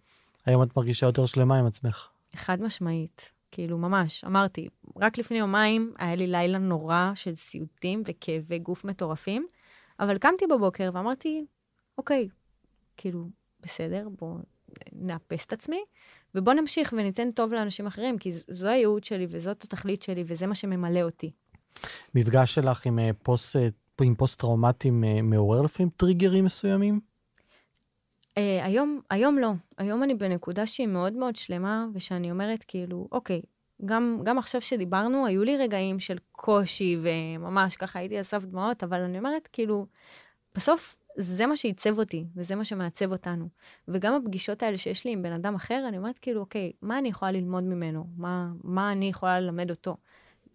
היום 0.46 0.64
את 0.64 0.78
מרגישה 0.78 1.06
יותר 1.06 1.26
שלמה 1.26 1.60
עם 1.60 1.66
עצמך. 1.66 2.08
חד 2.36 2.62
משמעית. 2.62 3.32
כאילו, 3.52 3.78
ממש, 3.78 4.24
אמרתי, 4.24 4.68
רק 4.98 5.18
לפני 5.18 5.38
יומיים 5.38 5.94
היה 5.98 6.16
לי 6.16 6.28
לילה 6.28 6.58
נורא 6.58 7.12
של 7.16 7.36
סיוטים 7.36 8.04
וכאבי 8.06 8.60
גוף 8.60 8.84
מטורפים, 8.86 9.48
אבל 10.00 10.18
קמתי 10.18 10.46
בבוקר 10.48 10.90
ואמרתי, 10.94 11.46
אוקיי, 11.98 12.28
כאילו, 12.98 13.30
בסדר, 13.60 14.08
בואו 14.20 14.38
נאפס 14.94 15.46
את 15.46 15.54
עצמי, 15.54 15.84
ובואו 16.36 16.56
נמשיך 16.56 16.94
וניתן 16.98 17.32
טוב 17.32 17.54
לאנשים 17.54 17.88
אחרים, 17.88 18.18
כי 18.18 18.32
זו 18.32 18.68
הייעוד 18.68 19.04
שלי 19.04 19.28
וזאת 19.30 19.64
התכלית 19.64 20.04
שלי 20.04 20.24
וזה 20.28 20.48
מה 20.48 20.56
שממלא 20.56 21.02
אותי. 21.02 21.32
מפגש 22.16 22.56
שלך 22.56 22.86
עם, 22.86 23.00
אה, 23.00 23.10
פוסט, 23.24 23.56
אה, 23.56 23.68
עם 24.02 24.16
פוסט-טראומטיים 24.16 25.04
אה, 25.04 25.22
מעורר 25.22 25.62
לפעמים 25.62 25.90
טריגרים 25.98 26.46
מסוימים? 26.46 27.00
היום, 28.36 29.02
היום 29.10 29.40
לא. 29.40 29.52
היום 29.78 30.04
אני 30.04 30.14
בנקודה 30.14 30.68
שהיא 30.68 30.88
מאוד 30.88 31.14
מאוד 31.14 31.36
שלמה, 31.36 31.86
ושאני 31.94 32.32
אומרת 32.32 32.66
כאילו, 32.68 33.08
אוקיי, 33.12 33.42
גם, 33.86 34.20
גם 34.24 34.38
עכשיו 34.38 34.62
שדיברנו, 34.62 35.26
היו 35.26 35.44
לי 35.44 35.58
רגעים 35.58 36.00
של 36.00 36.18
קושי, 36.32 36.98
וממש 37.02 37.76
ככה 37.76 38.00
הייתי 38.00 38.18
על 38.18 38.24
סף 38.24 38.44
דמעות, 38.44 38.84
אבל 38.84 39.02
אני 39.02 39.18
אומרת, 39.18 39.50
כאילו, 39.54 39.86
בסוף 40.56 40.96
זה 41.18 41.48
מה 41.48 41.58
שעיצב 41.58 42.00
אותי, 42.00 42.26
וזה 42.36 42.56
מה 42.56 42.66
שמעצב 42.66 43.12
אותנו. 43.12 43.48
וגם 43.88 44.14
הפגישות 44.14 44.64
האלה 44.64 44.78
שיש 44.78 45.06
לי 45.06 45.12
עם 45.12 45.22
בן 45.22 45.32
אדם 45.32 45.56
אחר, 45.56 45.86
אני 45.88 45.98
אומרת, 45.98 46.20
כאילו, 46.20 46.42
אוקיי, 46.42 46.72
מה 46.82 46.98
אני 46.98 47.10
יכולה 47.10 47.32
ללמוד 47.32 47.64
ממנו? 47.64 48.08
מה, 48.18 48.52
מה 48.64 48.92
אני 48.92 49.10
יכולה 49.10 49.40
ללמד 49.40 49.70
אותו? 49.70 49.98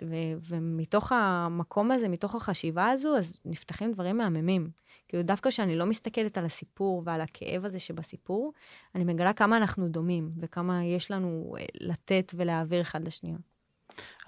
ו- 0.02 0.36
ומתוך 0.48 1.12
המקום 1.12 1.90
הזה, 1.90 2.08
מתוך 2.08 2.34
החשיבה 2.34 2.90
הזו, 2.90 3.16
אז 3.16 3.36
נפתחים 3.44 3.92
דברים 3.92 4.18
מהממים. 4.18 4.70
כאילו, 5.08 5.22
דווקא 5.22 5.50
כשאני 5.50 5.76
לא 5.76 5.86
מסתכלת 5.86 6.38
על 6.38 6.44
הסיפור 6.44 7.02
ועל 7.04 7.20
הכאב 7.20 7.64
הזה 7.64 7.78
שבסיפור, 7.78 8.52
אני 8.94 9.04
מגלה 9.04 9.32
כמה 9.32 9.56
אנחנו 9.56 9.88
דומים, 9.88 10.30
וכמה 10.40 10.84
יש 10.84 11.11
לנו 11.11 11.54
אה, 11.58 11.64
לתת 11.80 12.32
ולהעביר 12.36 12.80
אחד 12.80 13.06
לשנייה. 13.06 13.36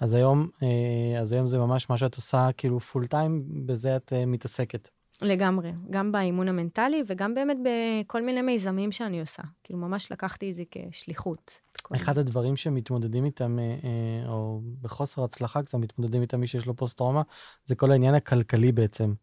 אז 0.01 0.13
היום, 0.13 0.49
אה, 0.63 1.21
אז 1.21 1.33
היום 1.33 1.47
זה 1.47 1.57
ממש 1.57 1.89
מה 1.89 1.97
שאת 1.97 2.15
עושה, 2.15 2.49
כאילו 2.57 2.79
פול 2.79 3.07
טיים, 3.07 3.43
בזה 3.65 3.95
את 3.95 4.13
אה, 4.13 4.25
מתעסקת. 4.25 4.89
לגמרי, 5.21 5.71
גם 5.89 6.11
באימון 6.11 6.47
המנטלי 6.47 7.03
וגם 7.07 7.33
באמת 7.33 7.57
בכל 7.63 8.21
מיני 8.21 8.41
מיזמים 8.41 8.91
שאני 8.91 9.19
עושה. 9.19 9.43
כאילו, 9.63 9.79
ממש 9.79 10.11
לקחתי 10.11 10.49
את 10.49 10.55
זה 10.55 10.63
כשליחות. 10.71 11.59
אחד 11.95 12.17
הדברים 12.17 12.57
שמתמודדים 12.57 13.25
איתם, 13.25 13.59
אה, 13.59 13.63
אה, 13.63 14.29
או 14.29 14.61
בחוסר 14.81 15.23
הצלחה 15.23 15.63
קצת 15.63 15.77
מתמודדים 15.77 16.21
איתם 16.21 16.39
מי 16.39 16.47
שיש 16.47 16.65
לו 16.65 16.75
פוסט-טראומה, 16.75 17.21
זה 17.65 17.75
כל 17.75 17.91
העניין 17.91 18.15
הכלכלי 18.15 18.71
בעצם. 18.71 19.13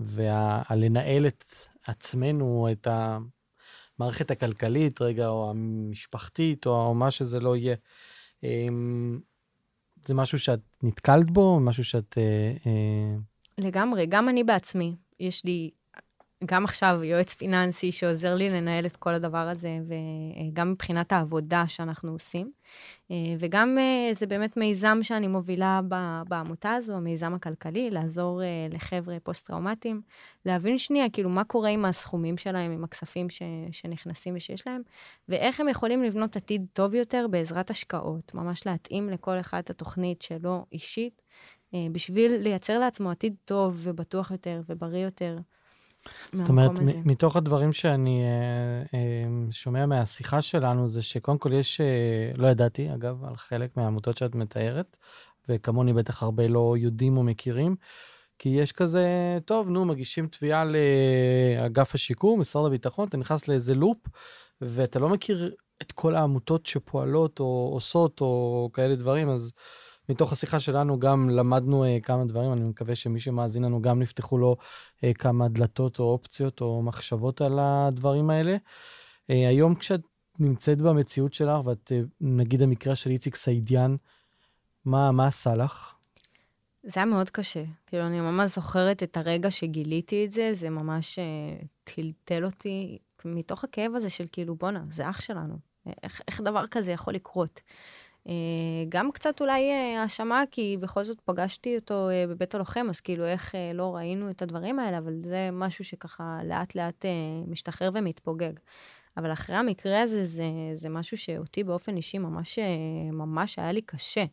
ולנהל 0.00 1.26
את 1.26 1.44
עצמנו, 1.86 2.68
את 2.72 2.88
המערכת 2.90 4.30
הכלכלית, 4.30 5.02
רגע, 5.02 5.28
או 5.28 5.50
המשפחתית, 5.50 6.66
או 6.66 6.94
מה 6.94 7.10
שזה 7.10 7.40
לא 7.40 7.56
יהיה. 7.56 7.76
אמ, 8.42 9.20
זה 10.06 10.14
משהו 10.14 10.38
שאת 10.38 10.60
נתקלת 10.82 11.30
בו, 11.30 11.60
משהו 11.60 11.84
שאת... 11.84 12.18
אה, 12.18 13.16
לגמרי, 13.58 14.06
גם 14.06 14.28
אני 14.28 14.44
בעצמי, 14.44 14.96
יש 15.20 15.44
לי 15.44 15.70
גם 16.44 16.64
עכשיו 16.64 17.00
יועץ 17.04 17.34
פיננסי 17.34 17.92
שעוזר 17.92 18.34
לי 18.34 18.50
לנהל 18.50 18.86
את 18.86 18.96
כל 18.96 19.14
הדבר 19.14 19.38
הזה, 19.38 19.78
וגם 19.88 20.70
מבחינת 20.70 21.12
העבודה 21.12 21.64
שאנחנו 21.68 22.12
עושים. 22.12 22.52
אה, 23.10 23.16
וגם 23.38 23.78
אה, 23.78 24.12
זה 24.12 24.26
באמת 24.26 24.56
מיזם 24.56 24.98
שאני 25.02 25.26
מובילה 25.26 25.80
בעמותה 26.28 26.72
הזו, 26.72 26.94
המיזם 26.94 27.34
הכלכלי, 27.34 27.90
לעזור 27.90 28.42
אה, 28.42 28.46
לחבר'ה 28.70 29.16
פוסט-טראומטיים, 29.22 30.00
להבין 30.46 30.78
שנייה, 30.78 31.10
כאילו, 31.10 31.30
מה 31.30 31.44
קורה 31.44 31.68
עם 31.68 31.84
הסכומים 31.84 32.36
שלהם, 32.36 32.70
עם 32.70 32.84
הכספים 32.84 33.30
ש, 33.30 33.42
שנכנסים 33.72 34.36
ושיש 34.36 34.66
להם, 34.66 34.82
ואיך 35.28 35.60
הם 35.60 35.68
יכולים 35.68 36.02
לבנות 36.02 36.36
עתיד 36.36 36.66
טוב 36.72 36.94
יותר 36.94 37.26
בעזרת 37.30 37.70
השקעות, 37.70 38.34
ממש 38.34 38.66
להתאים 38.66 39.10
לכל 39.10 39.40
אחד 39.40 39.58
את 39.58 39.70
התוכנית 39.70 40.22
שלו 40.22 40.66
אישית, 40.72 41.22
בשביל 41.92 42.36
לייצר 42.36 42.78
לעצמו 42.78 43.10
עתיד 43.10 43.34
טוב 43.44 43.80
ובטוח 43.82 44.30
יותר 44.30 44.60
ובריא 44.68 45.04
יותר. 45.04 45.38
זאת 46.32 46.48
אומרת, 46.48 46.70
מתוך 47.04 47.36
הדברים 47.36 47.72
שאני 47.72 48.22
אה, 48.22 48.98
אה, 48.98 49.52
שומע 49.52 49.86
מהשיחה 49.86 50.42
שלנו, 50.42 50.88
זה 50.88 51.02
שקודם 51.02 51.38
כל 51.38 51.52
יש, 51.52 51.80
אה, 51.80 52.30
לא 52.36 52.46
ידעתי, 52.46 52.94
אגב, 52.94 53.24
על 53.24 53.36
חלק 53.36 53.76
מהעמותות 53.76 54.18
שאת 54.18 54.34
מתארת, 54.34 54.96
וכמוני 55.48 55.92
בטח 55.92 56.22
הרבה 56.22 56.48
לא 56.48 56.74
יודעים 56.78 57.16
או 57.16 57.22
מכירים, 57.22 57.76
כי 58.38 58.48
יש 58.48 58.72
כזה, 58.72 59.38
טוב, 59.44 59.68
נו, 59.68 59.84
מגישים 59.84 60.26
תביעה 60.26 60.64
לאגף 60.64 61.94
השיקום, 61.94 62.40
משרד 62.40 62.66
הביטחון, 62.66 63.08
אתה 63.08 63.16
נכנס 63.16 63.48
לאיזה 63.48 63.74
לופ, 63.74 63.98
ואתה 64.60 64.98
לא 64.98 65.08
מכיר 65.08 65.54
את 65.82 65.92
כל 65.92 66.14
העמותות 66.14 66.66
שפועלות 66.66 67.40
או 67.40 67.70
עושות 67.72 68.20
או 68.20 68.70
כאלה 68.72 68.94
דברים, 68.94 69.28
אז... 69.28 69.52
מתוך 70.08 70.32
השיחה 70.32 70.60
שלנו 70.60 70.98
גם 70.98 71.30
למדנו 71.30 71.84
uh, 71.84 72.00
כמה 72.02 72.24
דברים, 72.24 72.52
אני 72.52 72.60
מקווה 72.60 72.94
שמי 72.94 73.20
שמאזין 73.20 73.64
לנו 73.64 73.82
גם 73.82 74.00
נפתחו 74.00 74.38
לו 74.38 74.56
uh, 74.96 75.14
כמה 75.14 75.48
דלתות 75.48 75.98
או 75.98 76.04
אופציות 76.04 76.60
או 76.60 76.82
מחשבות 76.82 77.40
על 77.40 77.58
הדברים 77.60 78.30
האלה. 78.30 78.56
Uh, 78.56 79.32
היום 79.48 79.74
כשאת 79.74 80.00
נמצאת 80.38 80.78
במציאות 80.78 81.34
שלך, 81.34 81.66
ואת, 81.66 81.92
uh, 81.92 82.06
נגיד 82.20 82.62
המקרה 82.62 82.96
של 82.96 83.10
איציק 83.10 83.36
סעידיאן, 83.36 83.96
מה, 84.84 85.12
מה 85.12 85.26
עשה 85.26 85.54
לך? 85.54 85.94
זה 86.82 87.00
היה 87.00 87.06
מאוד 87.06 87.30
קשה. 87.30 87.64
כאילו, 87.86 88.06
אני 88.06 88.20
ממש 88.20 88.54
זוכרת 88.54 89.02
את 89.02 89.16
הרגע 89.16 89.50
שגיליתי 89.50 90.24
את 90.24 90.32
זה, 90.32 90.50
זה 90.54 90.70
ממש 90.70 91.18
uh, 91.18 91.66
טלטל 91.84 92.44
אותי 92.44 92.98
מתוך 93.24 93.64
הכאב 93.64 93.94
הזה 93.94 94.10
של 94.10 94.24
כאילו, 94.32 94.54
בואנה, 94.54 94.84
זה 94.90 95.10
אח 95.10 95.20
שלנו. 95.20 95.58
איך, 96.02 96.20
איך 96.28 96.40
דבר 96.40 96.66
כזה 96.66 96.92
יכול 96.92 97.14
לקרות? 97.14 97.60
אה, 98.28 98.32
גם 98.88 99.12
קצת 99.12 99.40
אולי 99.40 99.70
אה, 99.70 100.02
האשמה, 100.02 100.44
כי 100.50 100.76
בכל 100.80 101.04
זאת 101.04 101.20
פגשתי 101.20 101.76
אותו 101.76 102.10
אה, 102.10 102.24
בבית 102.28 102.54
הלוחם, 102.54 102.86
אז 102.90 103.00
כאילו 103.00 103.24
איך 103.24 103.54
לא 103.74 103.96
ראינו 103.96 104.30
את 104.30 104.42
הדברים 104.42 104.78
האלה, 104.78 104.98
אבל 104.98 105.14
זה 105.22 105.48
משהו 105.52 105.84
שככה 105.84 106.40
לאט 106.44 106.74
לאט 106.74 107.04
משתחרר 107.46 107.90
ומתפוגג. 107.94 108.52
אבל 109.16 109.32
אחרי 109.32 109.56
המקרה 109.56 110.02
הזה, 110.02 110.24
זה, 110.24 110.44
זה 110.74 110.88
משהו 110.88 111.16
שאותי 111.16 111.64
באופן 111.64 111.96
אישי 111.96 112.18
ממש, 112.18 112.58
ממש 113.12 113.58
היה 113.58 113.72
לי 113.72 113.82
קשה 113.82 114.24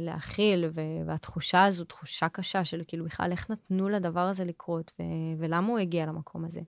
להכיל, 0.00 0.64
והתחושה 1.04 1.64
הזו, 1.64 1.84
תחושה 1.84 2.28
קשה 2.28 2.64
של 2.64 2.82
כאילו 2.86 3.04
בכלל 3.04 3.32
איך 3.32 3.50
נתנו 3.50 3.88
לדבר 3.88 4.20
הזה 4.20 4.44
לקרות, 4.44 4.92
ולמה 5.38 5.68
הוא 5.68 5.78
הגיע 5.78 6.06
למקום 6.06 6.44
הזה. 6.44 6.60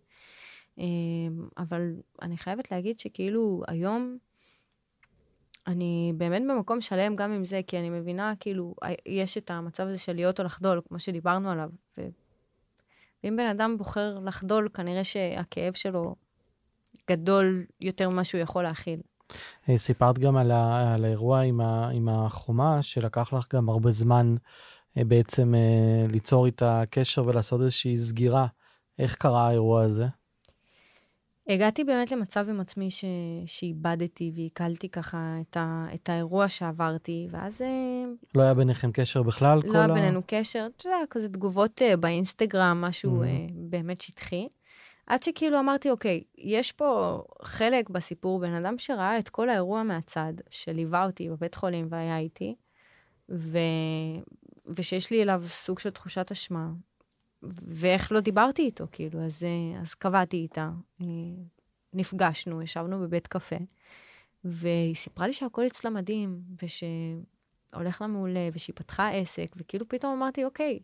אבל 1.59 1.93
אני 2.23 2.37
חייבת 2.37 2.71
להגיד 2.71 2.99
שכאילו 2.99 3.63
היום, 3.69 4.19
אני 5.67 6.13
באמת 6.17 6.43
במקום 6.49 6.81
שלם 6.81 7.17
גם 7.17 7.33
עם 7.33 7.45
זה, 7.45 7.61
כי 7.67 7.79
אני 7.79 7.91
מבינה, 7.91 8.33
כאילו, 8.41 8.75
יש 9.07 9.39
את 9.39 9.51
המצב 9.51 9.87
הזה 9.87 9.99
של 9.99 10.13
להיות 10.13 10.41
או 10.41 10.45
לחדול, 10.45 10.81
כמו 10.89 10.99
שדיברנו 10.99 11.51
עליו. 11.51 11.71
ו... 11.99 12.09
ואם 13.25 13.37
בן 13.37 13.47
אדם 13.47 13.79
בוחר 13.79 14.19
לחדול, 14.19 14.69
כנראה 14.75 15.05
שהכאב 15.05 15.75
שלו 15.75 16.15
גדול 17.11 17.65
יותר 17.81 18.09
ממה 18.09 18.25
שהוא 18.25 18.41
יכול 18.41 18.63
להכיל. 18.63 19.01
אה, 19.69 19.79
סיפרת 19.79 20.19
גם 20.19 20.37
על, 20.37 20.51
ה, 20.51 20.95
על 20.95 21.05
האירוע 21.05 21.41
עם, 21.41 21.61
ה, 21.61 21.89
עם 21.89 22.09
החומה, 22.09 22.83
שלקח 22.83 23.33
לך 23.33 23.55
גם 23.55 23.69
הרבה 23.69 23.91
זמן 23.91 24.35
אה, 24.99 25.05
בעצם 25.05 25.55
אה, 25.55 26.07
ליצור 26.09 26.47
איתה 26.47 26.83
קשר 26.91 27.27
ולעשות 27.27 27.61
איזושהי 27.61 27.97
סגירה. 27.97 28.47
איך 28.99 29.15
קרה 29.15 29.49
האירוע 29.49 29.83
הזה? 29.83 30.07
הגעתי 31.49 31.85
באמת 31.85 32.13
למצב 32.13 32.49
עם 32.49 32.61
עצמי 32.61 32.91
ש... 32.91 33.05
שאיבדתי 33.47 34.33
ועיכלתי 34.35 34.89
ככה 34.89 35.37
את, 35.41 35.57
ה... 35.57 35.87
את 35.95 36.09
האירוע 36.09 36.49
שעברתי, 36.49 37.29
ואז... 37.31 37.63
אה, 37.63 38.05
לא 38.35 38.43
היה 38.43 38.55
ביניכם 38.55 38.93
קשר 38.93 39.23
בכלל? 39.23 39.61
לא 39.65 39.79
היה 39.79 39.85
ה... 39.85 39.95
בינינו 39.95 40.21
קשר, 40.27 40.67
אתה 40.77 40.87
יודע, 40.87 40.97
כזה 41.11 41.29
תגובות 41.29 41.83
uh, 41.83 41.97
באינסטגרם, 41.97 42.81
משהו 42.81 43.23
mm-hmm. 43.23 43.51
uh, 43.51 43.53
באמת 43.55 44.01
שטחי. 44.01 44.49
עד 45.07 45.23
שכאילו 45.23 45.59
אמרתי, 45.59 45.91
אוקיי, 45.91 46.23
יש 46.39 46.73
פה 46.73 47.23
חלק 47.43 47.91
בסיפור, 47.91 48.41
בן 48.41 48.55
אדם 48.55 48.79
שראה 48.79 49.19
את 49.19 49.29
כל 49.29 49.49
האירוע 49.49 49.83
מהצד, 49.83 50.33
שליווה 50.51 51.07
אותי 51.07 51.29
בבית 51.29 51.55
חולים 51.55 51.87
והיה 51.91 52.19
איתי, 52.19 52.55
ו... 53.31 53.59
ושיש 54.67 55.11
לי 55.11 55.23
אליו 55.23 55.43
סוג 55.47 55.79
של 55.79 55.91
תחושת 55.91 56.31
אשמה, 56.33 56.69
ואיך 57.67 58.13
לא 58.13 58.21
דיברתי 58.21 58.63
איתו, 58.63 58.87
כאילו, 58.93 59.21
אז, 59.25 59.45
אה, 59.45 59.81
אז 59.81 59.95
קבעתי 59.95 60.37
איתה, 60.37 60.71
אה, 61.01 61.07
נפגשנו, 61.93 62.63
ישבנו 62.63 63.01
בבית 63.01 63.27
קפה, 63.27 63.57
והיא 64.45 64.95
סיפרה 64.95 65.27
לי 65.27 65.33
שהכל 65.33 65.67
אצלה 65.67 65.91
מדהים, 65.91 66.41
ושהולך 66.63 68.01
לה 68.01 68.07
מעולה, 68.07 68.49
ושהיא 68.53 68.77
פתחה 68.77 69.11
עסק, 69.11 69.55
וכאילו 69.57 69.89
פתאום 69.89 70.13
אמרתי, 70.13 70.45
אוקיי, 70.45 70.79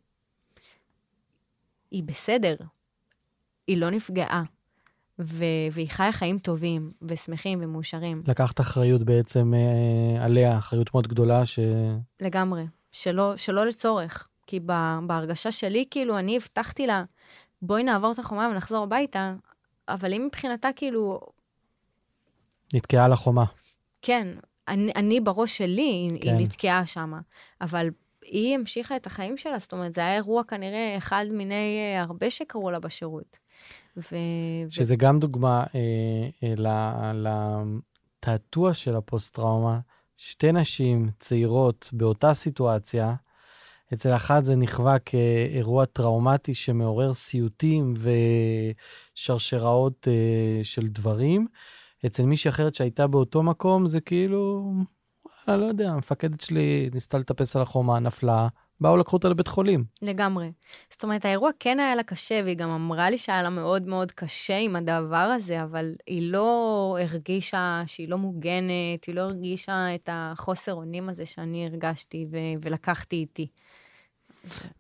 היא 1.91 2.03
בסדר, 2.05 2.57
היא 3.67 3.77
לא 3.77 3.91
נפגעה, 3.91 4.43
ו- 5.19 5.45
והיא 5.73 5.91
חיה 5.91 6.13
חיים 6.13 6.39
טובים, 6.39 6.93
ושמחים 7.03 7.59
ומאושרים. 7.63 8.23
לקחת 8.27 8.61
אחריות 8.61 9.03
בעצם 9.03 9.55
אה, 9.55 10.25
עליה, 10.25 10.59
אחריות 10.59 10.95
מאוד 10.95 11.07
גדולה 11.07 11.47
ש... 11.47 11.59
לגמרי, 12.21 12.65
שלא, 12.91 13.37
שלא 13.37 13.67
לצורך. 13.67 14.28
כי 14.49 14.61
בהרגשה 15.07 15.53
שלי, 15.53 15.85
כאילו, 15.91 16.19
אני 16.19 16.37
הבטחתי 16.37 16.87
לה, 16.87 17.05
בואי 17.63 17.83
נעבור 17.83 18.13
את 18.13 18.19
החומה 18.19 18.49
ונחזור 18.53 18.85
הביתה, 18.85 19.35
אבל 19.89 20.13
היא 20.13 20.21
מבחינתה, 20.21 20.69
כאילו... 20.77 21.21
נתקעה 22.75 23.05
על 23.05 23.13
החומה. 23.13 23.45
כן, 24.03 24.29
אני, 24.69 24.93
אני 24.97 25.21
בראש 25.21 25.59
שלי, 25.59 26.09
כן. 26.23 26.29
היא 26.29 26.47
נתקעה 26.47 26.87
שם, 26.87 27.13
אבל 27.61 27.89
היא 28.23 28.55
המשיכה 28.55 28.97
את 28.97 29.07
החיים 29.07 29.37
שלה, 29.37 29.59
זאת 29.59 29.73
אומרת, 29.73 29.95
זה 29.95 30.01
היה 30.01 30.15
אירוע 30.15 30.45
כנראה 30.45 30.95
אחד 30.99 31.25
מיני 31.31 31.95
אה, 31.95 32.03
הרבה 32.03 32.31
שקרו 32.31 32.71
לה 32.71 32.81
בשירות. 32.81 33.39
ו... 33.97 34.17
שזה 34.69 34.95
ו... 34.95 34.97
גם 34.97 35.21
דוגמה 35.21 35.65
אה, 35.75 36.55
אה, 36.59 37.13
לתעתוע 38.21 38.75
של 38.75 38.97
הפוסט-טראומה. 38.97 39.81
שתי 40.17 40.53
נשים 40.53 41.11
צעירות 41.21 41.91
באותה 41.93 42.35
סיטואציה, 42.35 43.15
אצל 43.95 44.15
אחת 44.17 44.45
זה 44.45 44.57
נכווה 44.57 44.99
כאירוע 44.99 45.85
טראומטי 45.85 46.55
שמעורר 46.55 47.15
סיוטים 47.15 47.95
ושרשראות 49.15 50.09
uh, 50.09 50.65
של 50.65 50.87
דברים. 50.87 51.47
אצל 52.07 52.27
מישהי 52.27 52.49
אחרת 52.49 52.75
שהייתה 52.75 53.07
באותו 53.07 53.43
מקום, 53.43 53.89
זה 53.89 54.01
כאילו, 54.01 54.73
וואלה, 55.47 55.63
לא 55.63 55.67
יודע, 55.67 55.91
המפקדת 55.91 56.41
שלי 56.41 56.91
ניסתה 56.95 57.19
לטפס 57.19 57.57
על 57.57 57.63
החומה, 57.63 57.99
נפלה, 57.99 58.49
באו 58.81 58.97
לקחו 58.97 59.17
אותה 59.17 59.29
לבית 59.29 59.49
חולים. 59.49 59.85
לגמרי. 60.03 60.53
זאת 60.91 61.05
אומרת, 61.05 61.25
האירוע 61.25 61.51
כן 61.61 61.81
היה 61.81 61.95
לה 61.95 62.03
קשה, 62.03 62.41
והיא 62.45 62.57
גם 62.57 62.71
אמרה 62.71 63.11
לי 63.11 63.19
שהיה 63.19 63.43
לה 63.43 63.51
מאוד 63.51 63.87
מאוד 63.87 64.13
קשה 64.13 64.59
עם 64.59 64.77
הדבר 64.77 65.17
הזה, 65.17 65.63
אבל 65.63 65.93
היא 66.07 66.33
לא 66.33 66.97
הרגישה 67.01 67.83
שהיא 67.87 68.09
לא 68.09 68.19
מוגנת, 68.19 69.05
היא 69.07 69.15
לא 69.15 69.21
הרגישה 69.21 69.95
את 69.95 70.09
החוסר 70.13 70.75
אונים 70.75 71.09
הזה 71.09 71.27
שאני 71.27 71.67
הרגשתי 71.67 72.27
ו- 72.31 72.63
ולקחתי 72.63 73.17
איתי. 73.17 73.49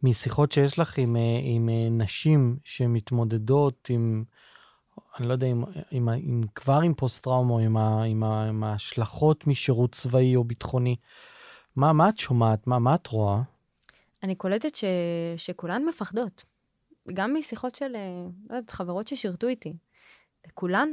משיחות 0.02 0.52
שיש 0.52 0.78
לך 0.78 0.98
עם, 0.98 1.16
אה, 1.16 1.40
עם 1.42 1.68
אה, 1.68 1.88
נשים 1.90 2.56
שמתמודדות 2.64 3.88
עם, 3.90 4.24
אני 5.18 5.28
לא 5.28 5.32
יודע, 5.32 5.46
עם, 5.46 5.64
עם, 5.90 6.08
עם 6.08 6.42
כבר 6.54 6.80
עם 6.84 6.94
פוסט-טראומה, 6.94 7.62
עם, 7.62 7.76
עם, 7.76 8.24
עם 8.24 8.64
ההשלכות 8.64 9.46
משירות 9.46 9.92
צבאי 9.92 10.36
או 10.36 10.44
ביטחוני, 10.44 10.96
מה, 11.76 11.92
מה 11.92 12.08
את 12.08 12.18
שומעת? 12.18 12.66
מה, 12.66 12.78
מה 12.78 12.94
את 12.94 13.06
רואה? 13.06 13.42
אני 14.22 14.34
קולטת 14.34 14.74
ש, 14.74 14.84
שכולן 15.36 15.84
מפחדות. 15.84 16.44
גם 17.14 17.34
משיחות 17.34 17.74
של, 17.74 17.96
אה, 17.96 18.26
לא 18.50 18.56
יודעת, 18.56 18.70
חברות 18.70 19.08
ששירתו 19.08 19.46
איתי. 19.46 19.76
לכולן 20.46 20.88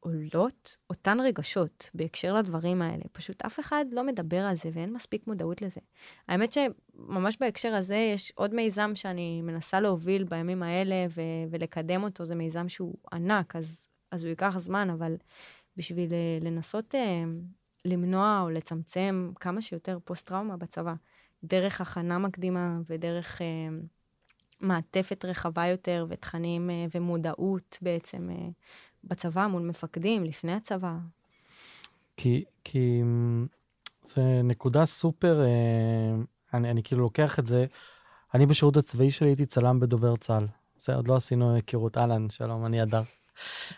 עולות 0.00 0.76
אותן 0.90 1.20
רגשות 1.20 1.90
בהקשר 1.94 2.34
לדברים 2.34 2.82
האלה. 2.82 3.04
פשוט 3.12 3.42
אף 3.42 3.60
אחד 3.60 3.84
לא 3.92 4.04
מדבר 4.04 4.44
על 4.44 4.56
זה 4.56 4.70
ואין 4.72 4.92
מספיק 4.92 5.26
מודעות 5.26 5.62
לזה. 5.62 5.80
האמת 6.28 6.52
שממש 6.52 7.36
בהקשר 7.40 7.74
הזה 7.74 7.96
יש 7.96 8.32
עוד 8.34 8.54
מיזם 8.54 8.90
שאני 8.94 9.42
מנסה 9.42 9.80
להוביל 9.80 10.24
בימים 10.24 10.62
האלה 10.62 11.06
ו- 11.10 11.50
ולקדם 11.50 12.02
אותו, 12.02 12.24
זה 12.24 12.34
מיזם 12.34 12.68
שהוא 12.68 12.94
ענק, 13.12 13.56
אז, 13.56 13.86
אז 14.10 14.22
הוא 14.22 14.28
ייקח 14.28 14.54
זמן, 14.58 14.90
אבל 14.90 15.16
בשביל 15.76 16.12
אה, 16.12 16.38
לנסות 16.42 16.94
אה, 16.94 17.24
למנוע 17.84 18.40
או 18.42 18.50
לצמצם 18.50 19.32
כמה 19.40 19.62
שיותר 19.62 19.98
פוסט-טראומה 20.04 20.56
בצבא, 20.56 20.94
דרך 21.44 21.80
הכנה 21.80 22.18
מקדימה 22.18 22.78
ודרך... 22.88 23.42
אה, 23.42 23.46
מעטפת 24.60 25.24
רחבה 25.24 25.66
יותר 25.66 26.06
ותכנים 26.08 26.70
אה, 26.70 26.86
ומודעות 26.94 27.78
בעצם 27.82 28.30
אה, 28.30 28.48
בצבא 29.04 29.46
מול 29.46 29.62
מפקדים, 29.62 30.24
לפני 30.24 30.52
הצבא. 30.52 30.96
כי, 32.16 32.44
כי 32.64 33.02
זה 34.04 34.40
נקודה 34.44 34.86
סופר, 34.86 35.42
אה, 35.42 36.16
אני, 36.54 36.70
אני 36.70 36.82
כאילו 36.82 37.02
לוקח 37.02 37.38
את 37.38 37.46
זה, 37.46 37.66
אני 38.34 38.46
בשירות 38.46 38.76
הצבאי 38.76 39.10
שלי 39.10 39.28
הייתי 39.28 39.46
צלם 39.46 39.80
בדובר 39.80 40.16
צה"ל. 40.16 40.46
זה 40.78 40.94
עוד 40.94 41.08
לא 41.08 41.16
עשינו 41.16 41.54
היכרות, 41.54 41.98
אהלן, 41.98 42.30
שלום, 42.30 42.66
אני 42.66 42.82
אדר. 42.82 43.02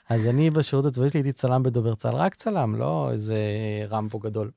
אז 0.09 0.27
אני 0.27 0.51
בשירות 0.51 0.85
הצבאי 0.87 1.11
שלי 1.11 1.19
הייתי 1.21 1.33
צלם 1.33 1.63
בדובר 1.63 1.95
צה"ל, 1.95 2.15
רק 2.15 2.35
צלם, 2.35 2.75
לא 2.75 3.11
איזה 3.13 3.39
רמבו 3.91 4.19
גדול. 4.19 4.51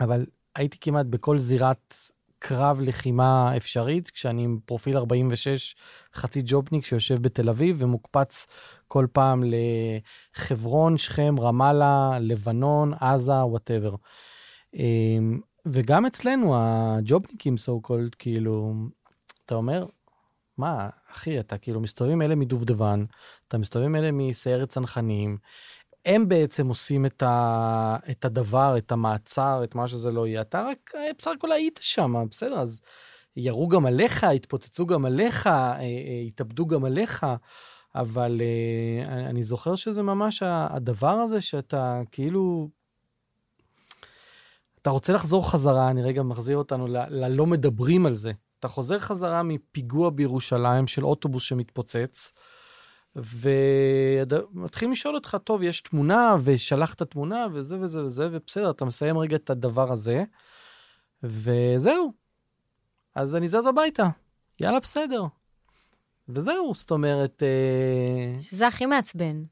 אבל 0.00 0.26
הייתי 0.54 0.78
כמעט 0.80 1.06
בכל 1.06 1.38
זירת 1.38 1.94
קרב 2.42 2.80
לחימה 2.80 3.56
אפשרית, 3.56 4.10
כשאני 4.10 4.44
עם 4.44 4.58
פרופיל 4.64 4.96
46, 4.96 5.74
חצי 6.14 6.42
ג'ובניק 6.44 6.84
שיושב 6.84 7.22
בתל 7.22 7.48
אביב 7.48 7.76
ומוקפץ 7.78 8.46
כל 8.88 9.06
פעם 9.12 9.42
לחברון, 9.46 10.96
שכם, 10.96 11.34
רמאללה, 11.40 12.18
לבנון, 12.20 12.92
עזה, 13.00 13.32
וואטאבר. 13.32 13.94
אמ, 14.74 15.40
וגם 15.66 16.06
אצלנו, 16.06 16.56
הג'ובניקים, 16.56 17.54
so 17.54 17.88
called, 17.88 18.16
כאילו, 18.18 18.74
אתה 19.46 19.54
אומר, 19.54 19.86
מה, 20.58 20.88
אחי, 21.12 21.40
אתה 21.40 21.58
כאילו 21.58 21.80
מסתובב 21.80 22.10
עם 22.10 22.22
אלה 22.22 22.34
מדובדבן, 22.34 23.04
אתה 23.48 23.58
מסתובב 23.58 23.84
עם 23.84 23.96
אלה 23.96 24.12
מסיירת 24.12 24.68
צנחנים, 24.68 25.38
הם 26.04 26.28
בעצם 26.28 26.68
עושים 26.68 27.06
את, 27.06 27.22
ה, 27.22 27.96
את 28.10 28.24
הדבר, 28.24 28.74
את 28.78 28.92
המעצר, 28.92 29.60
את 29.64 29.74
מה 29.74 29.88
שזה 29.88 30.12
לא 30.12 30.26
יהיה. 30.26 30.40
אתה 30.40 30.62
רק 30.62 30.90
בסך 31.18 31.30
הכל 31.38 31.52
היית 31.52 31.78
שם, 31.82 32.24
בסדר, 32.30 32.58
אז 32.58 32.80
ירו 33.36 33.68
גם 33.68 33.86
עליך, 33.86 34.24
התפוצצו 34.24 34.86
גם 34.86 35.04
עליך, 35.04 35.46
אה, 35.46 35.80
אה, 35.80 36.22
התאבדו 36.26 36.66
גם 36.66 36.84
עליך, 36.84 37.26
אבל 37.94 38.40
אה, 38.40 39.26
אני 39.30 39.42
זוכר 39.42 39.74
שזה 39.74 40.02
ממש 40.02 40.42
הדבר 40.46 41.10
הזה 41.10 41.40
שאתה 41.40 42.00
כאילו... 42.12 42.68
אתה 44.82 44.90
רוצה 44.90 45.12
לחזור 45.12 45.50
חזרה, 45.50 45.90
אני 45.90 46.02
רגע 46.02 46.22
מחזיר 46.22 46.56
אותנו 46.56 46.86
ללא 46.88 47.46
מדברים 47.46 48.06
על 48.06 48.14
זה. 48.14 48.32
אתה 48.58 48.68
חוזר 48.68 48.98
חזרה 48.98 49.42
מפיגוע 49.42 50.10
בירושלים 50.10 50.86
של 50.86 51.04
אוטובוס 51.04 51.42
שמתפוצץ, 51.42 52.32
ומתחילים 53.16 54.92
לשאול 54.92 55.14
אותך, 55.14 55.36
טוב, 55.44 55.62
יש 55.62 55.80
תמונה, 55.80 56.36
ושלחת 56.44 57.02
תמונה, 57.02 57.46
וזה 57.52 57.80
וזה 57.80 58.04
וזה, 58.04 58.28
ובסדר, 58.32 58.70
אתה 58.70 58.84
מסיים 58.84 59.18
רגע 59.18 59.36
את 59.36 59.50
הדבר 59.50 59.92
הזה, 59.92 60.24
וזהו. 61.22 62.12
אז 63.14 63.36
אני 63.36 63.48
זז 63.48 63.66
הביתה, 63.66 64.08
יאללה, 64.60 64.80
בסדר. 64.80 65.24
וזהו, 66.28 66.74
זאת 66.74 66.90
אומרת... 66.90 67.42
אה, 67.42 68.42
שזה 68.42 68.66
הכי 68.66 68.86
מעצבן. 68.86 69.42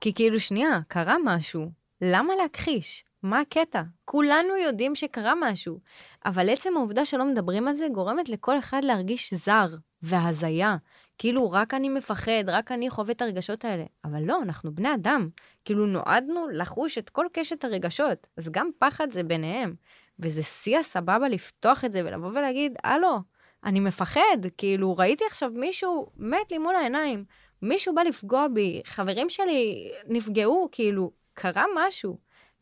כי 0.00 0.14
כאילו, 0.14 0.40
שנייה, 0.40 0.80
קרה 0.88 1.16
משהו, 1.24 1.70
למה 2.00 2.34
להכחיש? 2.42 3.04
מה 3.22 3.40
הקטע? 3.40 3.82
כולנו 4.04 4.56
יודעים 4.56 4.94
שקרה 4.94 5.32
משהו, 5.40 5.78
אבל 6.26 6.48
עצם 6.48 6.76
העובדה 6.76 7.04
שלא 7.04 7.24
מדברים 7.24 7.68
על 7.68 7.74
זה 7.74 7.86
גורמת 7.94 8.28
לכל 8.28 8.58
אחד 8.58 8.80
להרגיש 8.84 9.34
זר 9.34 9.68
והזיה. 10.02 10.76
כאילו, 11.18 11.50
רק 11.50 11.74
אני 11.74 11.88
מפחד, 11.88 12.44
רק 12.46 12.72
אני 12.72 12.90
חווה 12.90 13.12
את 13.12 13.22
הרגשות 13.22 13.64
האלה. 13.64 13.84
אבל 14.04 14.22
לא, 14.22 14.42
אנחנו 14.42 14.74
בני 14.74 14.94
אדם. 14.94 15.28
כאילו, 15.64 15.86
נועדנו 15.86 16.48
לחוש 16.52 16.98
את 16.98 17.10
כל 17.10 17.26
קשת 17.32 17.64
הרגשות, 17.64 18.26
אז 18.36 18.48
גם 18.48 18.70
פחד 18.78 19.10
זה 19.10 19.22
ביניהם. 19.22 19.74
וזה 20.20 20.42
שיא 20.42 20.78
הסבבה 20.78 21.28
לפתוח 21.28 21.84
את 21.84 21.92
זה 21.92 22.02
ולבוא 22.04 22.28
ולהגיד, 22.28 22.72
הלו, 22.84 23.18
אני 23.64 23.80
מפחד, 23.80 24.38
כאילו, 24.58 24.96
ראיתי 24.96 25.24
עכשיו 25.24 25.50
מישהו 25.54 26.06
מת 26.16 26.50
לי 26.50 26.58
מול 26.58 26.74
העיניים, 26.74 27.24
מישהו 27.62 27.94
בא 27.94 28.02
לפגוע 28.02 28.46
בי, 28.48 28.82
חברים 28.84 29.30
שלי 29.30 29.90
נפגעו, 30.08 30.68
כאילו, 30.72 31.10
קרה 31.34 31.64
משהו. 31.76 32.18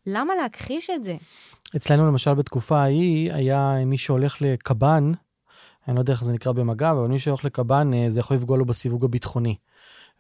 למה 0.07 0.35
להכחיש 0.35 0.91
את 0.91 1.05
זה? 1.05 1.17
אצלנו 1.77 2.07
למשל 2.07 2.35
בתקופה 2.35 2.79
ההיא 2.79 3.33
היה 3.33 3.75
מי 3.87 3.99
שהולך 3.99 4.43
לקב"ן, 4.43 5.13
אני 5.89 5.95
לא 5.95 6.01
יודע 6.01 6.13
איך 6.13 6.25
זה 6.25 6.33
נקרא 6.33 6.53
במג"ב, 6.53 6.85
אבל 6.85 7.09
מי 7.09 7.19
שהולך 7.19 7.45
לקב"ן 7.45 7.95
אה, 7.95 8.11
זה 8.11 8.21
יכול 8.21 8.37
לפגוע 8.37 8.59
לו 8.59 8.65
בסיווג 8.65 9.05
הביטחוני. 9.05 9.57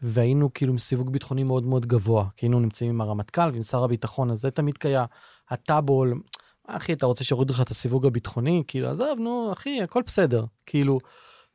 והיינו 0.03 0.53
כאילו 0.55 0.73
עם 0.73 0.79
סיווג 0.79 1.11
ביטחוני 1.11 1.45
מאוד 1.45 1.65
מאוד 1.65 1.87
גבוה, 1.87 2.25
כי 2.37 2.47
היינו 2.47 2.61
נמצאים 2.61 2.91
עם 2.91 3.01
הרמטכ"ל 3.01 3.51
ועם 3.53 3.63
שר 3.63 3.85
הביטחון, 3.85 4.31
אז 4.31 4.41
זה 4.41 4.51
תמיד 4.51 4.79
קיים. 4.79 5.07
הטאבול, 5.51 6.21
אחי, 6.67 6.93
אתה 6.93 7.07
רוצה 7.07 7.25
שיורידו 7.25 7.55
לך 7.55 7.61
את 7.61 7.71
הסיווג 7.71 8.07
הביטחוני? 8.07 8.63
כאילו, 8.69 8.89
עזוב, 8.89 9.19
נו, 9.19 9.53
אחי, 9.53 9.83
הכל 9.83 10.03
בסדר. 10.07 10.45
כאילו, 10.67 10.99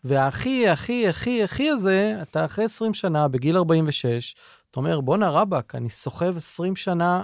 והכי, 0.04 0.70
הכי, 0.70 1.08
הכי, 1.08 1.44
הכי 1.44 1.70
הזה, 1.70 2.18
אתה 2.22 2.46
אחרי 2.46 2.66
20 2.66 2.94
שנה, 2.94 3.28
בגיל 3.28 3.58
46, 3.58 4.36
אתה 4.72 4.80
אומר, 4.80 5.02
בואנה 5.02 5.30
רבאק, 5.30 5.76
אני 5.76 5.90
סוחב 5.90 6.38
20 6.38 6.76
שנה 6.76 7.24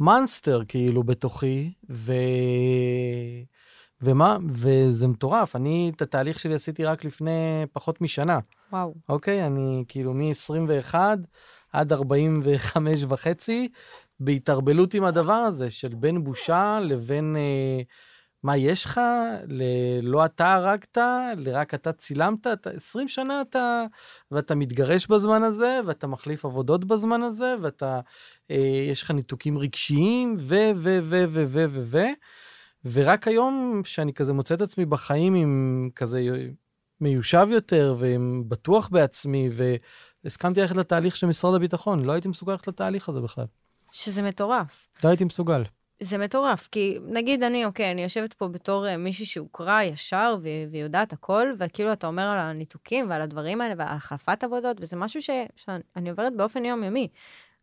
מאנסטר 0.00 0.62
כאילו 0.68 1.02
בתוכי, 1.02 1.72
ו... 1.90 2.12
ומה, 4.02 4.36
וזה 4.52 5.08
מטורף, 5.08 5.56
אני 5.56 5.92
את 5.96 6.02
התהליך 6.02 6.38
שלי 6.38 6.54
עשיתי 6.54 6.84
רק 6.84 7.04
לפני 7.04 7.66
פחות 7.72 8.00
משנה. 8.00 8.38
וואו. 8.72 8.94
אוקיי, 9.08 9.46
אני 9.46 9.84
כאילו 9.88 10.14
מ-21 10.14 10.94
עד 11.72 11.92
45 11.92 13.04
וחצי, 13.08 13.68
בהתערבלות 14.20 14.94
עם 14.94 15.04
הדבר 15.04 15.32
הזה 15.32 15.70
של 15.70 15.94
בין 15.94 16.24
בושה 16.24 16.78
לבין 16.82 17.36
אה, 17.36 17.82
מה 18.42 18.56
יש 18.56 18.84
לך, 18.84 19.00
ללא 19.46 20.24
אתה 20.24 20.54
הרגת, 20.54 20.98
לרק 21.36 21.74
אתה 21.74 21.92
צילמת, 21.92 22.46
אתה 22.46 22.70
20 22.70 23.08
שנה 23.08 23.40
אתה, 23.40 23.84
ואתה 24.30 24.54
מתגרש 24.54 25.06
בזמן 25.06 25.42
הזה, 25.42 25.80
ואתה 25.86 26.06
מחליף 26.06 26.44
עבודות 26.44 26.84
בזמן 26.84 27.22
הזה, 27.22 27.54
ואתה, 27.62 28.00
אה, 28.50 28.84
יש 28.90 29.02
לך 29.02 29.10
ניתוקים 29.10 29.58
רגשיים, 29.58 30.36
ו, 30.38 30.54
ו, 30.76 30.98
ו, 31.02 31.24
ו, 31.28 31.44
ו, 31.48 31.64
ו, 31.68 31.80
ו, 31.84 31.98
ורק 32.92 33.28
היום, 33.28 33.82
שאני 33.84 34.12
כזה 34.12 34.32
מוצא 34.32 34.54
את 34.54 34.62
עצמי 34.62 34.84
בחיים 34.84 35.34
עם 35.34 35.90
כזה 35.94 36.22
מיושב 37.00 37.48
יותר, 37.50 37.96
ובטוח 37.98 38.88
בעצמי, 38.88 39.48
והסכמתי 40.24 40.60
ללכת 40.60 40.76
לתהליך 40.76 41.16
של 41.16 41.26
משרד 41.26 41.54
הביטחון, 41.54 42.04
לא 42.04 42.12
הייתי 42.12 42.28
מסוגל 42.28 42.52
ללכת 42.52 42.68
לתהליך 42.68 43.08
הזה 43.08 43.20
בכלל. 43.20 43.44
שזה 43.92 44.22
מטורף. 44.22 44.88
לא 45.04 45.08
הייתי 45.08 45.24
מסוגל. 45.24 45.62
זה 46.00 46.18
מטורף, 46.18 46.68
כי 46.72 46.98
נגיד 47.06 47.42
אני, 47.42 47.64
אוקיי, 47.64 47.90
אני 47.90 48.02
יושבת 48.02 48.34
פה 48.34 48.48
בתור 48.48 48.86
uh, 48.86 48.96
מישהי 48.96 49.26
שהוכרה 49.26 49.84
ישר 49.84 50.36
ו- 50.42 50.70
ויודעת 50.70 51.12
הכל, 51.12 51.52
וכאילו 51.58 51.92
אתה 51.92 52.06
אומר 52.06 52.22
על 52.22 52.38
הניתוקים 52.38 53.10
ועל 53.10 53.22
הדברים 53.22 53.60
האלה 53.60 53.74
ועל 53.78 53.88
החלפת 53.96 54.44
עבודות, 54.44 54.76
וזה 54.80 54.96
משהו 54.96 55.22
ש- 55.22 55.30
שאני 55.56 56.10
עוברת 56.10 56.36
באופן 56.36 56.64
יומיומי. 56.64 57.08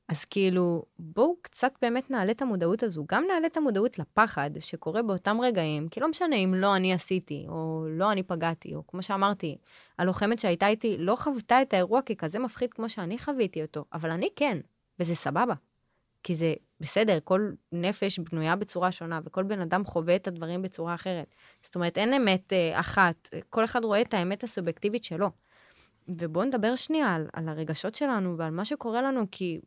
אז 0.10 0.26
כאילו, 0.26 0.86
בואו 1.00 1.36
קצת 1.42 1.74
באמת 1.82 2.12
נעלה 2.12 2.32
את 2.32 2.42
המודעות 2.42 2.84
הזו. 2.84 3.06
גם 3.12 3.26
נעלה 3.28 3.48
את 3.48 3.58
המודעות 3.58 4.00
לפחד 4.00 4.50
שקורה 4.60 5.02
באותם 5.02 5.42
רגעים, 5.42 5.90
כי 5.90 6.00
לא 6.00 6.08
משנה 6.08 6.36
אם 6.36 6.54
לא 6.54 6.76
אני 6.76 6.94
עשיתי, 6.94 7.46
או 7.48 7.86
לא 7.90 8.12
אני 8.12 8.24
פגעתי, 8.24 8.76
או 8.76 8.88
כמו 8.88 9.04
שאמרתי, 9.04 9.58
הלוחמת 10.00 10.40
שהייתה 10.40 10.68
איתי 10.68 10.98
לא 11.00 11.16
חוותה 11.16 11.62
את 11.62 11.74
האירוע 11.74 12.02
ככזה 12.02 12.40
מפחיד 12.40 12.74
כמו 12.74 12.90
שאני 12.90 13.20
חוויתי 13.20 13.62
אותו, 13.62 13.86
אבל 13.94 14.12
אני 14.12 14.30
כן, 14.36 14.58
וזה 15.00 15.16
סבבה. 15.16 15.54
כי 16.24 16.36
זה 16.36 16.54
בסדר, 16.80 17.20
כל 17.24 17.52
נפש 17.72 18.20
בנויה 18.20 18.56
בצורה 18.56 18.92
שונה, 18.92 19.20
וכל 19.26 19.44
בן 19.44 19.60
אדם 19.60 19.86
חווה 19.86 20.16
את 20.16 20.28
הדברים 20.28 20.62
בצורה 20.62 20.96
אחרת. 20.96 21.36
זאת 21.64 21.76
אומרת, 21.76 21.98
אין 21.98 22.14
אמת 22.14 22.54
אה, 22.54 22.80
אחת, 22.80 23.30
כל 23.50 23.64
אחד 23.64 23.84
רואה 23.84 24.02
את 24.02 24.14
האמת 24.14 24.44
הסובייקטיבית 24.44 25.04
שלו. 25.04 25.30
ובואו 26.08 26.46
נדבר 26.46 26.76
שנייה 26.76 27.16
על, 27.16 27.28
על 27.34 27.50
הרגשות 27.50 27.96
שלנו 27.96 28.38
ועל 28.38 28.52
מה 28.52 28.66
שקורה 28.66 29.02
לנו, 29.02 29.26
כי 29.32 29.60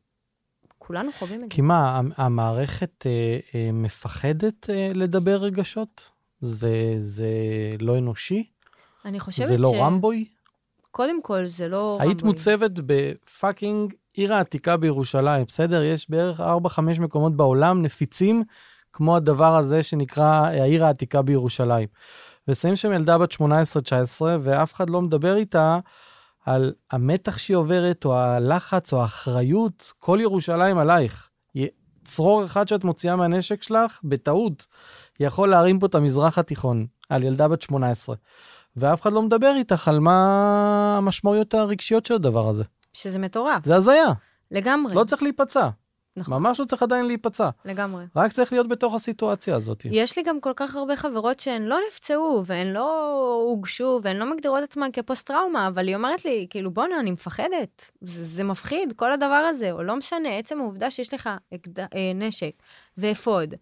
כולנו 0.79 1.13
חווים 1.13 1.45
את 1.45 1.51
זה. 1.51 1.55
כי 1.55 1.61
מה, 1.61 2.01
המערכת 2.17 3.07
אה, 3.07 3.39
אה, 3.55 3.71
מפחדת 3.73 4.71
אה, 4.71 4.91
לדבר 4.95 5.37
רגשות? 5.37 6.11
זה, 6.41 6.95
זה 6.99 7.31
לא 7.81 7.99
אנושי? 7.99 8.45
אני 9.05 9.21
חושבת 9.21 9.47
ש... 9.47 9.49
זה 9.49 9.59
לא 9.59 9.83
רמבוי? 9.83 10.25
קודם 10.91 11.23
כל, 11.23 11.47
זה 11.47 11.69
לא 11.69 11.93
רמבוי. 11.93 12.09
היית 12.09 12.23
מוצבת 12.23 12.71
בפאקינג 12.75 13.95
עיר 14.15 14.35
העתיקה 14.35 14.77
בירושלים, 14.77 15.45
בסדר? 15.49 15.83
יש 15.83 16.11
בערך 16.11 16.41
4-5 16.41 16.45
מקומות 17.01 17.37
בעולם 17.37 17.83
נפיצים, 17.83 18.43
כמו 18.93 19.17
הדבר 19.17 19.57
הזה 19.57 19.83
שנקרא 19.83 20.25
העיר 20.25 20.85
העתיקה 20.85 21.23
בירושלים. 21.23 21.89
ושמים 22.49 22.77
שם 22.77 22.93
ילדה 22.93 23.19
בת 23.19 23.33
18-19, 23.33 23.37
ואף 24.21 24.75
אחד 24.75 24.91
לא 24.91 25.03
מדבר 25.03 25.37
איתה 25.37 25.79
על 26.47 26.73
המתח 26.91 27.39
שהיא 27.39 27.57
עוברת, 27.57 28.05
או 28.05 28.19
הלחץ, 28.19 28.93
או 28.93 29.03
האחריות, 29.03 29.93
כל 29.99 30.19
ירושלים 30.23 30.79
עלייך. 30.79 31.29
צרור 32.07 32.45
אחד 32.45 32.69
שאת 32.69 32.85
מוציאה 32.85 33.17
מהנשק 33.17 33.63
שלך, 33.63 34.01
בטעות, 34.05 34.67
יכול 35.21 35.49
להרים 35.49 35.79
פה 35.79 35.87
את 35.87 35.95
המזרח 35.95 36.39
התיכון, 36.39 36.87
על 37.09 37.25
ילדה 37.25 37.49
בת 37.49 37.63
18. 37.63 38.17
ואף 38.77 39.03
אחד 39.03 39.13
לא 39.13 39.23
מדבר 39.23 39.53
איתך 39.57 39.89
על 39.89 40.01
מה 40.01 40.97
המשמעויות 40.99 41.55
הרגשיות 41.55 42.07
של 42.07 42.15
הדבר 42.15 42.49
הזה. 42.49 42.65
שזה 42.93 43.19
מטורף. 43.19 43.65
זה 43.67 43.77
הזיה. 43.77 44.13
לגמרי. 44.51 44.95
לא 44.95 45.05
צריך 45.05 45.23
להיפצע. 45.23 45.69
נכון. 46.17 46.43
ממש 46.43 46.61
לא 46.61 46.65
צריך 46.65 46.83
עדיין 46.83 47.07
להיפצע. 47.07 47.51
לגמרי. 47.65 48.05
רק 48.17 48.33
צריך 48.33 48.53
להיות 48.53 48.69
בתוך 48.69 48.95
הסיטואציה 48.95 49.57
הזאת. 49.57 49.87
יש 49.91 50.17
לי 50.17 50.23
גם 50.23 50.41
כל 50.41 50.53
כך 50.57 50.77
הרבה 50.77 50.97
חברות 50.97 51.41
שהן 51.41 51.63
לא 51.63 51.79
נפצעו, 51.89 52.43
והן 52.47 52.73
לא 52.73 53.23
הוגשו, 53.49 54.01
והן 54.03 54.17
לא 54.17 54.33
מגדירות 54.33 54.63
עצמן 54.63 54.89
כפוסט-טראומה, 54.93 55.69
אבל 55.69 55.87
היא 55.87 55.97
אומרת 55.97 56.25
לי, 56.25 56.47
כאילו, 56.51 56.71
בואנה, 56.71 57.01
אני 57.01 57.11
מפחדת. 57.11 57.85
זה, 58.01 58.25
זה 58.25 58.45
מפחיד, 58.45 58.93
כל 58.97 59.13
הדבר 59.13 59.45
הזה, 59.51 59.73
או 59.73 59.83
לא 59.83 59.97
משנה, 59.97 60.39
עצם 60.39 60.61
העובדה 60.61 60.91
שיש 60.91 61.15
לך 61.15 61.31
אקד... 61.55 61.81
אה, 61.81 61.87
נשק 62.15 62.53
ואפוד, 62.99 63.55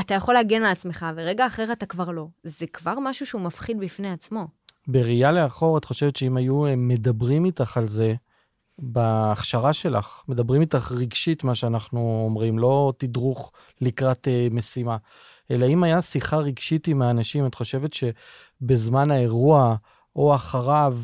אתה 0.00 0.14
יכול 0.14 0.34
להגן 0.34 0.64
על 0.64 0.72
עצמך, 0.72 1.06
ורגע 1.16 1.46
אחר 1.46 1.72
אתה 1.72 1.86
כבר 1.86 2.10
לא. 2.10 2.26
זה 2.44 2.66
כבר 2.66 2.94
משהו 3.00 3.26
שהוא 3.26 3.40
מפחיד 3.40 3.78
בפני 3.80 4.10
עצמו. 4.10 4.46
בראייה 4.86 5.32
לאחור, 5.32 5.78
את 5.78 5.84
חושבת 5.84 6.16
שאם 6.16 6.36
היו 6.36 6.66
אה, 6.66 6.76
מדברים 6.76 7.44
איתך 7.44 7.76
על 7.76 7.88
זה, 7.88 8.14
בהכשרה 8.78 9.72
שלך, 9.72 10.22
מדברים 10.28 10.60
איתך 10.60 10.92
רגשית, 10.92 11.44
מה 11.44 11.54
שאנחנו 11.54 12.22
אומרים, 12.24 12.58
לא 12.58 12.92
תדרוך 12.96 13.52
לקראת 13.80 14.28
אה, 14.28 14.48
משימה, 14.50 14.96
אלא 15.50 15.66
אם 15.66 15.84
היה 15.84 16.02
שיחה 16.02 16.36
רגשית 16.36 16.88
עם 16.88 17.02
האנשים, 17.02 17.46
את 17.46 17.54
חושבת 17.54 17.90
שבזמן 17.92 19.10
האירוע 19.10 19.76
או 20.16 20.34
אחריו, 20.34 20.98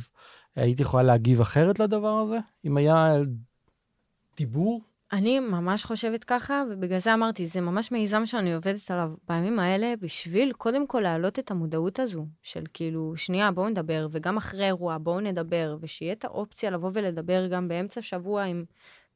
היית 0.57 0.81
יכולה 0.81 1.03
להגיב 1.03 1.41
אחרת 1.41 1.79
לדבר 1.79 2.19
הזה? 2.19 2.39
אם 2.65 2.77
היה 2.77 3.15
דיבור? 4.37 4.83
אני 5.13 5.41
ממש 5.41 5.85
חושבת 5.85 6.25
ככה, 6.25 6.63
ובגלל 6.71 6.99
זה 6.99 7.15
אמרתי, 7.15 7.47
זה 7.47 7.61
ממש 7.61 7.93
מיזם 7.93 8.27
שאני 8.27 8.55
עובדת 8.55 8.91
עליו 8.91 9.11
בימים 9.29 9.59
האלה, 9.59 9.95
בשביל 10.01 10.53
קודם 10.53 10.87
כל 10.87 11.01
להעלות 11.01 11.39
את 11.39 11.51
המודעות 11.51 11.99
הזו, 11.99 12.27
של 12.43 12.65
כאילו, 12.75 13.17
שנייה, 13.17 13.51
בואו 13.51 13.69
נדבר, 13.69 14.09
וגם 14.11 14.37
אחרי 14.37 14.67
אירוע, 14.67 14.99
בואו 14.99 15.21
נדבר, 15.21 15.77
ושיהיה 15.81 16.13
את 16.13 16.25
האופציה 16.25 16.71
לבוא 16.71 16.91
ולדבר 16.93 17.47
גם 17.47 17.69
באמצע 17.69 18.03
שבוע 18.03 18.43
עם 18.43 18.65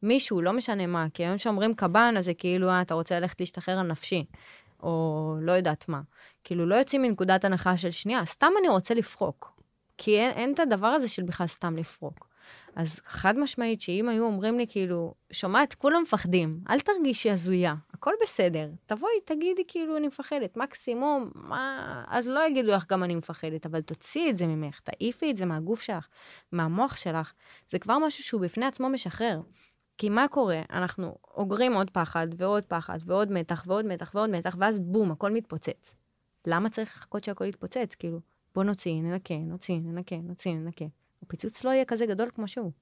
מישהו, 0.02 0.42
לא 0.42 0.52
משנה 0.52 0.86
מה, 0.86 1.06
כי 1.14 1.24
היום 1.24 1.38
שאומרים 1.38 1.74
קב"ן, 1.74 2.14
אז 2.18 2.24
זה 2.24 2.34
כאילו, 2.34 2.68
אה, 2.68 2.82
אתה 2.82 2.94
רוצה 2.94 3.20
ללכת 3.20 3.40
להשתחרר 3.40 3.78
על 3.78 3.86
נפשי, 3.86 4.24
או 4.82 5.34
לא 5.40 5.52
יודעת 5.52 5.88
מה. 5.88 6.00
כאילו, 6.44 6.66
לא 6.66 6.74
יוצאים 6.74 7.02
מנקודת 7.02 7.44
הנחה 7.44 7.76
של 7.76 7.90
שנייה, 7.90 8.24
סתם 8.24 8.50
אני 8.60 8.68
רוצה 8.68 8.94
לפרוק. 8.94 9.52
כי 9.98 10.18
אין, 10.18 10.30
אין 10.30 10.54
את 10.54 10.60
הדבר 10.60 10.86
הזה 10.86 11.08
של 11.08 11.22
בכלל 11.22 11.46
סתם 11.46 11.76
לפרוק. 11.76 12.31
אז 12.76 13.00
חד 13.04 13.38
משמעית, 13.38 13.80
שאם 13.80 14.08
היו 14.08 14.24
אומרים 14.24 14.58
לי, 14.58 14.66
כאילו, 14.68 15.14
שומעת, 15.32 15.74
כולם 15.74 16.02
מפחדים, 16.02 16.60
אל 16.70 16.80
תרגישי 16.80 17.30
הזויה, 17.30 17.74
הכל 17.94 18.12
בסדר. 18.22 18.70
תבואי, 18.86 19.12
תגידי, 19.24 19.62
כאילו, 19.68 19.96
אני 19.96 20.06
מפחדת. 20.06 20.56
מקסימום, 20.56 21.30
מה... 21.34 22.04
אז 22.08 22.28
לא 22.28 22.46
יגידו 22.46 22.70
לך 22.70 22.86
גם 22.90 23.02
אני 23.02 23.14
מפחדת, 23.14 23.66
אבל 23.66 23.80
תוציאי 23.80 24.30
את 24.30 24.36
זה 24.36 24.46
ממך, 24.46 24.80
תעיפי 24.80 25.30
את 25.30 25.36
זה 25.36 25.44
מהגוף 25.44 25.80
שלך, 25.80 26.06
מהמוח 26.52 26.96
שלך. 26.96 27.32
זה 27.70 27.78
כבר 27.78 27.98
משהו 27.98 28.24
שהוא 28.24 28.40
בפני 28.40 28.66
עצמו 28.66 28.88
משחרר. 28.88 29.40
כי 29.98 30.08
מה 30.08 30.28
קורה? 30.28 30.62
אנחנו 30.70 31.16
אוגרים 31.34 31.74
עוד 31.74 31.90
פחד, 31.90 32.28
ועוד 32.36 32.64
פחד, 32.64 32.98
ועוד 33.06 33.32
מתח, 33.32 33.64
ועוד 33.66 33.86
מתח, 33.86 34.12
ועוד 34.14 34.30
מתח, 34.30 34.56
ואז 34.58 34.78
בום, 34.78 35.10
הכל 35.10 35.30
מתפוצץ. 35.30 35.94
למה 36.46 36.70
צריך 36.70 36.96
לחכות 36.96 37.24
שהכל 37.24 37.44
יתפוצץ? 37.44 37.94
כאילו, 37.94 38.20
בוא 38.54 38.64
נוציא, 38.64 39.02
ננקה, 39.02 39.34
נוציא, 39.36 39.80
ננקה, 39.80 40.16
נוציא, 40.16 40.54
ננקה. 40.54 40.84
הפיצוץ 41.22 41.64
לא 41.64 41.70
יהיה 41.70 41.84
כזה 41.84 42.06
גדול 42.06 42.30
כמו 42.34 42.48
שהוא. 42.48 42.72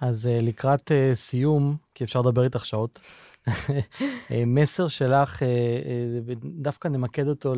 אז 0.00 0.26
uh, 0.26 0.44
לקראת 0.44 0.90
uh, 0.90 1.14
סיום, 1.14 1.76
כי 1.94 2.04
אפשר 2.04 2.20
לדבר 2.20 2.44
איתך 2.44 2.66
שעות, 2.66 2.98
אה, 4.30 4.42
מסר 4.46 4.88
שלך, 4.88 5.42
דווקא 6.44 6.88
נמקד 6.88 7.28
אותו 7.28 7.54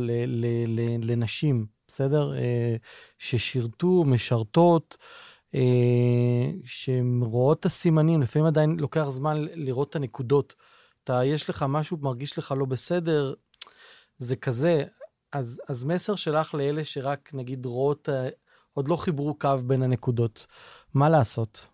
לנשים, 1.01 1.67
בסדר? 1.89 2.33
ששירתו, 3.19 4.05
משרתות, 4.05 4.97
שהן 6.65 7.23
רואות 7.23 7.61
את 7.61 7.65
הסימנים, 7.65 8.23
לפעמים 8.23 8.47
עדיין 8.47 8.77
לוקח 8.81 9.05
זמן 9.09 9.45
לראות 9.55 9.91
את 9.91 9.97
הנקודות. 9.97 10.55
אתה, 11.05 11.25
יש 11.25 11.51
לך 11.51 11.65
משהו, 11.69 11.97
מרגיש 12.01 12.39
לך 12.39 12.55
לא 12.59 12.65
בסדר, 12.65 13.35
זה 14.19 14.37
כזה. 14.37 14.85
אז, 15.33 15.61
אז 15.69 15.85
מסר 15.85 16.15
שלך 16.15 16.55
לאלה 16.55 16.85
שרק, 16.85 17.31
נגיד, 17.35 17.67
רואות 17.67 18.09
עוד 18.81 18.89
לא 18.89 18.97
חיברו 18.97 19.35
קו 19.35 19.59
בין 19.67 19.83
הנקודות. 19.83 20.47
מה 20.95 21.09
לעשות? 21.09 21.67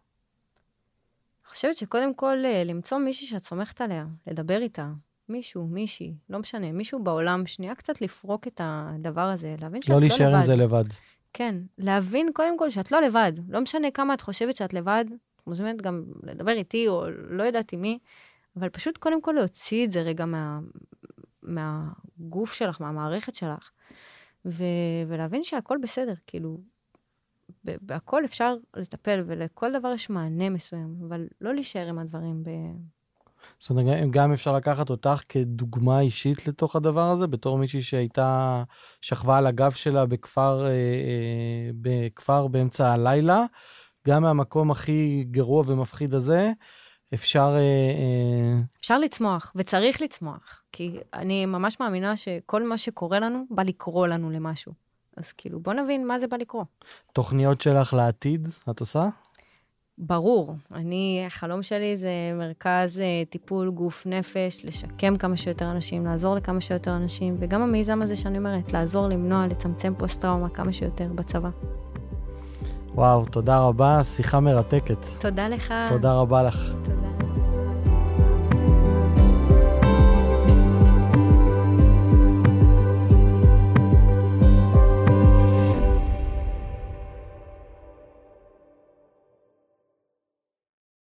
אני 1.44 1.50
חושבת 1.50 1.76
שקודם 1.76 2.14
כל 2.14 2.44
אה, 2.44 2.64
למצוא 2.64 2.98
מישהי 2.98 3.26
שאת 3.26 3.44
סומכת 3.44 3.80
עליה, 3.80 4.06
לדבר 4.26 4.62
איתה. 4.62 4.88
מישהו, 5.28 5.66
מישהי, 5.66 6.14
לא 6.30 6.38
משנה, 6.38 6.72
מישהו 6.72 7.04
בעולם, 7.04 7.46
שנייה 7.46 7.74
קצת 7.74 8.00
לפרוק 8.00 8.46
את 8.46 8.60
הדבר 8.64 9.20
הזה, 9.20 9.56
להבין 9.60 9.82
שאת 9.82 9.88
לא, 9.90 9.94
לא 9.94 10.00
לבד. 10.00 10.10
לא 10.10 10.18
להישאר 10.18 10.36
עם 10.36 10.42
זה 10.42 10.56
לבד. 10.56 10.84
כן, 11.32 11.54
להבין 11.78 12.30
קודם 12.34 12.58
כל 12.58 12.70
שאת 12.70 12.92
לא 12.92 13.02
לבד. 13.02 13.32
לא 13.48 13.60
משנה 13.60 13.90
כמה 13.90 14.14
את 14.14 14.20
חושבת 14.20 14.56
שאת 14.56 14.74
לבד, 14.74 15.04
את 15.36 15.46
מוזמנת 15.46 15.82
גם 15.82 16.04
לדבר 16.22 16.52
איתי, 16.52 16.88
או 16.88 17.10
לא 17.10 17.42
יודעת 17.42 17.72
עם 17.72 17.82
מי, 17.82 17.98
אבל 18.56 18.68
פשוט 18.68 18.98
קודם 18.98 19.22
כל 19.22 19.32
להוציא 19.32 19.86
את 19.86 19.92
זה 19.92 20.02
רגע 20.02 20.24
מה, 20.24 20.58
מהגוף 21.42 22.52
שלך, 22.52 22.80
מהמערכת 22.80 23.34
שלך, 23.34 23.70
ו, 24.46 24.64
ולהבין 25.08 25.44
שהכל 25.44 25.78
בסדר, 25.82 26.14
כאילו, 26.26 26.60
בהכל 27.64 28.24
אפשר 28.24 28.56
לטפל, 28.76 29.24
ולכל 29.26 29.78
דבר 29.78 29.92
יש 29.94 30.10
מענה 30.10 30.50
מסוים, 30.50 30.96
אבל 31.08 31.26
לא 31.40 31.54
להישאר 31.54 31.88
עם 31.88 31.98
הדברים 31.98 32.42
ב... 32.42 32.50
זאת 33.58 33.70
אומרת, 33.70 34.10
גם 34.10 34.32
אפשר 34.32 34.52
לקחת 34.52 34.90
אותך 34.90 35.22
כדוגמה 35.28 36.00
אישית 36.00 36.46
לתוך 36.48 36.76
הדבר 36.76 37.10
הזה, 37.10 37.26
בתור 37.26 37.58
מישהי 37.58 37.82
שהייתה, 37.82 38.62
שכבה 39.00 39.38
על 39.38 39.46
הגב 39.46 39.70
שלה 39.70 40.06
בכפר, 40.06 40.64
אה, 40.64 40.70
אה, 40.70 41.70
בכפר 41.80 42.46
באמצע 42.46 42.92
הלילה, 42.92 43.44
גם 44.08 44.22
מהמקום 44.22 44.70
הכי 44.70 45.24
גרוע 45.30 45.62
ומפחיד 45.66 46.14
הזה, 46.14 46.52
אפשר... 47.14 47.54
אה, 47.56 48.60
אפשר 48.80 48.98
לצמוח, 48.98 49.52
וצריך 49.56 50.02
לצמוח, 50.02 50.62
כי 50.72 50.98
אני 51.14 51.46
ממש 51.46 51.80
מאמינה 51.80 52.16
שכל 52.16 52.62
מה 52.62 52.78
שקורה 52.78 53.18
לנו, 53.18 53.44
בא 53.50 53.62
לקרוא 53.62 54.06
לנו 54.06 54.30
למשהו. 54.30 54.85
אז 55.16 55.32
כאילו, 55.32 55.60
בוא 55.60 55.72
נבין 55.72 56.06
מה 56.06 56.18
זה 56.18 56.26
בא 56.26 56.36
לקרוא. 56.36 56.64
תוכניות 57.12 57.60
שלך 57.60 57.94
לעתיד, 57.94 58.48
את 58.70 58.80
עושה? 58.80 59.08
ברור. 59.98 60.54
אני, 60.74 61.24
החלום 61.26 61.62
שלי 61.62 61.96
זה 61.96 62.10
מרכז 62.34 63.00
אה, 63.00 63.22
טיפול 63.30 63.70
גוף 63.70 64.06
נפש, 64.06 64.64
לשקם 64.64 65.16
כמה 65.16 65.36
שיותר 65.36 65.70
אנשים, 65.70 66.06
לעזור 66.06 66.34
לכמה 66.34 66.60
שיותר 66.60 66.96
אנשים, 66.96 67.36
וגם 67.38 67.62
המיזם 67.62 68.02
הזה 68.02 68.16
שאני 68.16 68.38
אומרת, 68.38 68.72
לעזור, 68.72 69.08
למנוע, 69.08 69.46
לצמצם 69.46 69.94
פוסט-טראומה 69.98 70.48
כמה 70.48 70.72
שיותר 70.72 71.08
בצבא. 71.14 71.50
וואו, 72.94 73.24
תודה 73.24 73.58
רבה, 73.58 74.04
שיחה 74.04 74.40
מרתקת. 74.40 75.06
תודה 75.20 75.48
לך. 75.48 75.74
תודה 75.88 76.14
רבה 76.14 76.42
לך. 76.42 76.74